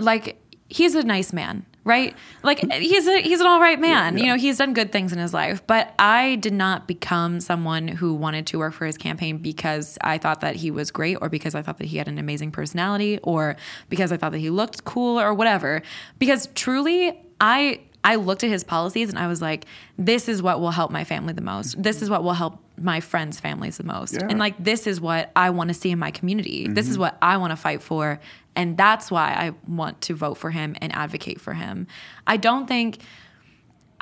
like 0.00 0.40
he's 0.68 0.94
a 0.94 1.02
nice 1.02 1.32
man, 1.32 1.66
right? 1.84 2.14
Like 2.42 2.60
he's 2.72 3.06
a 3.06 3.20
he's 3.20 3.40
an 3.40 3.46
all 3.46 3.60
right 3.60 3.80
man. 3.80 4.16
Yeah, 4.16 4.22
You 4.22 4.30
know, 4.30 4.36
he's 4.36 4.58
done 4.58 4.72
good 4.72 4.92
things 4.92 5.12
in 5.12 5.18
his 5.18 5.34
life, 5.34 5.66
but 5.66 5.94
I 5.98 6.36
did 6.36 6.52
not 6.52 6.86
become 6.86 7.40
someone 7.40 7.88
who 7.88 8.14
wanted 8.14 8.46
to 8.48 8.58
work 8.58 8.74
for 8.74 8.86
his 8.86 8.96
campaign 8.96 9.38
because 9.38 9.98
I 10.00 10.18
thought 10.18 10.40
that 10.40 10.56
he 10.56 10.70
was 10.70 10.90
great 10.90 11.16
or 11.20 11.28
because 11.28 11.54
I 11.54 11.62
thought 11.62 11.78
that 11.78 11.86
he 11.86 11.98
had 11.98 12.08
an 12.08 12.18
amazing 12.18 12.52
personality 12.52 13.18
or 13.22 13.56
because 13.88 14.12
I 14.12 14.16
thought 14.16 14.32
that 14.32 14.38
he 14.38 14.50
looked 14.50 14.84
cool 14.84 15.20
or 15.20 15.34
whatever. 15.34 15.82
Because 16.18 16.48
truly, 16.54 17.18
I 17.40 17.80
I 18.04 18.16
looked 18.16 18.42
at 18.42 18.50
his 18.50 18.64
policies 18.64 19.08
and 19.08 19.18
I 19.18 19.28
was 19.28 19.40
like, 19.40 19.64
this 19.96 20.28
is 20.28 20.42
what 20.42 20.60
will 20.60 20.72
help 20.72 20.90
my 20.90 21.04
family 21.04 21.32
the 21.32 21.42
most. 21.42 21.80
This 21.80 22.02
is 22.02 22.10
what 22.10 22.24
will 22.24 22.32
help 22.32 22.58
my 22.76 23.00
friends' 23.00 23.38
families 23.38 23.76
the 23.76 23.84
most. 23.84 24.14
Yeah. 24.14 24.26
And 24.28 24.38
like 24.38 24.62
this 24.62 24.86
is 24.86 25.00
what 25.00 25.30
I 25.36 25.50
want 25.50 25.68
to 25.68 25.74
see 25.74 25.90
in 25.90 25.98
my 25.98 26.10
community. 26.10 26.66
This 26.68 26.88
is 26.88 26.94
mm-hmm. 26.94 27.02
what 27.02 27.18
I 27.22 27.36
want 27.36 27.52
to 27.52 27.56
fight 27.56 27.82
for. 27.82 28.18
And 28.54 28.76
that's 28.76 29.10
why 29.10 29.32
I 29.32 29.52
want 29.66 30.00
to 30.02 30.14
vote 30.14 30.34
for 30.34 30.50
him 30.50 30.76
and 30.80 30.94
advocate 30.94 31.40
for 31.40 31.54
him. 31.54 31.86
I 32.26 32.36
don't 32.36 32.66
think 32.66 32.98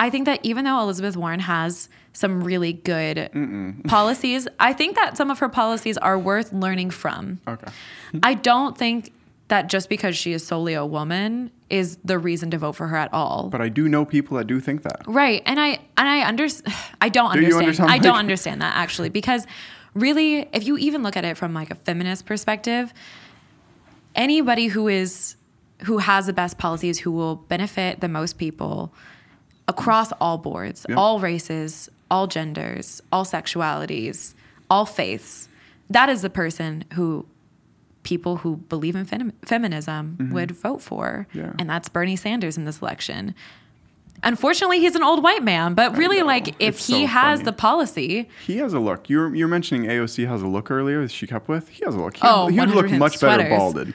I 0.01 0.09
think 0.09 0.25
that 0.25 0.41
even 0.43 0.65
though 0.65 0.81
Elizabeth 0.81 1.15
Warren 1.15 1.41
has 1.41 1.91
some 2.15 2.43
really 2.43 2.73
good 2.73 3.31
policies, 3.87 4.49
I 4.59 4.73
think 4.73 4.97
that 4.97 5.19
some 5.19 5.31
of 5.31 5.39
her 5.41 5.49
policies 5.51 5.99
are 5.99 6.19
worth 6.19 6.55
learning 6.55 6.91
from. 6.91 7.39
Okay. 7.47 7.71
I 8.23 8.33
don't 8.33 8.77
think 8.79 9.13
that 9.49 9.69
just 9.69 9.91
because 9.91 10.17
she 10.17 10.33
is 10.33 10.47
solely 10.47 10.73
a 10.73 10.87
woman 10.87 11.51
is 11.69 11.99
the 12.05 12.19
reason 12.19 12.51
to 12.53 12.59
vote 12.59 12.73
for 12.73 12.87
her 12.87 12.97
at 12.97 13.13
all. 13.13 13.49
But 13.51 13.61
I 13.61 13.69
do 13.69 13.89
know 13.89 14.05
people 14.07 14.39
that 14.39 14.47
do 14.47 14.59
think 14.59 14.85
that. 14.85 15.03
Right. 15.07 15.43
And 15.45 15.61
I 15.61 15.81
and 15.99 16.09
I 16.09 16.27
under, 16.27 16.47
I 17.01 17.11
don't 17.11 17.33
Do 17.35 17.41
you 17.41 17.47
understand. 17.47 17.63
understand, 17.65 17.91
I 17.91 17.99
don't 17.99 18.17
understand 18.17 18.63
that 18.63 18.77
actually 18.77 19.11
because 19.11 19.47
really 19.93 20.49
if 20.55 20.67
you 20.67 20.79
even 20.79 21.03
look 21.03 21.17
at 21.17 21.25
it 21.27 21.37
from 21.37 21.53
like 21.53 21.71
a 21.71 21.75
feminist 21.75 22.25
perspective, 22.25 22.95
anybody 24.21 24.67
who 24.69 24.87
is 24.87 25.35
who 25.85 25.99
has 25.99 26.27
the 26.27 26.33
best 26.33 26.59
policies 26.59 26.99
who 26.99 27.11
will 27.11 27.37
benefit 27.37 28.01
the 28.01 28.09
most 28.09 28.37
people 28.39 28.93
across 29.67 30.13
all 30.21 30.37
boards, 30.37 30.85
Yeah. 30.89 30.97
all 30.97 31.19
races, 31.21 31.89
all 32.11 32.27
genders, 32.27 33.01
all 33.11 33.25
sexualities, 33.25 34.35
all 34.69 34.85
faiths, 34.85 35.49
that 35.89 36.09
is 36.11 36.21
the 36.21 36.29
person 36.31 36.85
who 36.93 37.25
people 38.03 38.37
who 38.39 38.57
believe 38.57 38.95
in 38.95 39.05
fem- 39.07 39.33
feminism 39.43 40.31
would 40.33 40.51
vote 40.51 40.83
for. 40.83 41.27
Mm-hmm. 41.31 41.39
Yeah. 41.39 41.53
And 41.59 41.69
that's 41.71 41.89
Bernie 41.89 42.17
Sanders 42.17 42.57
in 42.59 42.65
this 42.67 42.81
election. 42.83 43.35
Unfortunately, 44.23 44.81
he's 44.81 44.97
an 44.97 45.03
old 45.03 45.23
white 45.23 45.43
man, 45.43 45.73
but 45.75 45.97
really, 45.97 46.21
like, 46.23 46.49
if 46.61 46.77
It's 46.77 46.87
he 46.87 47.03
so 47.03 47.07
has 47.07 47.39
funny. 47.39 47.45
the 47.47 47.53
policy, 47.55 48.29
He 48.47 48.59
has 48.59 48.75
a 48.75 48.79
look. 48.81 49.09
You 49.09 49.19
were, 49.19 49.35
you 49.35 49.45
were 49.47 49.51
mentioning 49.51 49.89
AOC 49.89 50.27
has 50.29 50.43
a 50.43 50.47
look 50.47 50.71
earlier 50.71 51.01
that 51.03 51.11
she 51.11 51.27
kept 51.27 51.49
with. 51.49 51.69
He 51.71 51.83
has 51.87 51.95
a 51.95 51.99
look. 51.99 52.17
He, 52.17 52.23
Oh, 52.25 52.49
he 52.49 52.61
would 52.61 52.69
look 52.71 52.87
100% 52.87 52.99
much 52.99 53.19
better 53.21 53.49
balded. 53.49 53.95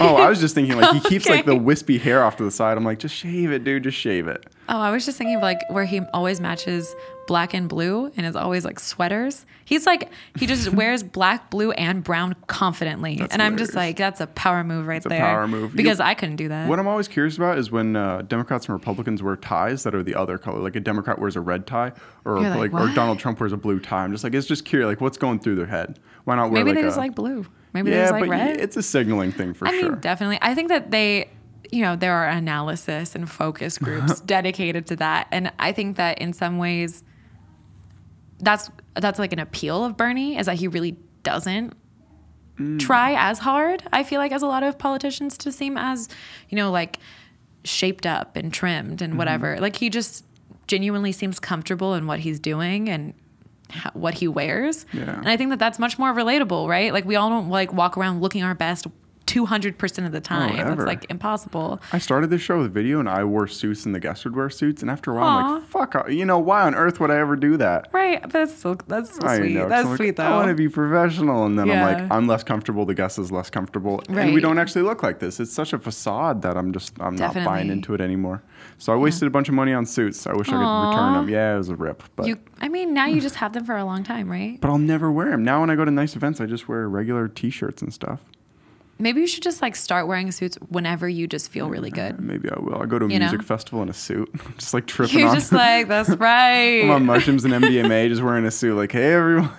Oh, 0.00 0.16
I 0.16 0.28
was 0.28 0.40
just 0.40 0.54
thinking 0.54 0.78
like 0.78 0.94
he 0.94 1.00
keeps 1.08 1.28
like 1.28 1.44
the 1.46 1.56
wispy 1.56 1.98
hair 1.98 2.22
off 2.24 2.36
to 2.36 2.44
the 2.44 2.50
side. 2.50 2.76
I'm 2.76 2.84
like, 2.84 2.98
just 2.98 3.14
shave 3.14 3.50
it, 3.52 3.64
dude. 3.64 3.84
Just 3.84 3.98
shave 3.98 4.28
it. 4.28 4.46
oh, 4.68 4.78
I 4.80 4.90
was 4.90 5.04
just 5.04 5.18
thinking 5.18 5.36
of 5.36 5.42
like 5.42 5.60
where 5.70 5.84
he 5.84 6.00
always 6.12 6.40
matches 6.40 6.94
black 7.26 7.54
and 7.54 7.68
blue 7.70 8.12
and 8.16 8.26
is 8.26 8.36
always 8.36 8.64
like 8.64 8.78
sweaters. 8.78 9.46
He's 9.64 9.86
like, 9.86 10.10
he 10.38 10.46
just 10.46 10.68
wears 10.74 11.02
black, 11.02 11.48
blue, 11.50 11.70
and 11.72 12.04
brown 12.04 12.34
confidently. 12.48 13.16
That's 13.16 13.32
and 13.32 13.40
I'm 13.40 13.56
just 13.56 13.74
like, 13.74 13.96
that's 13.96 14.20
a 14.20 14.26
power 14.26 14.62
move 14.62 14.86
right 14.86 15.04
a 15.04 15.08
there. 15.08 15.20
power 15.20 15.48
move. 15.48 15.74
Because 15.74 15.98
You- 16.00 16.04
I 16.04 16.14
couldn't 16.14 16.36
do 16.36 16.48
that. 16.48 16.68
What 16.68 16.78
I'm 16.78 16.86
always 16.86 17.08
curious 17.08 17.36
about 17.38 17.58
is 17.58 17.70
when 17.70 17.96
uh, 17.96 18.22
Democrats 18.22 18.66
and 18.66 18.74
Republicans 18.74 19.22
wear 19.22 19.36
ties 19.36 19.82
that 19.84 19.94
are 19.94 20.02
the 20.02 20.14
other 20.14 20.36
color. 20.36 20.58
Like 20.60 20.76
a 20.76 20.80
Democrat 20.80 21.18
wears 21.18 21.36
a 21.36 21.40
red 21.40 21.66
tie, 21.66 21.92
or 22.26 22.38
You're 22.40 22.50
like, 22.50 22.72
like, 22.72 22.90
or 22.90 22.94
Donald 22.94 23.18
Trump 23.18 23.40
wears 23.40 23.52
a 23.52 23.56
blue 23.56 23.80
tie. 23.80 24.04
I'm 24.04 24.12
just 24.12 24.22
like, 24.24 24.34
it's 24.34 24.46
just 24.46 24.64
curious. 24.66 24.86
Like, 24.86 25.00
what's 25.00 25.16
going 25.18 25.38
through 25.40 25.56
their 25.56 25.66
head? 25.66 25.98
Why 26.24 26.36
not 26.36 26.50
wear 26.50 26.62
Maybe 26.64 26.70
like 26.70 26.74
they 26.76 26.82
a 26.82 26.88
just 26.88 26.98
like 26.98 27.14
blue. 27.14 27.46
Maybe 27.74 27.90
yeah, 27.90 28.02
just 28.04 28.12
like 28.12 28.20
but 28.22 28.28
red. 28.30 28.56
it's 28.60 28.76
a 28.76 28.82
signaling 28.82 29.32
thing 29.32 29.52
for 29.52 29.68
I 29.68 29.72
sure. 29.78 29.90
mean, 29.92 30.00
definitely. 30.00 30.38
I 30.40 30.54
think 30.54 30.68
that 30.68 30.90
they, 30.92 31.28
you 31.70 31.82
know, 31.82 31.96
there 31.96 32.14
are 32.14 32.28
analysis 32.28 33.14
and 33.14 33.28
focus 33.30 33.76
groups 33.78 34.20
dedicated 34.34 34.86
to 34.86 34.96
that, 34.96 35.28
and 35.32 35.52
I 35.58 35.72
think 35.72 35.96
that 35.96 36.18
in 36.18 36.32
some 36.32 36.56
ways, 36.58 37.02
that's 38.38 38.70
that's 38.94 39.18
like 39.18 39.32
an 39.32 39.38
appeal 39.40 39.84
of 39.84 39.96
Bernie 39.96 40.38
is 40.38 40.46
that 40.46 40.56
he 40.56 40.68
really 40.68 40.96
doesn't 41.22 41.74
Mm. 42.56 42.78
try 42.78 43.16
as 43.18 43.40
hard. 43.40 43.82
I 43.92 44.04
feel 44.04 44.20
like 44.20 44.30
as 44.30 44.42
a 44.42 44.46
lot 44.46 44.62
of 44.62 44.78
politicians 44.78 45.36
to 45.38 45.50
seem 45.50 45.76
as, 45.76 46.08
you 46.48 46.54
know, 46.54 46.70
like 46.70 47.00
shaped 47.64 48.06
up 48.06 48.36
and 48.36 48.52
trimmed 48.52 48.98
Mm-hmm. 48.98 49.04
and 49.04 49.18
whatever. 49.18 49.58
Like 49.58 49.74
he 49.74 49.90
just 49.90 50.24
genuinely 50.68 51.10
seems 51.10 51.40
comfortable 51.40 51.94
in 51.94 52.06
what 52.06 52.20
he's 52.20 52.38
doing 52.38 52.88
and 52.88 53.12
what 53.92 54.14
he 54.14 54.28
wears. 54.28 54.86
Yeah. 54.92 55.18
And 55.18 55.28
I 55.28 55.36
think 55.36 55.50
that 55.50 55.58
that's 55.58 55.78
much 55.78 55.98
more 55.98 56.12
relatable, 56.12 56.68
right? 56.68 56.92
Like 56.92 57.04
we 57.04 57.16
all 57.16 57.28
don't 57.28 57.48
like 57.48 57.72
walk 57.72 57.96
around 57.96 58.20
looking 58.20 58.42
our 58.42 58.54
best 58.54 58.86
200% 59.26 60.06
of 60.06 60.12
the 60.12 60.20
time. 60.20 60.56
ever. 60.58 60.74
That's 60.76 60.86
like 60.86 61.06
impossible. 61.10 61.80
I 61.92 61.98
started 61.98 62.30
this 62.30 62.42
show 62.42 62.58
with 62.58 62.72
video, 62.72 63.00
and 63.00 63.08
I 63.08 63.24
wore 63.24 63.46
suits, 63.46 63.84
and 63.86 63.94
the 63.94 64.00
guests 64.00 64.24
would 64.24 64.36
wear 64.36 64.50
suits. 64.50 64.82
And 64.82 64.90
after 64.90 65.12
a 65.12 65.14
while, 65.14 65.24
I'm 65.24 65.54
like, 65.54 65.64
"Fuck, 65.64 65.94
uh, 65.96 66.06
you 66.08 66.24
know, 66.24 66.38
why 66.38 66.62
on 66.62 66.74
earth 66.74 67.00
would 67.00 67.10
I 67.10 67.18
ever 67.18 67.36
do 67.36 67.56
that?" 67.56 67.88
Right. 67.92 68.20
But 68.22 68.32
that's 68.32 68.54
so, 68.54 68.74
that's 68.86 69.16
so 69.16 69.26
I 69.26 69.38
sweet. 69.38 69.54
know, 69.54 69.68
That's 69.68 69.86
like, 69.88 69.96
sweet 69.96 70.20
I 70.20 70.30
want 70.30 70.48
to 70.48 70.54
be 70.54 70.68
professional, 70.68 71.46
and 71.46 71.58
then 71.58 71.70
I'm 71.70 71.80
like, 71.80 72.10
I'm 72.10 72.26
less 72.26 72.44
comfortable. 72.44 72.84
The 72.84 72.94
guest 72.94 73.18
is 73.18 73.30
less 73.32 73.50
comfortable, 73.50 74.02
and 74.08 74.34
we 74.34 74.40
don't 74.40 74.58
actually 74.58 74.82
look 74.82 75.02
like 75.02 75.18
this. 75.18 75.40
It's 75.40 75.52
such 75.52 75.72
a 75.72 75.78
facade 75.78 76.42
that 76.42 76.56
I'm 76.56 76.72
just, 76.72 76.92
I'm 77.00 77.16
not 77.16 77.34
buying 77.34 77.70
into 77.70 77.94
it 77.94 78.00
anymore. 78.00 78.42
So 78.78 78.92
I 78.92 78.96
wasted 78.96 79.26
a 79.28 79.30
bunch 79.30 79.48
of 79.48 79.54
money 79.54 79.72
on 79.72 79.86
suits. 79.86 80.26
I 80.26 80.32
wish 80.34 80.48
I 80.48 80.52
could 80.52 80.88
return 80.88 81.12
them. 81.14 81.28
Yeah, 81.28 81.54
it 81.54 81.58
was 81.58 81.68
a 81.68 81.76
rip, 81.76 82.02
but 82.16 82.26
You, 82.26 82.38
I 82.60 82.68
mean, 82.68 82.92
now 82.94 83.06
you 83.06 83.20
just 83.20 83.36
have 83.36 83.52
them 83.52 83.64
for 83.64 83.76
a 83.76 83.84
long 83.84 84.04
time, 84.04 84.30
right? 84.30 84.58
but 84.60 84.68
I'll 84.68 84.78
never 84.78 85.10
wear 85.12 85.30
them. 85.30 85.44
Now 85.44 85.60
when 85.60 85.70
I 85.70 85.76
go 85.76 85.84
to 85.84 85.90
nice 85.90 86.16
events, 86.16 86.40
I 86.40 86.46
just 86.46 86.68
wear 86.68 86.88
regular 86.88 87.28
T-shirts 87.28 87.82
and 87.82 87.92
stuff. 87.92 88.20
Maybe 88.98 89.20
you 89.20 89.26
should 89.26 89.42
just 89.42 89.60
like 89.60 89.74
start 89.74 90.06
wearing 90.06 90.30
suits 90.30 90.56
whenever 90.68 91.08
you 91.08 91.26
just 91.26 91.50
feel 91.50 91.68
really 91.68 91.90
good. 91.90 92.20
Maybe 92.20 92.48
I 92.50 92.58
will. 92.60 92.80
I 92.80 92.86
go 92.86 92.98
to 92.98 93.06
a 93.06 93.08
You 93.08 93.18
know? 93.18 93.24
music 93.28 93.42
festival 93.42 93.82
in 93.82 93.88
a 93.88 93.92
suit, 93.92 94.30
just 94.58 94.72
like 94.72 94.86
tripping 94.86 95.18
You're 95.18 95.28
on. 95.30 95.34
just 95.34 95.50
like, 95.52 95.88
that's 95.88 96.10
right. 96.10 96.80
I'm 96.84 96.90
on 96.90 97.04
mushrooms 97.06 97.44
and 97.44 97.52
MDMA, 97.64 98.08
just 98.08 98.22
wearing 98.22 98.44
a 98.44 98.50
suit, 98.52 98.76
like, 98.76 98.92
hey 98.92 99.12
everyone, 99.14 99.50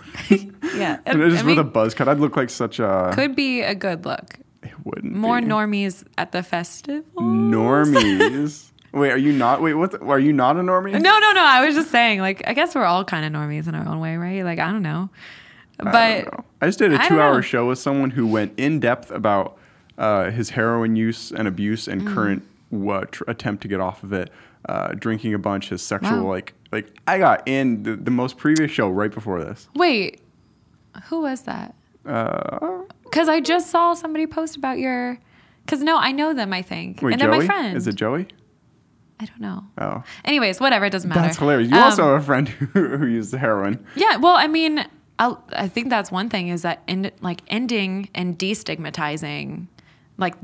yeah. 0.76 1.00
and 1.06 1.22
I 1.22 1.30
just 1.30 1.44
mean, 1.46 1.58
with 1.58 1.66
a 1.66 1.70
buzz 1.70 1.94
cut. 1.94 2.08
I'd 2.08 2.20
look 2.20 2.38
like 2.38 2.50
such 2.50 2.80
a. 2.80 3.12
could 3.14 3.36
be 3.36 3.62
a 3.62 3.76
good 3.76 4.06
look. 4.06 4.36
it 4.64 4.72
wouldn't 4.86 5.14
More 5.14 5.42
be. 5.42 5.48
normies 5.48 6.06
at 6.18 6.32
the 6.32 6.42
festival. 6.42 7.04
normies. 7.22 8.72
wait, 8.94 9.12
are 9.12 9.18
you 9.18 9.34
not? 9.34 9.62
Wait, 9.62 9.74
what? 9.74 9.92
the- 9.92 10.00
are 10.06 10.20
you 10.20 10.32
not 10.34 10.56
a 10.58 10.62
normie? 10.62 10.94
No, 10.94 11.20
no, 11.20 11.32
no. 11.34 11.44
I 11.44 11.66
was 11.66 11.76
just 11.76 11.92
saying, 11.92 12.20
like, 12.22 12.42
I 12.48 12.54
guess 12.54 12.74
we're 12.76 12.86
all 12.86 13.04
kind 13.04 13.26
of 13.26 13.34
normies 13.42 13.68
in 13.68 13.76
our 13.76 13.86
own 13.88 14.00
way, 14.00 14.16
right? 14.18 14.44
Like, 14.44 14.60
I 14.60 14.72
don't 14.72 14.82
know. 14.84 15.10
But 15.78 15.96
I. 15.96 16.26
I 16.62 16.66
just 16.68 16.80
did 16.80 16.94
a 16.94 17.08
two-hour 17.08 17.42
show 17.42 17.68
with 17.68 17.80
someone 17.80 18.12
who 18.12 18.26
went 18.26 18.54
in 18.58 18.80
depth 18.80 19.12
about 19.12 19.58
uh, 19.98 20.32
his 20.32 20.52
heroin 20.52 20.96
use 20.96 21.32
and 21.32 21.48
abuse 21.48 21.88
and 21.88 22.02
Mm. 22.02 22.14
current 22.14 22.44
what 22.70 23.12
tr- 23.14 23.24
attempt 23.28 23.62
to 23.64 23.68
get 23.68 23.80
off 23.80 24.04
of 24.04 24.12
it, 24.14 24.30
uh, 24.68 24.90
drinking 24.96 25.34
a 25.34 25.38
bunch, 25.38 25.70
his 25.70 25.82
sexual 25.82 26.24
Wow. 26.24 26.30
like 26.30 26.54
like. 26.72 26.88
I 27.08 27.18
got 27.20 27.48
in 27.48 27.84
the, 27.84 27.96
the 27.96 28.12
most 28.12 28.38
previous 28.38 28.72
show 28.72 28.90
right 28.90 29.12
before 29.12 29.44
this. 29.44 29.70
wait, 29.76 30.22
who 31.10 31.22
was 31.22 31.42
that? 31.42 31.76
Uh, 32.06 32.82
Because 33.04 33.28
I 33.30 33.40
just 33.42 33.70
saw 33.70 33.94
somebody 33.94 34.28
post 34.28 34.56
about 34.58 34.78
your. 34.80 35.18
Because 35.66 35.82
no, 35.82 35.98
I 35.98 36.12
know 36.12 36.34
them. 36.34 36.54
I 36.54 36.62
think, 36.62 37.02
wait, 37.02 37.14
and 37.14 37.22
they're 37.22 37.30
my 37.30 37.46
friends. 37.46 37.78
Is 37.78 37.88
it 37.88 37.96
Joey? 37.96 38.28
I 39.20 39.26
don't 39.26 39.40
know. 39.40 39.64
Oh, 39.78 40.04
Anyways, 40.26 40.60
whatever. 40.60 40.86
It 40.86 40.90
doesn't 40.92 41.08
matter. 41.10 41.22
that's 41.22 41.38
hilarious. 41.38 41.70
You 41.72 41.78
Um, 41.78 41.84
also 41.84 42.14
have 42.14 42.22
a 42.22 42.26
friend 42.26 42.48
who, 42.74 42.98
who 42.98 43.06
uses 43.08 43.32
heroin. 43.40 43.84
Yeah, 43.96 44.18
well, 44.18 44.36
I 44.36 44.48
mean, 44.48 44.86
I'll, 45.20 45.44
I 45.54 45.68
think 45.68 45.90
that's 45.90 46.12
one 46.12 46.30
thing 46.30 46.50
is 46.50 46.64
that 46.64 46.82
end, 46.88 47.12
like 47.22 47.42
ending 47.48 48.10
and 48.14 48.38
destigmatizing 48.38 49.68
like 50.18 50.36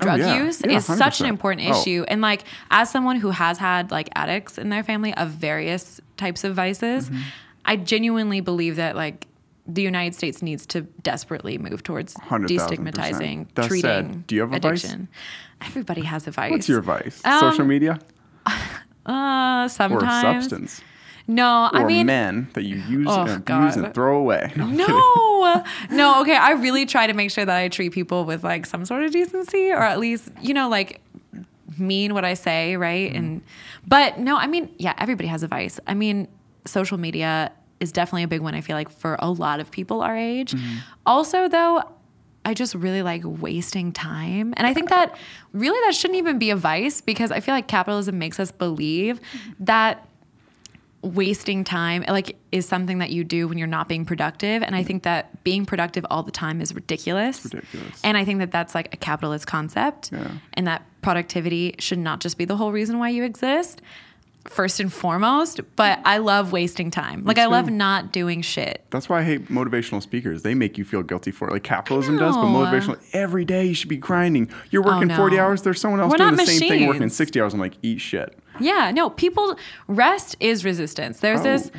drug 0.00 0.20
Oh, 0.20 0.26
yeah. 0.26 0.42
use 0.44 0.60
Yeah, 0.64 0.76
is 0.78 0.84
such 0.86 1.20
an 1.20 1.26
100%. 1.26 1.28
important 1.28 1.68
Oh. 1.68 1.80
issue. 1.80 2.04
And 2.08 2.20
like 2.20 2.44
as 2.70 2.90
someone 2.90 3.16
who 3.16 3.30
has 3.30 3.58
had 3.58 3.90
like 3.90 4.08
addicts 4.14 4.58
in 4.58 4.68
their 4.70 4.82
family 4.82 5.14
of 5.14 5.30
various 5.30 6.00
types 6.16 6.44
of 6.44 6.54
vices, 6.54 7.10
Mm-hmm. 7.10 7.20
I 7.64 7.76
genuinely 7.76 8.40
believe 8.40 8.76
that 8.76 8.96
like 8.96 9.26
the 9.66 9.82
United 9.82 10.14
States 10.14 10.40
needs 10.40 10.64
to 10.66 10.80
desperately 11.02 11.58
move 11.58 11.82
towards 11.82 12.14
100,000%. 12.14 12.48
destigmatizing 12.48 13.46
That 13.54 13.64
said, 13.64 13.68
treating 13.68 14.24
do 14.26 14.34
you 14.36 14.40
have 14.40 14.52
a 14.54 14.58
vice? 14.58 14.82
addiction. 14.84 15.08
Everybody 15.60 16.00
has 16.02 16.26
a 16.26 16.30
vice. 16.30 16.50
What's 16.50 16.68
your 16.68 16.80
vice? 16.80 17.20
Um, 17.26 17.40
Social 17.40 17.66
media 17.66 17.98
uh 19.06 19.64
or 19.64 19.68
substance? 19.68 20.80
No, 21.30 21.68
I 21.70 21.84
mean 21.84 22.06
men 22.06 22.48
that 22.54 22.64
you 22.64 22.76
use 22.76 23.06
Oh, 23.08 23.26
and 23.26 23.44
God. 23.44 23.76
and 23.76 23.94
throw 23.94 24.18
away. 24.18 24.50
No, 24.56 24.66
No, 24.66 25.64
no. 25.90 26.20
Okay, 26.22 26.36
I 26.36 26.52
really 26.52 26.86
try 26.86 27.06
to 27.06 27.12
make 27.12 27.30
sure 27.30 27.44
that 27.44 27.56
I 27.56 27.68
treat 27.68 27.92
people 27.92 28.24
with 28.24 28.42
like 28.42 28.64
some 28.64 28.86
sort 28.86 29.02
of 29.04 29.12
decency, 29.12 29.70
or 29.70 29.82
at 29.82 30.00
least 30.00 30.30
you 30.40 30.54
know, 30.54 30.70
like 30.70 31.02
mean 31.78 32.14
what 32.14 32.24
I 32.24 32.32
say, 32.32 32.76
right? 32.76 33.08
Mm-hmm. 33.10 33.16
And 33.18 33.42
but 33.86 34.18
no, 34.18 34.36
I 34.36 34.46
mean, 34.46 34.74
yeah, 34.78 34.94
everybody 34.96 35.28
has 35.28 35.42
a 35.42 35.48
vice. 35.48 35.78
I 35.86 35.92
mean, 35.92 36.28
social 36.66 36.96
media 36.96 37.52
is 37.78 37.92
definitely 37.92 38.22
a 38.22 38.28
big 38.28 38.40
one. 38.40 38.54
I 38.54 38.62
feel 38.62 38.74
like 38.74 38.90
for 38.90 39.16
a 39.18 39.30
lot 39.30 39.60
of 39.60 39.70
people 39.70 40.00
our 40.00 40.16
age. 40.16 40.52
Mm-hmm. 40.52 40.78
Also, 41.06 41.48
though. 41.48 41.82
I 42.44 42.54
just 42.54 42.74
really 42.74 43.02
like 43.02 43.20
wasting 43.24 43.92
time. 43.92 44.54
And 44.56 44.66
I 44.66 44.72
think 44.72 44.88
that 44.88 45.18
really 45.52 45.78
that 45.84 45.94
shouldn't 45.94 46.16
even 46.16 46.38
be 46.38 46.48
a 46.48 46.56
vice 46.56 47.02
because 47.02 47.30
I 47.30 47.40
feel 47.40 47.52
like 47.52 47.68
capitalism 47.68 48.18
makes 48.18 48.40
us 48.40 48.50
believe 48.50 49.20
mm-hmm. 49.20 49.64
that 49.64 50.07
wasting 51.02 51.62
time 51.62 52.04
like 52.08 52.36
is 52.50 52.66
something 52.66 52.98
that 52.98 53.10
you 53.10 53.22
do 53.22 53.46
when 53.46 53.56
you're 53.56 53.68
not 53.68 53.88
being 53.88 54.04
productive 54.04 54.62
and 54.64 54.74
i 54.74 54.82
think 54.82 55.04
that 55.04 55.42
being 55.44 55.64
productive 55.64 56.04
all 56.10 56.24
the 56.24 56.32
time 56.32 56.60
is 56.60 56.74
ridiculous 56.74 57.44
ridiculous. 57.44 58.00
and 58.02 58.16
i 58.16 58.24
think 58.24 58.40
that 58.40 58.50
that's 58.50 58.74
like 58.74 58.92
a 58.92 58.96
capitalist 58.96 59.46
concept 59.46 60.10
Yeah. 60.12 60.28
and 60.54 60.66
that 60.66 60.82
productivity 61.00 61.76
should 61.78 62.00
not 62.00 62.18
just 62.20 62.36
be 62.36 62.44
the 62.44 62.56
whole 62.56 62.72
reason 62.72 62.98
why 62.98 63.10
you 63.10 63.22
exist 63.22 63.80
first 64.44 64.80
and 64.80 64.92
foremost 64.92 65.60
but 65.76 66.00
i 66.04 66.18
love 66.18 66.50
wasting 66.50 66.90
time 66.90 67.22
like 67.24 67.38
i 67.38 67.46
love 67.46 67.70
not 67.70 68.12
doing 68.12 68.42
shit 68.42 68.84
That's 68.90 69.08
why 69.08 69.20
I 69.20 69.22
hate 69.22 69.48
motivational 69.48 70.02
speakers. 70.02 70.42
They 70.42 70.54
make 70.54 70.78
you 70.78 70.84
feel 70.84 71.02
guilty 71.02 71.30
for 71.30 71.48
it. 71.48 71.52
Like 71.52 71.62
capitalism 71.62 72.16
does, 72.16 72.34
but 72.34 72.44
motivational 72.46 72.98
every 73.12 73.44
day 73.44 73.66
you 73.66 73.74
should 73.74 73.90
be 73.90 73.98
grinding. 73.98 74.50
You're 74.70 74.82
oh, 74.82 74.94
working 74.94 75.10
Oh, 75.10 75.14
no. 75.14 75.16
40 75.16 75.38
hours, 75.38 75.62
there's 75.62 75.78
someone 75.80 76.00
else 76.00 76.10
We're 76.12 76.16
doing 76.16 76.30
the 76.30 76.36
not 76.38 76.46
same 76.46 76.68
thing 76.70 76.86
working 76.86 77.08
60 77.10 77.40
hours. 77.40 77.52
I'm 77.52 77.60
like, 77.60 77.74
eat 77.82 78.00
shit. 78.00 78.38
Yeah, 78.60 78.90
no, 78.90 79.10
people 79.10 79.56
rest 79.86 80.36
is 80.40 80.64
resistance. 80.64 81.20
There's 81.20 81.40
Oh. 81.40 81.44
this 81.44 81.70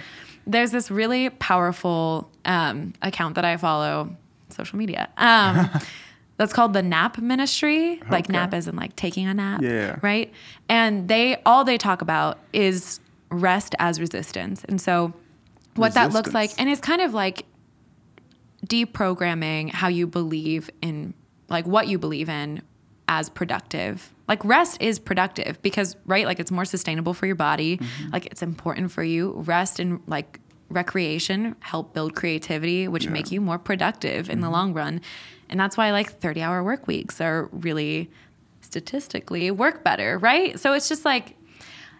there's 0.47 0.71
this 0.71 0.89
really 0.89 1.29
powerful 1.29 2.29
um, 2.45 2.93
account 3.03 3.35
that 3.35 3.45
I 3.45 3.57
follow, 3.57 4.15
social 4.49 4.77
media. 4.79 5.07
Um, 5.17 5.69
that's 6.37 6.53
called 6.53 6.73
the 6.73 6.81
nap 6.81 7.19
ministry. 7.19 8.01
Like 8.09 8.25
Okay. 8.25 8.33
nap 8.33 8.53
as 8.53 8.67
in 8.67 8.75
like 8.75 8.95
taking 8.95 9.27
a 9.27 9.33
nap. 9.33 9.61
Yeah. 9.61 9.97
Right? 10.01 10.33
And 10.67 11.07
they 11.07 11.41
all 11.45 11.63
they 11.65 11.77
talk 11.77 12.01
about 12.01 12.39
is 12.53 12.99
rest 13.29 13.75
as 13.77 13.99
resistance. 13.99 14.63
And 14.67 14.81
so 14.81 15.13
what 15.75 15.93
that 15.93 16.11
looks 16.13 16.33
like 16.33 16.51
and 16.57 16.67
it's 16.67 16.81
kind 16.81 17.01
of 17.01 17.13
like 17.13 17.45
deprogramming 18.65 19.71
how 19.71 19.87
you 19.87 20.07
believe 20.07 20.69
in 20.81 21.13
like 21.47 21.65
what 21.65 21.87
you 21.87 21.97
believe 21.97 22.29
in 22.29 22.61
as 23.07 23.29
productive. 23.29 24.13
Like 24.29 24.45
rest 24.45 24.77
is 24.79 24.99
productive 24.99 25.61
because 25.61 25.97
right 26.05 26.25
like 26.25 26.39
it's 26.39 26.51
more 26.51 26.63
sustainable 26.63 27.13
for 27.13 27.25
your 27.25 27.35
body. 27.35 27.77
Mm-hmm. 27.77 28.11
Like 28.11 28.27
it's 28.27 28.41
important 28.41 28.91
for 28.91 29.03
you. 29.03 29.31
Rest 29.45 29.79
and 29.79 29.99
like 30.07 30.39
recreation 30.69 31.55
help 31.59 31.93
build 31.95 32.15
creativity 32.15 32.87
which 32.87 33.09
make 33.09 33.31
you 33.31 33.41
more 33.41 33.57
productive 33.57 34.29
in 34.29 34.35
Mm-hmm. 34.35 34.43
the 34.43 34.49
long 34.51 34.73
run. 34.73 35.01
And 35.49 35.59
that's 35.59 35.75
why 35.75 35.91
like 35.91 36.21
30-hour 36.21 36.63
work 36.63 36.85
weeks 36.87 37.19
are 37.19 37.49
really 37.51 38.11
statistically 38.61 39.49
work 39.49 39.83
better, 39.83 40.19
right? 40.19 40.59
So 40.59 40.73
it's 40.73 40.87
just 40.87 41.03
like 41.03 41.35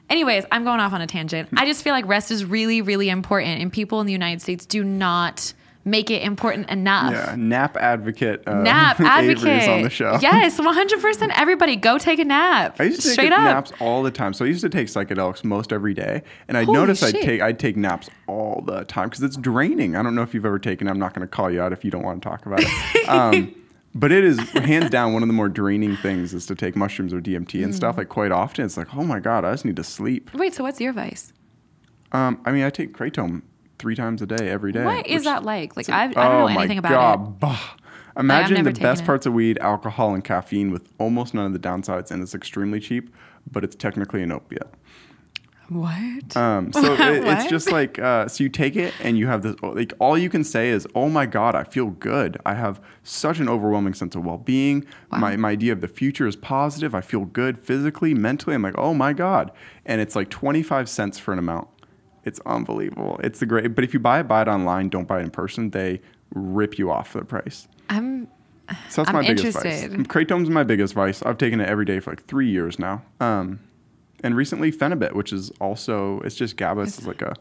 Anyways, 0.10 0.44
I'm 0.52 0.64
going 0.64 0.80
off 0.80 0.92
on 0.94 1.02
a 1.02 1.08
tangent. 1.08 1.50
I 1.56 1.68
just 1.68 1.84
feel 1.84 1.94
like 1.94 2.08
rest 2.08 2.32
is 2.32 2.44
really, 2.44 2.82
really 2.82 3.10
important, 3.10 3.62
and 3.62 3.72
people 3.72 4.00
in 4.02 4.08
the 4.08 4.12
United 4.12 4.42
States 4.42 4.66
do 4.66 4.84
not 4.84 5.54
make 5.86 6.12
it 6.12 6.22
important 6.22 6.70
enough. 6.70 7.14
Yeah, 7.14 7.36
nap 7.38 7.78
advocate. 7.78 8.44
Uh, 8.48 8.62
Nap 8.62 9.00
advocate. 9.00 9.68
on 9.70 9.82
the 9.82 9.90
show. 9.90 10.18
Yes, 10.22 10.60
100%. 10.60 11.32
Everybody, 11.36 11.76
go 11.78 11.98
take 11.98 12.20
a 12.20 12.26
nap. 12.26 12.76
I 12.80 12.84
used 12.84 13.02
to 13.02 13.10
Straight 13.10 13.30
take 13.30 13.38
up. 13.38 13.44
naps 13.44 13.72
all 13.80 14.04
the 14.04 14.12
time. 14.12 14.34
So 14.34 14.46
I 14.46 14.50
used 14.50 14.62
to 14.62 14.70
take 14.70 14.88
psychedelics 14.88 15.44
most 15.44 15.72
every 15.74 15.94
day, 15.94 16.22
and 16.48 16.58
I'd 16.58 16.66
Holy 16.66 16.78
notice 16.80 17.02
I'd 17.04 17.14
take 17.16 17.42
I'd 17.42 17.60
take 17.60 17.78
naps 17.78 18.10
all 18.28 18.62
the 18.66 18.84
time 18.86 19.10
because 19.10 19.24
it's 19.24 19.38
draining. 19.38 19.96
I 19.96 20.04
don't 20.04 20.16
know 20.16 20.22
if 20.22 20.34
you've 20.34 20.46
ever 20.46 20.60
taken. 20.60 20.88
I'm 20.88 21.00
not 21.00 21.14
going 21.14 21.28
to 21.28 21.32
call 21.32 21.50
you 21.50 21.62
out 21.62 21.74
if 21.74 21.84
you 21.86 21.92
don't 21.92 22.04
want 22.04 22.22
to 22.22 22.30
talk 22.30 22.46
about 22.46 22.60
it. 22.62 22.70
Um, 23.10 23.56
but 23.96 24.12
it 24.12 24.24
is 24.24 24.38
hands 24.52 24.92
down 24.92 25.14
one 25.14 25.24
of 25.24 25.28
the 25.30 25.34
more 25.34 25.50
draining 25.50 25.98
things 25.98 26.32
is 26.36 26.46
to 26.46 26.54
take 26.54 26.76
mushrooms 26.76 27.12
or 27.12 27.20
DMT 27.20 27.64
and 27.64 27.74
Mm. 27.74 27.76
stuff. 27.76 27.98
Like 27.98 28.08
quite 28.10 28.32
often, 28.32 28.64
it's 28.66 28.78
like, 28.78 28.94
oh 28.96 29.04
my 29.04 29.20
god, 29.20 29.44
I 29.46 29.52
just 29.52 29.66
need 29.66 29.78
to 29.78 29.84
sleep. 29.84 30.32
Wait, 30.36 30.54
so 30.54 30.64
what's 30.64 30.80
your 30.80 30.94
vice? 30.94 31.34
Um, 32.12 32.40
I 32.46 32.52
mean, 32.52 32.64
I 32.64 32.70
take 32.70 32.94
kratom 32.96 33.42
three 33.80 33.96
times 33.96 34.22
a 34.22 34.28
day, 34.28 34.50
every 34.50 34.72
day. 34.72 34.84
What 34.84 35.08
is 35.08 35.24
that 35.24 35.44
like? 35.44 35.76
Like, 35.76 35.90
I, 35.90 36.04
I, 36.04 36.08
don't 36.08 36.16
know 36.16 36.44
oh 36.44 36.48
anything 36.48 36.82
my 36.82 36.90
about 36.90 36.92
god, 36.92 37.28
it. 37.28 37.40
Bah. 37.40 37.60
Imagine 38.18 38.56
never 38.56 38.70
the 38.70 38.74
taken 38.74 38.84
best 38.84 39.04
it. 39.04 39.06
parts 39.06 39.26
of 39.26 39.34
weed, 39.34 39.58
alcohol, 39.60 40.14
and 40.14 40.24
caffeine 40.24 40.72
with 40.72 40.92
almost 41.00 41.34
none 41.34 41.46
of 41.46 41.54
the 41.54 41.60
downsides, 41.60 42.12
and 42.12 42.22
it's 42.22 42.36
extremely 42.36 42.80
cheap, 42.80 43.16
but 43.50 43.64
it's 43.64 43.76
technically 43.76 44.22
an 44.22 44.32
opiate. 44.32 44.74
What? 45.70 46.36
Um, 46.36 46.72
so 46.74 46.94
it, 46.94 47.00
it's 47.00 47.44
What? 47.44 47.50
just 47.50 47.72
like 47.72 48.00
uh, 48.00 48.28
so 48.28 48.44
you 48.44 48.50
take 48.50 48.76
it 48.76 48.94
and 49.02 49.18
you 49.18 49.28
have 49.28 49.44
this 49.44 49.56
like 49.62 49.94
all 50.00 50.18
you 50.18 50.30
can 50.30 50.44
say 50.44 50.70
is 50.70 50.88
oh 50.96 51.10
my 51.10 51.28
god 51.28 51.56
I 51.56 51.64
feel 51.64 51.92
good 51.92 52.38
I 52.46 52.56
have 52.56 52.82
such 53.04 53.40
an 53.40 53.48
overwhelming 53.48 53.94
sense 53.94 54.16
of 54.16 54.26
well 54.26 54.40
being 54.40 54.86
my 55.12 55.36
my 55.38 55.52
idea 55.52 55.72
of 55.72 55.82
the 55.82 55.88
future 55.88 56.26
is 56.26 56.36
positive 56.36 56.96
I 56.96 57.02
feel 57.02 57.26
good 57.26 57.60
physically 57.60 58.16
mentally 58.16 58.56
I'm 58.56 58.64
like 58.64 58.78
oh 58.78 58.96
my 58.96 59.14
god 59.14 59.52
and 59.86 60.02
it's 60.02 60.16
like 60.16 60.30
twenty 60.30 60.64
five 60.64 60.90
cents 60.90 61.20
for 61.20 61.34
an 61.34 61.40
amount 61.40 61.68
it's 62.30 62.40
unbelievable 62.46 63.20
it's 63.24 63.40
the 63.40 63.46
great 63.46 63.76
but 63.76 63.84
if 63.84 63.94
you 63.94 64.00
buy 64.00 64.20
it 64.22 64.28
buy 64.28 64.42
it 64.44 64.48
online 64.48 64.88
don't 64.90 65.08
buy 65.08 65.20
it 65.20 65.24
in 65.24 65.32
person 65.32 65.70
they 65.72 66.00
rip 66.34 66.78
you 66.80 66.90
off 66.92 67.10
for 67.10 67.20
the 67.20 67.26
price 67.26 67.68
I'm 67.90 68.28
so 68.90 69.02
that's 69.04 69.10
I'm 69.10 69.16
my 69.16 69.22
biggest 69.28 69.58
interested. 69.58 69.92
vice 69.98 70.08
Kratom's 70.08 70.50
my 70.50 70.64
biggest 70.64 70.94
vice 70.94 71.22
I've 71.24 71.38
taken 71.40 71.60
it 71.60 71.68
every 71.68 71.86
day 71.86 72.00
for 72.00 72.12
like 72.12 72.24
three 72.26 72.50
years 72.50 72.78
now 72.80 73.02
um, 73.20 73.60
and 74.24 74.36
recently 74.36 74.72
Phenibut, 74.72 75.14
which 75.14 75.32
is 75.34 75.50
also 75.60 76.20
it's 76.22 76.36
just 76.36 76.56
GABA. 76.58 76.82
It's 76.82 77.06
like 77.06 77.22
a 77.22 77.34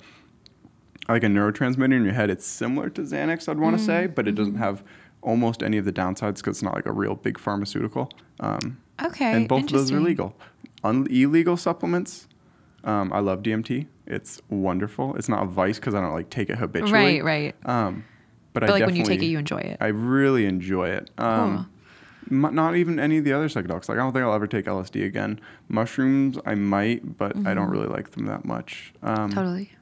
like 1.09 1.25
a 1.25 1.27
neurotransmitter 1.27 1.95
in 1.97 2.05
your 2.05 2.13
head. 2.13 2.31
It's 2.31 2.47
similar 2.47 2.89
to 2.91 3.03
Xanax, 3.03 3.49
I'd 3.49 3.59
want 3.59 3.77
to 3.79 3.83
say, 3.85 4.07
but 4.07 4.29
it 4.29 4.35
doesn't 4.37 4.55
Mm-hmm. 4.55 4.63
have 4.63 4.85
almost 5.21 5.63
any 5.63 5.77
of 5.79 5.85
the 5.85 5.93
downsides 5.93 6.37
because 6.37 6.57
it's 6.59 6.63
not 6.63 6.75
like 6.75 6.87
a 6.87 6.93
real 6.93 7.15
big 7.17 7.39
pharmaceutical. 7.39 8.11
Um, 8.41 8.79
okay. 9.05 9.33
and 9.33 9.49
both 9.49 9.65
of 9.65 9.71
those 9.71 9.91
are 9.91 10.01
legal. 10.01 10.37
Un- 10.85 11.09
illegal 11.11 11.57
supplements. 11.57 12.29
Um, 12.85 13.13
I 13.13 13.19
love 13.19 13.43
DMT. 13.43 13.87
It's 14.09 14.41
wonderful. 14.49 15.15
It's 15.17 15.29
not 15.29 15.43
a 15.43 15.47
vice 15.47 15.79
because 15.79 15.95
I 15.95 16.01
don't 16.01 16.13
like 16.15 16.31
take 16.31 16.51
it 16.51 16.57
habitually. 16.59 17.21
Right, 17.21 17.25
right. 17.25 17.55
Um, 17.67 18.05
but, 18.55 18.61
But 18.61 18.71
I 18.71 18.73
like 18.73 18.87
when 18.87 18.97
you 18.97 19.05
take 19.05 19.23
it, 19.23 19.27
you 19.27 19.39
enjoy 19.39 19.59
it. 19.59 19.77
I 19.81 19.89
really 19.89 20.47
enjoy 20.47 20.89
it. 20.89 21.11
Um, 21.19 21.71
m- 22.31 22.55
not 22.55 22.75
even 22.75 22.99
any 22.99 23.19
of 23.19 23.25
the 23.25 23.33
other 23.35 23.49
psychedelics. 23.49 23.89
Like 23.89 23.99
I 23.99 24.03
don't 24.03 24.13
think 24.13 24.25
I'll 24.25 24.33
ever 24.35 24.47
take 24.47 24.65
LSD 24.65 25.05
again. 25.05 25.39
Mushrooms, 25.69 26.39
I 26.47 26.55
might, 26.55 27.19
but 27.19 27.37
I 27.47 27.53
don't 27.55 27.69
really 27.69 27.87
like 27.87 28.13
them 28.13 28.25
that 28.27 28.45
much. 28.47 28.93
Um, 29.03 29.15
Mm-hmm. 29.17 29.31
totally. 29.35 29.73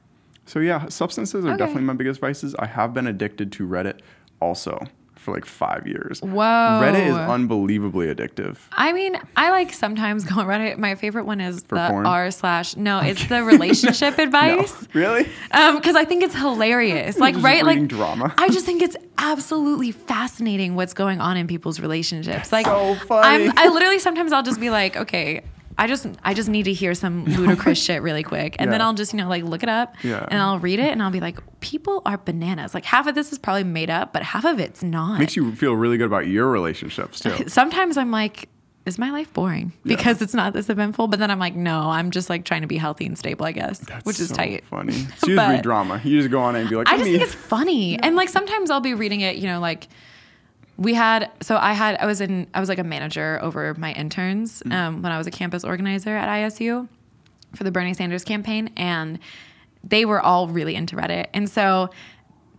So 0.45 0.59
yeah, 0.59 0.87
substances 0.89 1.45
are 1.45 1.49
Okay. 1.49 1.57
definitely 1.57 1.83
my 1.83 1.93
biggest 1.93 2.19
vices. 2.21 2.53
I 2.59 2.67
have 2.67 2.93
been 2.93 3.07
addicted 3.07 3.51
to 3.53 3.67
Reddit 3.67 3.99
also 4.41 4.85
for 5.27 5.33
like 5.33 5.43
five 5.45 5.85
years. 5.85 6.21
Whoa. 6.21 6.39
Reddit 6.81 7.05
is 7.07 7.13
unbelievably 7.13 8.07
addictive. 8.07 8.55
I 8.71 8.93
mean, 8.93 9.19
I 9.35 9.49
like 9.49 9.73
sometimes 9.73 10.23
go 10.23 10.39
on 10.39 10.47
Reddit. 10.47 10.77
My 10.77 10.95
favorite 10.95 11.25
one 11.25 11.41
is 11.41 11.63
For 11.63 11.75
the 11.75 11.87
porn? 11.89 12.05
r 12.05 12.31
slash. 12.31 12.77
No, 12.77 12.99
it's 12.99 13.27
the 13.27 13.43
relationship 13.53 14.17
No, 14.17 14.23
advice. 14.23 14.87
really? 14.93 15.27
Um, 15.51 15.75
because 15.75 15.97
I 15.97 16.05
think 16.05 16.23
it's 16.23 16.33
hilarious. 16.33 17.17
Like, 17.19 17.35
right? 17.41 17.65
Like, 17.65 17.87
drama. 17.89 18.33
I 18.37 18.47
just 18.47 18.65
think 18.65 18.81
it's 18.81 18.95
absolutely 19.17 19.91
fascinating 19.91 20.75
what's 20.75 20.93
going 20.93 21.19
on 21.19 21.35
in 21.35 21.45
people's 21.45 21.81
relationships. 21.81 22.53
Like, 22.53 22.65
so 22.67 22.95
funny. 22.95 23.49
I'm, 23.49 23.53
I 23.57 23.67
literally 23.67 23.99
sometimes 23.99 24.31
I'll 24.31 24.43
just 24.43 24.61
be 24.61 24.69
like, 24.69 24.95
okay. 24.95 25.41
I 25.79 25.87
just 25.87 26.07
I 26.23 26.33
just 26.33 26.49
need 26.49 26.63
to 26.63 26.73
hear 26.73 26.93
some 26.95 27.25
ludicrous 27.37 27.81
shit 27.81 28.01
really 28.01 28.23
quick, 28.23 28.55
and 28.59 28.71
then 28.71 28.81
I'll 28.81 28.93
just 28.93 29.13
you 29.13 29.17
know 29.19 29.29
like 29.29 29.43
look 29.43 29.61
it 29.63 29.69
up, 29.69 29.95
Yeah. 30.03 30.25
and 30.29 30.39
I'll 30.41 30.59
read 30.59 30.79
it, 30.79 30.91
and 30.91 31.03
I'll 31.03 31.11
be 31.11 31.19
like, 31.19 31.37
people 31.59 32.01
are 32.05 32.17
bananas. 32.17 32.73
Like 32.73 32.85
half 32.85 33.05
of 33.07 33.15
this 33.15 33.31
is 33.31 33.37
probably 33.37 33.63
made 33.63 33.89
up, 33.89 34.13
but 34.13 34.23
half 34.23 34.43
of 34.45 34.59
it's 34.59 34.81
not. 34.81 35.19
Makes 35.19 35.35
you 35.35 35.53
feel 35.55 35.73
really 35.75 35.97
good 35.97 36.07
about 36.07 36.27
your 36.27 36.47
relationships 36.49 37.19
too. 37.19 37.43
Sometimes 37.47 37.95
I'm 37.97 38.09
like, 38.11 38.49
is 38.87 38.97
my 38.97 39.11
life 39.11 39.31
boring 39.33 39.73
because 39.83 40.21
it's 40.21 40.33
not 40.33 40.53
this 40.53 40.69
eventful? 40.69 41.09
But 41.09 41.19
then 41.19 41.29
I'm 41.29 41.39
like, 41.39 41.55
no, 41.55 41.89
I'm 41.89 42.09
just 42.09 42.29
like 42.29 42.45
trying 42.45 42.61
to 42.61 42.67
be 42.67 42.77
healthy 42.77 43.05
and 43.05 43.17
stable, 43.17 43.45
I 43.45 43.51
guess, 43.51 43.79
That's 43.79 44.05
which 44.05 44.19
is 44.19 44.29
so 44.29 44.35
tight. 44.35 44.63
Funny. 44.65 44.93
So 45.17 45.27
you 45.27 45.35
just 45.35 45.49
read 45.49 45.61
drama. 45.61 45.99
You 46.03 46.19
just 46.19 46.31
go 46.31 46.39
on 46.41 46.55
and 46.55 46.69
be 46.69 46.75
like, 46.75 46.87
I 46.87 46.93
just 46.97 47.05
me-" 47.05 47.11
think 47.17 47.23
it's 47.23 47.33
funny. 47.35 47.99
And 47.99 48.15
like 48.15 48.29
sometimes 48.29 48.71
I'll 48.71 48.79
be 48.79 48.93
reading 48.93 49.21
it, 49.21 49.35
you 49.35 49.45
know, 49.47 49.59
like 49.59 49.87
we 50.77 50.93
had 50.93 51.31
so 51.41 51.57
I 51.57 51.73
had 51.73 51.97
I 51.99 52.05
was 52.05 52.21
in 52.21 52.47
I 52.53 52.59
was 52.59 52.69
like 52.69 52.79
a 52.79 52.83
manager 52.83 53.39
over 53.41 53.73
my 53.75 53.93
interns 53.93 54.61
Mm. 54.63 54.73
um, 54.73 55.01
when 55.01 55.11
I 55.11 55.17
was 55.17 55.27
a 55.27 55.31
campus 55.31 55.63
organizer 55.63 56.15
at 56.15 56.29
ISU. 56.29 56.87
for 57.55 57.63
the 57.63 57.71
Bernie 57.71 57.93
Sanders 57.93 58.23
campaign, 58.23 58.69
and 58.75 59.19
they 59.83 60.03
were 60.05 60.19
all 60.21 60.47
really 60.49 60.75
into 60.75 60.95
Reddit. 60.97 61.27
And 61.33 61.49
so 61.49 61.89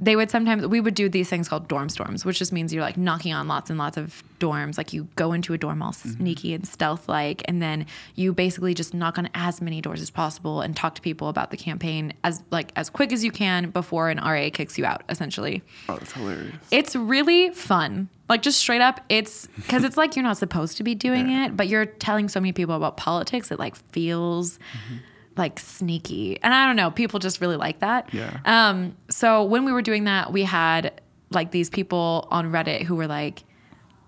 they 0.01 0.15
would 0.15 0.31
sometimes 0.31 0.67
we 0.67 0.81
would 0.81 0.95
do 0.95 1.09
these 1.09 1.29
things 1.29 1.49
called 1.49 1.67
dorm 1.69 1.89
storms, 1.89 2.25
which 2.25 2.39
just 2.39 2.53
means 2.53 2.73
you're 2.73 2.83
like 2.83 2.97
knocking 2.97 3.33
on 3.33 3.49
lots 3.49 3.69
and 3.69 3.79
lots 3.79 3.97
of 3.97 4.23
dorms. 4.39 4.79
Like 4.79 4.93
you 4.93 5.09
go 5.17 5.33
into 5.33 5.53
a 5.55 5.59
dorm 5.59 5.83
all 5.83 5.93
mm-hmm. 5.93 6.11
sneaky 6.11 6.55
and 6.55 6.67
stealth 6.67 7.09
like, 7.09 7.43
and 7.47 7.61
then 7.61 7.87
you 8.15 8.33
basically 8.33 8.75
just 8.75 8.95
knock 8.95 9.19
on 9.19 9.29
as 9.35 9.61
many 9.61 9.81
doors 9.81 10.01
as 10.01 10.11
possible 10.11 10.61
and 10.61 10.77
talk 10.77 10.95
to 10.95 11.03
people 11.03 11.29
about 11.29 11.51
the 11.51 11.57
campaign 11.57 12.13
as 12.23 12.43
like 12.51 12.73
as 12.77 12.91
quick 12.91 13.13
as 13.13 13.25
you 13.25 13.33
can 13.33 13.71
before 13.71 14.09
an 14.09 14.19
RA 14.19 14.51
kicks 14.53 14.79
you 14.79 14.85
out, 14.85 15.03
essentially. 15.09 15.63
Oh, 15.89 15.97
that's 15.97 16.13
hilarious. 16.13 16.55
It's 16.71 16.95
really 16.95 17.51
fun. 17.51 18.09
Like 18.29 18.43
just 18.43 18.59
straight 18.59 18.83
up, 18.83 19.01
it's 19.09 19.47
because 19.57 19.85
it's 19.85 19.97
like 19.97 20.15
you're 20.15 20.23
not 20.23 20.37
supposed 20.37 20.77
to 20.77 20.85
be 20.85 20.95
doing 20.95 21.31
Yeah. 21.31 21.47
it, 21.47 21.57
but 21.57 21.67
you're 21.67 21.87
telling 21.87 22.29
so 22.29 22.41
many 22.41 22.53
people 22.53 22.77
about 22.77 22.97
politics. 22.97 23.51
It 23.51 23.59
like 23.59 23.75
feels 23.93 24.59
mm-hmm. 24.59 24.97
Like 25.39 25.59
sneaky, 25.59 26.39
and 26.43 26.53
I 26.53 26.67
don't 26.67 26.77
know. 26.77 26.91
People 26.91 27.21
just 27.21 27.41
really 27.41 27.57
like 27.57 27.79
that. 27.81 28.13
Yeah. 28.13 28.41
Um. 28.45 28.97
So 29.09 29.45
when 29.45 29.65
we 29.65 29.73
were 29.73 29.83
doing 29.83 30.05
that, 30.05 30.33
we 30.33 30.43
had 30.43 31.01
like 31.31 31.51
these 31.51 31.71
people 31.71 32.27
on 32.31 32.53
Reddit 32.53 32.83
who 32.83 32.97
were 32.97 33.07
like, 33.07 33.45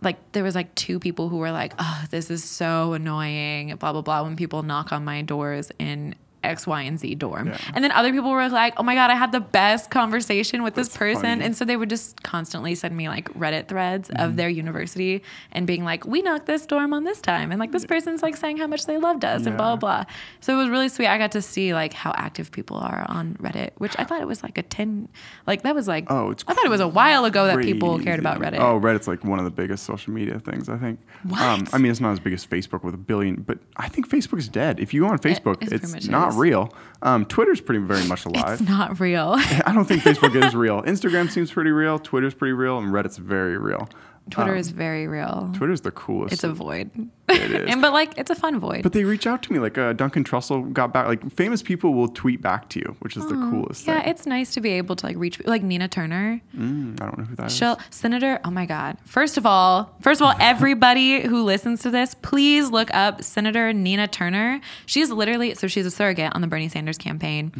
like 0.02 0.32
there 0.32 0.42
was 0.42 0.54
like 0.54 0.74
two 0.74 0.98
people 0.98 1.28
who 1.28 1.38
were 1.38 1.52
like, 1.52 1.72
oh, 1.78 2.04
this 2.10 2.30
is 2.30 2.42
so 2.42 2.92
annoying, 2.92 3.74
blah 3.76 3.92
blah 3.92 4.02
blah. 4.02 4.22
When 4.22 4.36
people 4.36 4.62
knock 4.62 4.92
on 4.92 5.04
my 5.04 5.22
doors 5.22 5.70
in 5.78 6.14
X, 6.42 6.66
Y, 6.66 6.82
and 6.82 6.98
Z 6.98 7.14
dorm, 7.16 7.48
Yeah. 7.48 7.58
and 7.74 7.84
then 7.84 7.92
other 7.92 8.12
people 8.12 8.30
were 8.30 8.48
like, 8.48 8.74
oh 8.78 8.82
my 8.82 8.94
god, 8.94 9.10
I 9.10 9.14
had 9.14 9.30
the 9.32 9.40
best 9.40 9.90
conversation 9.90 10.62
with 10.62 10.74
this 10.74 10.96
person, 10.96 11.22
funny. 11.22 11.44
and 11.44 11.56
so 11.56 11.64
they 11.64 11.76
would 11.76 11.90
just 11.90 12.22
constantly 12.22 12.74
send 12.74 12.96
me 12.96 13.08
like 13.08 13.32
Reddit 13.34 13.68
threads 13.68 14.08
Mm-hmm. 14.08 14.22
of 14.22 14.36
their 14.36 14.48
university 14.48 15.22
and 15.52 15.66
being 15.66 15.84
like, 15.84 16.06
we 16.06 16.22
knocked 16.22 16.46
this 16.46 16.64
dorm 16.66 16.92
on 16.94 17.04
this 17.04 17.20
time, 17.20 17.50
and 17.50 17.60
like 17.60 17.72
this 17.72 17.84
person's 17.84 18.22
like 18.22 18.36
saying 18.36 18.56
how 18.56 18.66
much 18.66 18.86
they 18.86 18.96
loved 18.98 19.24
us 19.24 19.46
and 19.46 19.56
blah 19.56 19.76
blah 19.76 20.04
blah. 20.04 20.12
So 20.40 20.54
it 20.54 20.56
was 20.56 20.68
really 20.68 20.88
sweet. 20.88 21.06
I 21.08 21.18
got 21.18 21.32
to 21.32 21.42
see 21.42 21.74
like 21.74 21.92
how 21.92 22.12
active 22.16 22.50
people 22.50 22.76
are 22.78 23.04
on 23.08 23.34
Reddit, 23.34 23.70
which 23.78 23.94
I 23.98 24.04
thought 24.04 24.20
it 24.20 24.26
was 24.26 24.42
like 24.42 24.56
a 24.58 24.62
ten, 24.62 25.08
like 25.46 25.62
that 25.62 25.74
was 25.74 25.86
like 25.88 26.06
Oh, 26.10 26.30
it's 26.30 26.44
I 26.48 26.54
thought 26.54 26.64
it 26.64 26.70
was 26.70 26.80
a 26.80 26.88
while 26.88 27.24
ago 27.26 27.46
that 27.46 27.58
people 27.60 27.98
cared 27.98 28.18
about 28.18 28.40
Reddit. 28.40 28.58
Oh, 28.60 28.80
Reddit's 28.80 29.06
like 29.08 29.22
one 29.24 29.38
of 29.38 29.44
the 29.44 29.50
biggest 29.50 29.84
social 29.84 30.12
media 30.12 30.38
things, 30.38 30.68
I 30.68 30.76
think. 30.78 30.98
Um, 31.24 31.30
What? 31.30 31.74
I 31.74 31.78
mean, 31.78 31.90
it's 31.90 32.00
not 32.00 32.12
as 32.12 32.20
big 32.20 32.32
as 32.32 32.46
Facebook 32.46 32.82
with 32.82 32.94
a 32.94 32.98
billion, 32.98 33.36
but 33.42 33.58
I 33.76 33.88
think 33.88 34.08
Facebook's 34.08 34.48
dead. 34.48 34.80
If 34.80 34.94
you 34.94 35.02
go 35.02 35.08
on 35.08 35.18
Facebook, 35.18 35.62
it 35.62 35.72
it's 35.72 35.92
much 35.92 36.08
not 36.30 36.38
real. 36.38 36.74
Um, 37.02 37.24
Twitter's 37.24 37.60
pretty 37.60 37.80
very 37.80 38.06
much 38.06 38.26
alive. 38.26 38.60
It's 38.60 38.68
not 38.68 39.00
real. 39.00 39.34
I 39.38 39.72
don't 39.74 39.86
think 39.86 40.02
Facebook 40.02 40.34
is 40.44 40.54
real. 40.54 40.82
Instagram 40.82 41.30
seems 41.30 41.50
pretty 41.50 41.70
real. 41.70 41.98
Twitter's 41.98 42.34
pretty 42.34 42.52
real, 42.52 42.78
and 42.78 42.92
Reddit's 42.92 43.16
very 43.16 43.56
real. 43.56 43.88
Twitter 44.28 44.52
Um, 44.52 44.58
is 44.58 44.70
very 44.70 45.08
real. 45.08 45.50
Twitter's 45.54 45.80
the 45.80 45.90
coolest. 45.90 46.32
It's 46.34 46.44
a 46.44 46.52
void. 46.52 46.90
It 47.28 47.50
is. 47.50 47.68
and 47.72 47.80
but 47.82 47.92
like 47.92 48.16
it's 48.16 48.30
a 48.30 48.34
fun 48.36 48.60
void. 48.60 48.82
But 48.84 48.92
they 48.92 49.02
reach 49.04 49.26
out 49.26 49.42
to 49.44 49.52
me 49.52 49.58
like 49.58 49.76
uh, 49.76 49.92
Duncan 49.92 50.22
Trussell 50.22 50.72
got 50.72 50.92
back. 50.92 51.06
Like 51.08 51.32
famous 51.32 51.62
people 51.62 51.94
will 51.94 52.06
tweet 52.08 52.40
back 52.40 52.68
to 52.70 52.78
you, 52.78 52.94
which 53.00 53.16
is 53.16 53.24
the 53.26 53.34
coolest 53.34 53.86
yeah, 53.86 54.00
thing. 54.02 54.10
it's 54.10 54.26
nice 54.26 54.52
to 54.54 54.60
be 54.60 54.70
able 54.70 54.94
to 54.96 55.06
like 55.06 55.16
reach 55.16 55.44
like 55.46 55.62
Nina 55.64 55.88
Turner. 55.88 56.40
Mm, 56.56 57.00
I 57.00 57.06
don't 57.06 57.18
know 57.18 57.24
who 57.24 57.34
that 57.36 57.46
is. 57.46 57.56
She'll, 57.56 57.78
Senator, 57.90 58.38
oh 58.44 58.50
my 58.50 58.66
God. 58.66 58.98
First 59.04 59.36
of 59.36 59.46
all, 59.46 59.96
first 60.00 60.20
of 60.20 60.26
all, 60.28 60.34
everybody 60.38 61.22
who 61.22 61.42
listens 61.42 61.82
to 61.82 61.90
this, 61.90 62.14
please 62.14 62.70
look 62.70 62.92
up 62.94 63.24
Senator 63.24 63.72
Nina 63.72 64.06
Turner. 64.06 64.60
She's 64.86 65.10
literally, 65.10 65.54
so 65.56 65.66
she's 65.66 65.86
a 65.86 65.90
surrogate 65.90 66.32
on 66.34 66.40
the 66.40 66.46
Bernie 66.46 66.68
Sanders 66.68 66.98
campaign. 66.98 67.52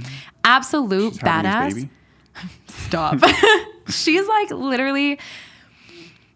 Absolute 0.44 1.14
Mm-hmm. 1.14 1.70
She's 1.70 1.84
badass. 1.86 1.88
Stop. 2.86 3.18
she's 3.88 4.26
like 4.28 4.50
literally, 4.50 5.18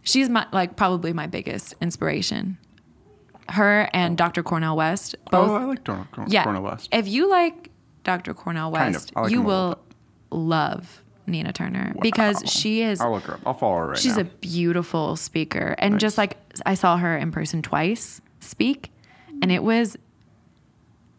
she's 0.05 0.29
my, 0.29 0.47
like 0.53 0.77
probably 0.77 1.13
my 1.13 1.27
biggest 1.27 1.75
inspiration. 1.81 2.57
Her 3.49 3.91
and 3.93 4.17
Dr. 4.17 4.43
Cornel 4.43 4.77
West, 4.77 5.17
oh, 5.27 5.31
both. 5.31 5.51
oh, 5.51 5.55
I 5.55 5.65
like 5.65 5.85
Cor- 5.85 6.07
yeah. 6.29 6.45
Cornel 6.45 6.63
West. 6.63 6.89
If 6.93 7.09
you 7.09 7.29
like 7.29 7.71
Dr. 8.05 8.33
Cornel 8.33 8.73
Kind 8.73 8.95
of. 8.95 9.03
West, 9.03 9.17
like 9.17 9.31
you 9.31 9.41
him 9.41 9.47
a 9.47 9.49
little 9.49 9.69
will 10.31 10.39
love 10.47 11.03
Nina 11.27 11.53
Turner 11.53 11.95
because 12.01 12.43
she 12.47 12.83
is 12.83 13.01
I'll 13.01 13.13
look 13.13 13.25
her 13.25 13.35
up. 13.35 13.41
I'll 13.45 13.55
follow 13.55 13.79
her 13.79 13.87
right 13.89 13.99
She's 13.99 14.17
now. 14.17 14.23
a 14.23 14.25
beautiful 14.25 15.17
speaker. 15.17 15.75
And 15.79 15.99
just 15.99 16.17
like 16.17 16.37
I 16.65 16.75
saw 16.75 16.97
her 16.97 17.17
in 17.17 17.33
person 17.33 17.61
twice 17.63 18.21
speak, 18.41 18.91
and 19.43 19.51
it 19.51 19.63
was 19.63 19.97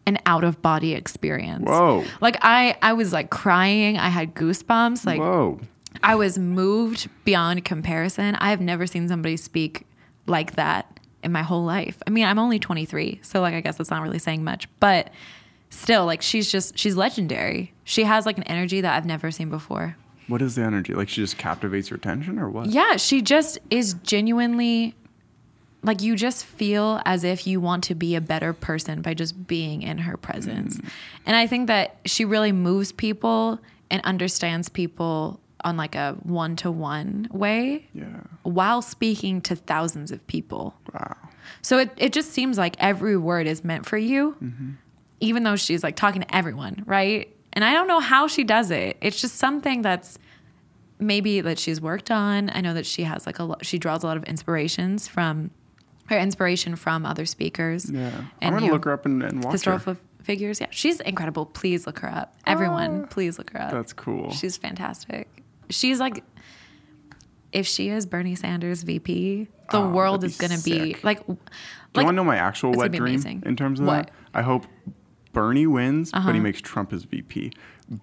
an 0.06 0.18
out 0.26 0.44
of 0.44 0.62
body 0.62 0.94
experience. 0.94 1.66
Whoa. 1.68 2.04
Like 2.20 2.38
I 2.42 2.76
I 2.82 2.92
was 2.92 3.12
like 3.12 3.30
crying. 3.30 3.98
I 3.98 4.08
had 4.08 4.34
goosebumps. 4.34 5.04
Like 5.04 5.18
Whoa. 5.20 5.60
I 6.02 6.14
was 6.14 6.38
moved 6.38 7.08
beyond 7.24 7.64
comparison. 7.64 8.34
I 8.36 8.50
have 8.50 8.60
never 8.60 8.86
seen 8.86 9.08
somebody 9.08 9.36
speak 9.36 9.86
like 10.26 10.56
that 10.56 11.00
in 11.22 11.32
my 11.32 11.42
whole 11.42 11.64
life. 11.64 12.02
I 12.06 12.10
mean, 12.10 12.24
I'm 12.24 12.38
only 12.38 12.58
23, 12.58 13.20
so 13.22 13.40
like 13.40 13.54
I 13.54 13.60
guess 13.60 13.76
that's 13.76 13.90
not 13.90 14.02
really 14.02 14.18
saying 14.18 14.44
much, 14.44 14.68
but 14.80 15.10
still 15.70 16.06
like 16.06 16.22
she's 16.22 16.50
just 16.50 16.78
she's 16.78 16.96
legendary. 16.96 17.72
She 17.84 18.04
has 18.04 18.26
like 18.26 18.36
an 18.36 18.44
energy 18.44 18.80
that 18.80 18.94
I've 18.96 19.06
never 19.06 19.30
seen 19.30 19.50
before. 19.50 19.96
What 20.28 20.42
is 20.42 20.56
the 20.56 20.62
energy? 20.62 20.94
Like 20.94 21.08
she 21.08 21.20
just 21.20 21.38
captivates 21.38 21.90
your 21.90 21.98
attention 21.98 22.38
or 22.38 22.48
what? 22.48 22.66
Yeah, 22.66 22.96
she 22.96 23.22
just 23.22 23.58
is 23.70 23.94
genuinely 24.02 24.94
like 25.82 26.02
you 26.02 26.16
just 26.16 26.44
feel 26.44 27.00
as 27.04 27.22
if 27.22 27.46
you 27.46 27.60
want 27.60 27.84
to 27.84 27.94
be 27.94 28.16
a 28.16 28.20
better 28.20 28.52
person 28.52 29.02
by 29.02 29.14
just 29.14 29.46
being 29.46 29.82
in 29.82 29.98
her 29.98 30.16
presence. 30.16 30.78
Mm. 30.78 30.88
And 31.26 31.36
I 31.36 31.46
think 31.46 31.68
that 31.68 31.96
she 32.04 32.24
really 32.24 32.50
moves 32.50 32.90
people 32.90 33.60
and 33.90 34.02
understands 34.02 34.68
people 34.68 35.38
on 35.64 35.76
like 35.76 35.94
a 35.94 36.16
one-to-one 36.22 37.28
way 37.32 37.86
Yeah. 37.94 38.20
while 38.42 38.82
speaking 38.82 39.40
to 39.42 39.56
thousands 39.56 40.10
of 40.12 40.26
people. 40.26 40.74
Wow. 40.92 41.16
So 41.62 41.78
it, 41.78 41.90
it 41.96 42.12
just 42.12 42.32
seems 42.32 42.58
like 42.58 42.76
every 42.78 43.16
word 43.16 43.46
is 43.46 43.64
meant 43.64 43.86
for 43.86 43.96
you, 43.96 44.36
mm-hmm. 44.42 44.70
even 45.20 45.42
though 45.44 45.56
she's 45.56 45.82
like 45.82 45.96
talking 45.96 46.22
to 46.22 46.36
everyone, 46.36 46.82
right? 46.86 47.34
And 47.52 47.64
I 47.64 47.72
don't 47.72 47.88
know 47.88 48.00
how 48.00 48.26
she 48.28 48.44
does 48.44 48.70
it. 48.70 48.96
It's 49.00 49.20
just 49.20 49.36
something 49.36 49.82
that's 49.82 50.18
maybe 50.98 51.40
that 51.40 51.58
she's 51.58 51.80
worked 51.80 52.10
on. 52.10 52.50
I 52.52 52.60
know 52.60 52.74
that 52.74 52.86
she 52.86 53.04
has 53.04 53.26
like 53.26 53.38
a 53.38 53.44
lot, 53.44 53.64
she 53.64 53.78
draws 53.78 54.02
a 54.02 54.06
lot 54.06 54.16
of 54.16 54.24
inspirations 54.24 55.08
from 55.08 55.50
her 56.06 56.18
inspiration 56.18 56.76
from 56.76 57.04
other 57.06 57.26
speakers. 57.26 57.90
Yeah. 57.90 58.08
I'm 58.16 58.26
And 58.40 58.58
gonna 58.60 58.72
look 58.72 58.84
her 58.84 58.92
up 58.92 59.06
and, 59.06 59.22
and 59.22 59.42
watch 59.42 59.52
Historical 59.52 59.94
her. 59.94 60.00
figures. 60.22 60.60
Yeah. 60.60 60.68
She's 60.70 61.00
incredible. 61.00 61.46
Please 61.46 61.86
look 61.86 61.98
her 62.00 62.08
up. 62.08 62.34
Everyone, 62.46 63.02
oh. 63.04 63.06
please 63.08 63.38
look 63.38 63.50
her 63.50 63.60
up. 63.62 63.72
That's 63.72 63.92
cool. 63.92 64.30
She's 64.32 64.56
fantastic. 64.56 65.28
She's 65.70 65.98
like, 66.00 66.22
if 67.52 67.66
she 67.66 67.88
is 67.88 68.06
Bernie 68.06 68.34
Sanders 68.34 68.82
VP, 68.82 69.48
the 69.70 69.78
Oh, 69.78 69.88
world 69.88 70.24
is 70.24 70.36
going 70.36 70.52
to 70.52 70.62
be 70.62 70.96
like, 71.02 71.26
Do 71.26 71.32
you 71.94 72.04
want 72.04 72.08
to 72.08 72.12
know 72.12 72.24
my 72.24 72.36
actual 72.36 72.72
wet 72.72 72.92
dream 72.92 73.02
amazing. 73.14 73.42
in 73.46 73.56
terms 73.56 73.80
of 73.80 73.86
What? 73.86 74.06
that? 74.06 74.12
I 74.34 74.42
hope 74.42 74.66
Bernie 75.32 75.66
wins, 75.66 76.10
but 76.12 76.18
Uh-huh. 76.18 76.32
he 76.32 76.40
makes 76.40 76.60
Trump 76.60 76.90
his 76.90 77.04
VP. 77.04 77.52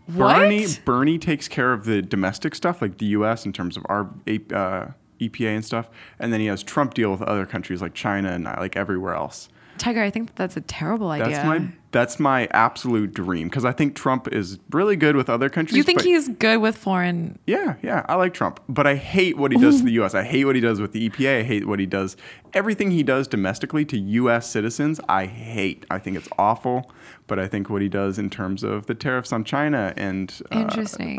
What? 0.08 0.36
Bernie 0.38 0.66
Bernie 0.86 1.18
takes 1.20 1.48
care 1.48 1.74
of 1.74 1.86
the 1.86 2.02
domestic 2.02 2.56
stuff, 2.56 2.82
like 2.82 2.98
the 3.00 3.06
U.S. 3.08 3.46
in 3.46 3.52
terms 3.54 3.76
of 3.78 3.86
our 3.90 4.10
uh, 4.54 4.88
EPA 5.20 5.56
and 5.56 5.66
stuff, 5.66 5.90
and 6.20 6.32
then 6.34 6.40
he 6.40 6.46
has 6.48 6.64
Trump 6.64 6.94
deal 6.94 7.12
with 7.12 7.22
other 7.22 7.46
countries 7.46 7.82
like 7.82 7.94
China 7.94 8.30
and 8.32 8.48
uh, 8.48 8.56
like 8.60 8.76
everywhere 8.78 9.14
else. 9.14 9.50
Tiger. 9.78 10.02
I 10.02 10.10
think 10.10 10.36
that's 10.36 10.58
a 10.58 10.62
terrible 10.62 11.10
idea. 11.10 11.30
That's 11.30 11.46
my 11.48 11.68
that's 11.92 12.20
my 12.20 12.48
absolute 12.52 13.14
dream 13.14 13.48
because 13.48 13.66
I 13.66 13.72
think 13.72 13.96
Trump 13.96 14.28
is 14.28 14.58
really 14.72 14.96
good 14.96 15.16
with 15.16 15.30
other 15.30 15.48
countries. 15.48 15.78
you 15.78 15.84
think 15.84 16.02
he's 16.02 16.28
good 16.28 16.58
with 16.58 16.76
foreign? 16.76 17.38
Yeah, 17.46 17.76
yeah, 17.84 18.04
I 18.10 18.16
like 18.16 18.34
Trump, 18.34 18.60
but 18.68 18.88
I 18.88 18.96
hate 18.96 19.38
what 19.38 19.52
he 19.52 19.60
does 19.60 19.78
to 19.78 19.86
the 19.86 19.92
U.S. 19.94 20.16
I 20.16 20.24
hate 20.24 20.46
what 20.46 20.56
he 20.56 20.62
does 20.62 20.82
with 20.82 20.92
the 20.92 21.08
EPA. 21.08 21.42
I 21.42 21.44
hate 21.44 21.68
what 21.68 21.80
he 21.80 21.86
does. 21.86 22.18
Everything 22.56 22.90
he 22.90 23.04
does 23.04 23.28
domestically 23.28 23.86
to 23.86 23.98
U.S. 23.98 24.50
citizens, 24.50 25.00
I 25.08 25.28
hate. 25.28 25.86
I 25.92 26.00
think 26.00 26.18
it's 26.18 26.30
awful. 26.38 26.92
But 27.28 27.40
I 27.40 27.48
think 27.48 27.70
what 27.70 27.82
he 27.82 27.90
does 27.90 28.20
in 28.20 28.30
terms 28.30 28.64
of 28.64 28.88
the 28.88 28.96
tariffs 28.96 29.32
on 29.32 29.44
China 29.44 29.94
and 29.96 30.42
uh, 30.52 30.68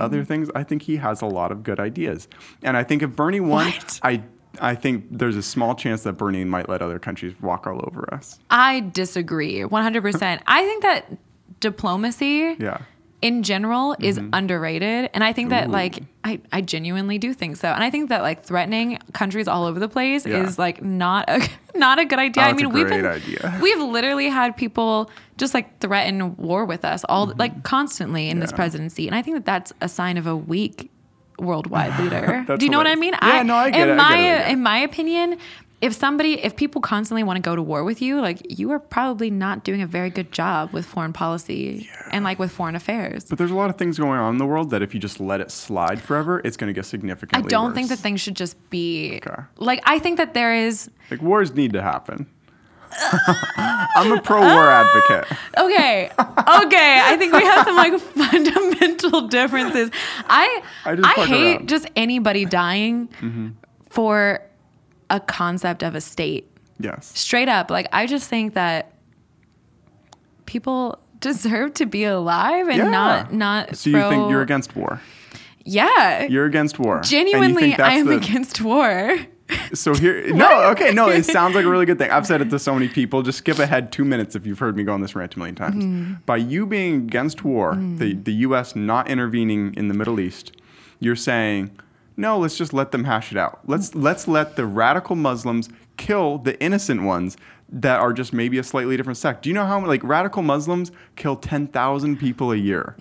other 0.01 0.25
things, 0.25 0.51
I 0.55 0.63
think 0.63 0.83
he 0.83 0.97
has 0.97 1.23
a 1.23 1.27
lot 1.27 1.51
of 1.51 1.63
good 1.63 1.81
ideas. 1.81 2.29
And 2.63 2.77
I 2.77 2.83
think 2.83 3.03
if 3.03 3.11
Bernie 3.17 3.41
won, 3.41 3.67
What? 3.67 4.01
I 4.03 4.23
I 4.61 4.75
think 4.75 5.07
there's 5.11 5.37
a 5.37 5.43
small 5.43 5.75
chance 5.75 6.03
that 6.03 6.15
Bernie 6.15 6.45
might 6.45 6.69
let 6.69 6.83
other 6.83 6.99
countries 6.99 7.35
walk 7.41 7.67
all 7.67 7.81
over 7.87 8.13
us. 8.13 8.39
I 8.51 8.81
disagree. 8.93 9.65
One 9.65 9.83
hundred 9.83 10.03
percent. 10.03 10.43
I 10.47 10.65
think 10.65 10.83
that 10.83 11.07
diplomacy. 11.61 12.57
Yeah. 12.59 12.79
in 13.23 13.43
general 13.43 13.97
is 14.01 14.21
underrated 14.35 15.09
and 15.15 15.25
i 15.25 15.33
think 15.33 15.49
that 15.49 15.69
Ooh. 15.69 15.73
like 15.73 16.01
I, 16.25 16.41
I 16.53 16.61
genuinely 16.61 17.17
do 17.17 17.33
think 17.33 17.57
so 17.57 17.69
and 17.69 17.83
i 17.83 17.89
think 17.89 18.11
that 18.11 18.21
like 18.21 18.45
threatening 18.45 18.99
countries 19.15 19.49
all 19.49 19.65
over 19.65 19.81
the 19.81 19.89
place 19.89 20.27
Yeah. 20.27 20.45
is 20.45 20.59
like 20.59 20.83
not 20.83 21.25
a 21.31 21.41
not 21.75 21.99
a 21.99 22.05
good 22.05 22.19
idea 22.19 22.43
Oh, 22.43 22.47
i 22.49 22.53
mean 22.53 22.69
we've 22.71 22.87
been 22.89 23.07
idea. 23.07 23.59
we've 23.63 23.81
literally 23.81 24.29
had 24.29 24.57
people 24.59 25.11
just 25.39 25.55
like 25.55 25.79
threaten 25.81 26.37
war 26.37 26.67
with 26.67 26.85
us 26.85 27.03
all 27.09 27.33
like 27.39 27.63
constantly 27.63 28.29
in 28.29 28.41
this 28.41 28.51
Mm-hmm. 28.51 28.57
Presidency 28.57 29.07
and 29.07 29.17
i 29.17 29.23
think 29.23 29.37
that 29.39 29.47
that's 29.47 29.73
a 29.81 29.89
sign 29.89 30.19
of 30.19 30.27
a 30.27 30.37
weak 30.37 30.91
worldwide 31.39 31.99
leader 32.03 32.45
do 32.59 32.64
you 32.64 32.70
know 32.70 32.78
what 32.78 32.87
i 32.87 32.95
mean 32.95 33.14
Yeah, 33.22 33.43
no, 33.43 33.55
I 33.57 33.70
get 33.70 33.89
in 33.89 33.91
it, 33.91 33.93
I 33.93 33.97
my 33.97 34.16
get 34.16 34.41
it, 34.43 34.47
I 34.47 34.51
in 34.51 34.62
my 34.62 34.78
opinion 34.78 35.39
if 35.80 35.93
somebody 35.93 36.43
if 36.43 36.57
people 36.57 36.80
constantly 36.80 37.22
want 37.22 37.37
to 37.37 37.43
go 37.43 37.55
to 37.55 37.61
war 37.62 37.85
with 37.85 38.01
you 38.01 38.20
like 38.20 38.39
you 38.59 38.70
are 38.70 38.78
probably 38.78 39.30
not 39.30 39.64
doing 39.64 39.82
a 39.82 39.87
very 39.87 40.09
good 40.09 40.32
job 40.32 40.72
with 40.72 40.87
foreign 40.87 41.12
policy 41.12 41.91
and 42.11 42.24
like 42.24 42.39
with 42.39 42.51
foreign 42.53 42.74
affairs 42.76 43.24
But 43.26 43.37
there's 43.39 43.51
a 43.51 43.55
lot 43.55 43.68
of 43.68 43.76
things 43.76 43.99
going 43.99 44.18
on 44.18 44.32
in 44.35 44.39
the 44.39 44.47
world 44.47 44.70
that 44.70 44.80
if 44.80 44.95
you 44.95 45.01
just 45.01 45.20
let 45.20 45.41
it 45.43 45.51
slide 45.51 46.01
forever, 46.01 46.41
it's 46.45 46.57
going 46.57 46.68
to 46.68 46.72
get 46.72 46.87
significantly 46.87 47.47
I 47.47 47.49
don't 47.51 47.66
worse. 47.66 47.74
think 47.74 47.89
that 47.89 47.99
things 47.99 48.20
should 48.20 48.37
just 48.37 48.57
be 48.70 49.20
Okay. 49.26 49.43
like 49.57 49.82
I 49.85 49.99
think 49.99 50.16
that 50.18 50.32
there 50.32 50.55
is 50.55 50.89
like 51.11 51.20
wars 51.20 51.53
need 51.55 51.72
to 51.74 51.82
happen. 51.82 52.28
I'm 53.97 54.13
a 54.13 54.21
pro-war 54.21 54.71
ah! 54.71 54.85
advocate. 54.85 55.39
Okay. 55.59 56.11
Okay. 56.19 57.01
I 57.05 57.17
think 57.19 57.33
we 57.33 57.43
have 57.43 57.65
some 57.65 57.77
like 57.77 57.99
fundamental 58.31 59.29
differences. 59.29 59.91
I 60.27 60.63
I 60.85 60.99
I, 61.03 61.27
hate 61.27 61.57
around. 61.57 61.69
just 61.69 61.87
anybody 61.97 62.45
dying 62.45 63.09
mm-hmm. 63.21 63.49
for 63.91 64.41
a 65.11 65.21
concept 65.21 65.83
of 65.83 65.95
a 65.95 66.01
state. 66.01 66.51
Yes. 66.79 67.13
Straight 67.19 67.49
up. 67.49 67.71
Like 67.71 67.89
I 67.93 68.07
just 68.07 68.29
think 68.29 68.55
that 68.55 68.93
people 70.47 70.99
deserve 71.21 71.75
to 71.75 71.87
be 71.87 72.05
alive 72.05 72.69
and 72.69 72.79
Yeah. 72.79 72.89
not 72.89 73.33
not 73.33 73.77
So 73.77 73.91
you 73.91 74.01
think 74.09 74.31
you're 74.31 74.43
against 74.43 74.77
war? 74.77 75.01
Yeah. 75.65 76.25
You're 76.25 76.47
against 76.47 76.79
war. 76.79 77.01
Genuinely 77.01 77.75
I 77.75 77.95
am 77.95 78.07
the- 78.07 78.17
against 78.17 78.61
war. 78.61 79.19
So 79.73 79.95
here, 79.95 80.29
no, 80.35 80.65
okay, 80.71 80.93
no, 80.93 81.09
it 81.09 81.25
sounds 81.25 81.55
like 81.55 81.65
a 81.65 81.69
really 81.69 81.87
good 81.87 81.99
thing. 81.99 82.11
I've 82.11 82.27
said 82.27 82.41
it 82.41 82.51
to 82.51 82.59
so 82.59 82.75
many 82.75 82.89
people. 82.89 83.23
Just 83.23 83.39
skip 83.39 83.59
ahead 83.59 83.93
two 83.93 84.05
minutes 84.05 84.35
if 84.37 84.47
you've 84.47 84.59
heard 84.59 84.77
me 84.77 84.85
go 84.85 84.93
on 84.93 85.01
this 85.01 85.15
rant 85.15 85.35
a 85.35 85.39
million 85.39 85.55
times. 85.55 85.85
Mm-hmm. 85.85 86.15
By 86.27 86.37
you 86.37 86.67
being 86.67 86.97
against 86.97 87.45
war, 87.45 87.75
the, 87.75 88.15
the 88.15 88.33
U.S. 88.35 88.77
not 88.77 89.09
intervening 89.09 89.75
in 89.75 89.89
the 89.89 89.95
Middle 89.95 90.21
East, 90.21 90.53
you're 91.01 91.17
saying, 91.17 91.71
no, 92.17 92.39
let's 92.39 92.57
just 92.57 92.73
let 92.73 92.93
them 92.93 93.05
hash 93.05 93.33
it 93.33 93.39
out. 93.39 93.61
Let's 93.67 93.95
let's 93.95 94.29
let 94.29 94.57
the 94.57 94.67
radical 94.67 95.17
Muslims 95.17 95.69
kill 95.97 96.39
the 96.39 96.61
innocent 96.61 97.03
ones 97.03 97.37
that 97.69 97.99
are 97.99 98.13
just 98.13 98.33
maybe 98.33 98.59
a 98.59 98.63
slightly 98.63 98.97
different 98.97 99.17
sect. 99.17 99.43
Do 99.43 99.51
you 99.51 99.55
know 99.55 99.67
how 99.67 99.85
like 99.85 100.03
radical 100.05 100.43
Muslims 100.43 100.93
kill 101.17 101.37
ten 101.37 101.67
thousand 101.67 102.19
people 102.19 102.53
a 102.53 102.57
year? 102.57 102.95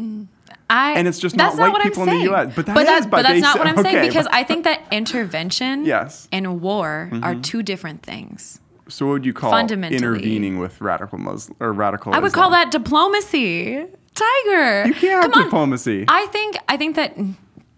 I 0.70 0.93
And 0.93 1.08
it's 1.08 1.20
just 1.20 1.36
not 1.36 1.58
white 1.58 1.72
what 1.72 1.82
I'm 1.82 1.89
people 1.89 2.04
in 2.04 2.10
the 2.10 2.16
saying. 2.16 2.34
US, 2.34 2.54
but 2.56 2.66
that 2.68 2.76
but, 2.76 2.82
is, 2.84 2.88
that, 2.88 3.01
but 3.04 3.10
but 3.18 3.24
that's 3.24 3.41
not 3.41 3.58
what 3.60 3.68
I'm 3.68 3.78
saying 3.84 4.08
because 4.08 4.28
I 4.32 4.43
think 4.43 4.64
that 4.66 4.82
intervention 4.91 5.86
Yes. 5.93 6.28
and 6.32 6.62
war 6.62 7.10
Mm-hmm. 7.12 7.24
are 7.24 7.36
two 7.36 7.64
different 7.64 8.04
things. 8.04 8.60
So 8.89 9.06
what 9.08 9.12
would 9.14 9.26
you 9.26 9.34
call 9.34 9.58
intervening 9.58 10.60
with 10.60 10.80
radical 10.82 11.18
Muslim 11.18 11.56
or 11.60 11.72
radical? 11.72 12.14
I 12.14 12.20
would 12.20 12.28
Islam? 12.28 12.41
call 12.43 12.51
that 12.51 12.72
diplomacy. 12.72 13.86
Tiger. 14.14 14.86
You 14.88 14.93
can't 14.93 15.24
have 15.24 15.32
Come 15.32 15.34
on. 15.34 15.43
diplomacy. 15.45 16.06
I 16.08 16.26
think 16.28 16.58
I 16.68 16.78
think 16.78 16.95
that 16.97 17.18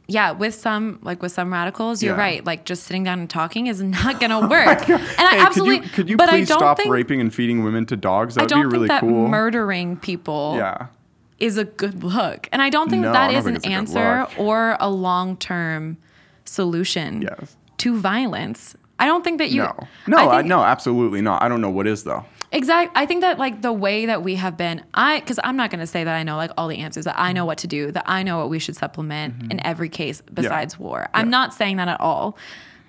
yeah, 0.08 0.32
with 0.32 0.54
some 0.54 1.00
like 1.02 1.22
with 1.22 1.32
some 1.32 1.52
radicals, 1.54 2.04
you're 2.04 2.16
Yeah. 2.16 2.22
right. 2.22 2.46
Like 2.46 2.66
just 2.66 2.84
sitting 2.84 3.04
down 3.04 3.20
and 3.20 3.30
talking 3.30 3.68
is 3.68 3.82
not 3.82 4.20
gonna 4.22 4.42
work. 4.48 4.90
and 4.90 5.02
I 5.18 5.36
Hey, 5.36 5.40
absolutely 5.40 5.80
Could 5.80 5.86
you, 5.88 5.92
could 5.96 6.10
you 6.10 6.18
but 6.18 6.30
please 6.30 6.50
I 6.50 6.54
don't 6.54 6.60
stop 6.60 6.78
think 6.78 6.92
raping 6.92 7.22
and 7.22 7.34
feeding 7.34 7.64
women 7.64 7.86
to 7.88 7.96
dogs? 7.96 8.38
I 8.38 8.42
That'd 8.42 8.50
don't 8.50 8.70
be 8.70 8.74
really 8.78 8.88
think 8.88 9.02
that 9.02 9.08
cool. 9.08 9.28
murdering 9.28 9.98
people 9.98 10.56
yeah. 10.58 10.88
Is 11.40 11.58
a 11.58 11.66
good 11.66 12.04
look. 12.04 12.48
And 12.52 12.62
I 12.62 12.70
don't 12.70 12.90
think 12.90 13.02
No, 13.04 13.12
that 13.12 13.30
I 13.32 13.34
is 13.38 13.46
an 13.46 13.56
it's 13.58 13.66
a 13.66 13.70
good 13.70 13.74
answer 13.76 14.28
or 14.38 14.78
a 14.80 14.90
long 14.90 15.36
term 15.38 15.98
solution 16.46 17.22
Yes. 17.24 17.56
to 17.78 17.98
violence. 18.00 18.76
I 19.00 19.06
don't 19.08 19.24
think 19.24 19.40
that 19.40 19.52
you 19.52 19.64
No. 19.64 19.76
No. 20.08 20.30
I 20.30 20.38
think- 20.38 20.48
no. 20.50 20.62
Absolutely 20.64 21.22
not. 21.22 21.44
I 21.44 21.50
don't 21.50 21.62
know 21.62 21.70
what 21.70 21.88
is 21.88 22.04
though. 22.04 22.26
Exactly. 22.52 22.92
I 22.96 23.06
think 23.06 23.20
that 23.22 23.38
like 23.38 23.62
the 23.62 23.74
way 23.74 24.06
that 24.06 24.24
we 24.24 24.36
have 24.36 24.56
been, 24.56 24.82
I 24.94 25.20
because 25.20 25.40
I'm 25.44 25.58
not 25.58 25.70
going 25.72 25.82
to 25.82 25.88
say 25.88 26.06
that 26.06 26.16
I 26.16 26.24
know 26.24 26.38
like 26.38 26.52
all 26.58 26.70
the 26.70 26.78
answers, 26.78 27.04
that 27.04 27.20
I 27.20 27.34
know 27.34 27.44
what 27.44 27.58
to 27.60 27.68
do, 27.68 27.92
that 27.92 28.06
I 28.08 28.24
know 28.24 28.38
what 28.38 28.50
we 28.50 28.60
should 28.60 28.78
supplement 28.78 29.52
in 29.52 29.66
every 29.66 29.90
case 29.90 30.22
besides 30.34 30.80
war. 30.80 31.10
I'm 31.14 31.24
Mm-hmm. 31.26 31.28
Yeah. 31.34 31.38
not 31.40 31.54
saying 31.54 31.78
that 31.78 31.90
at 31.90 32.00
all 32.00 32.38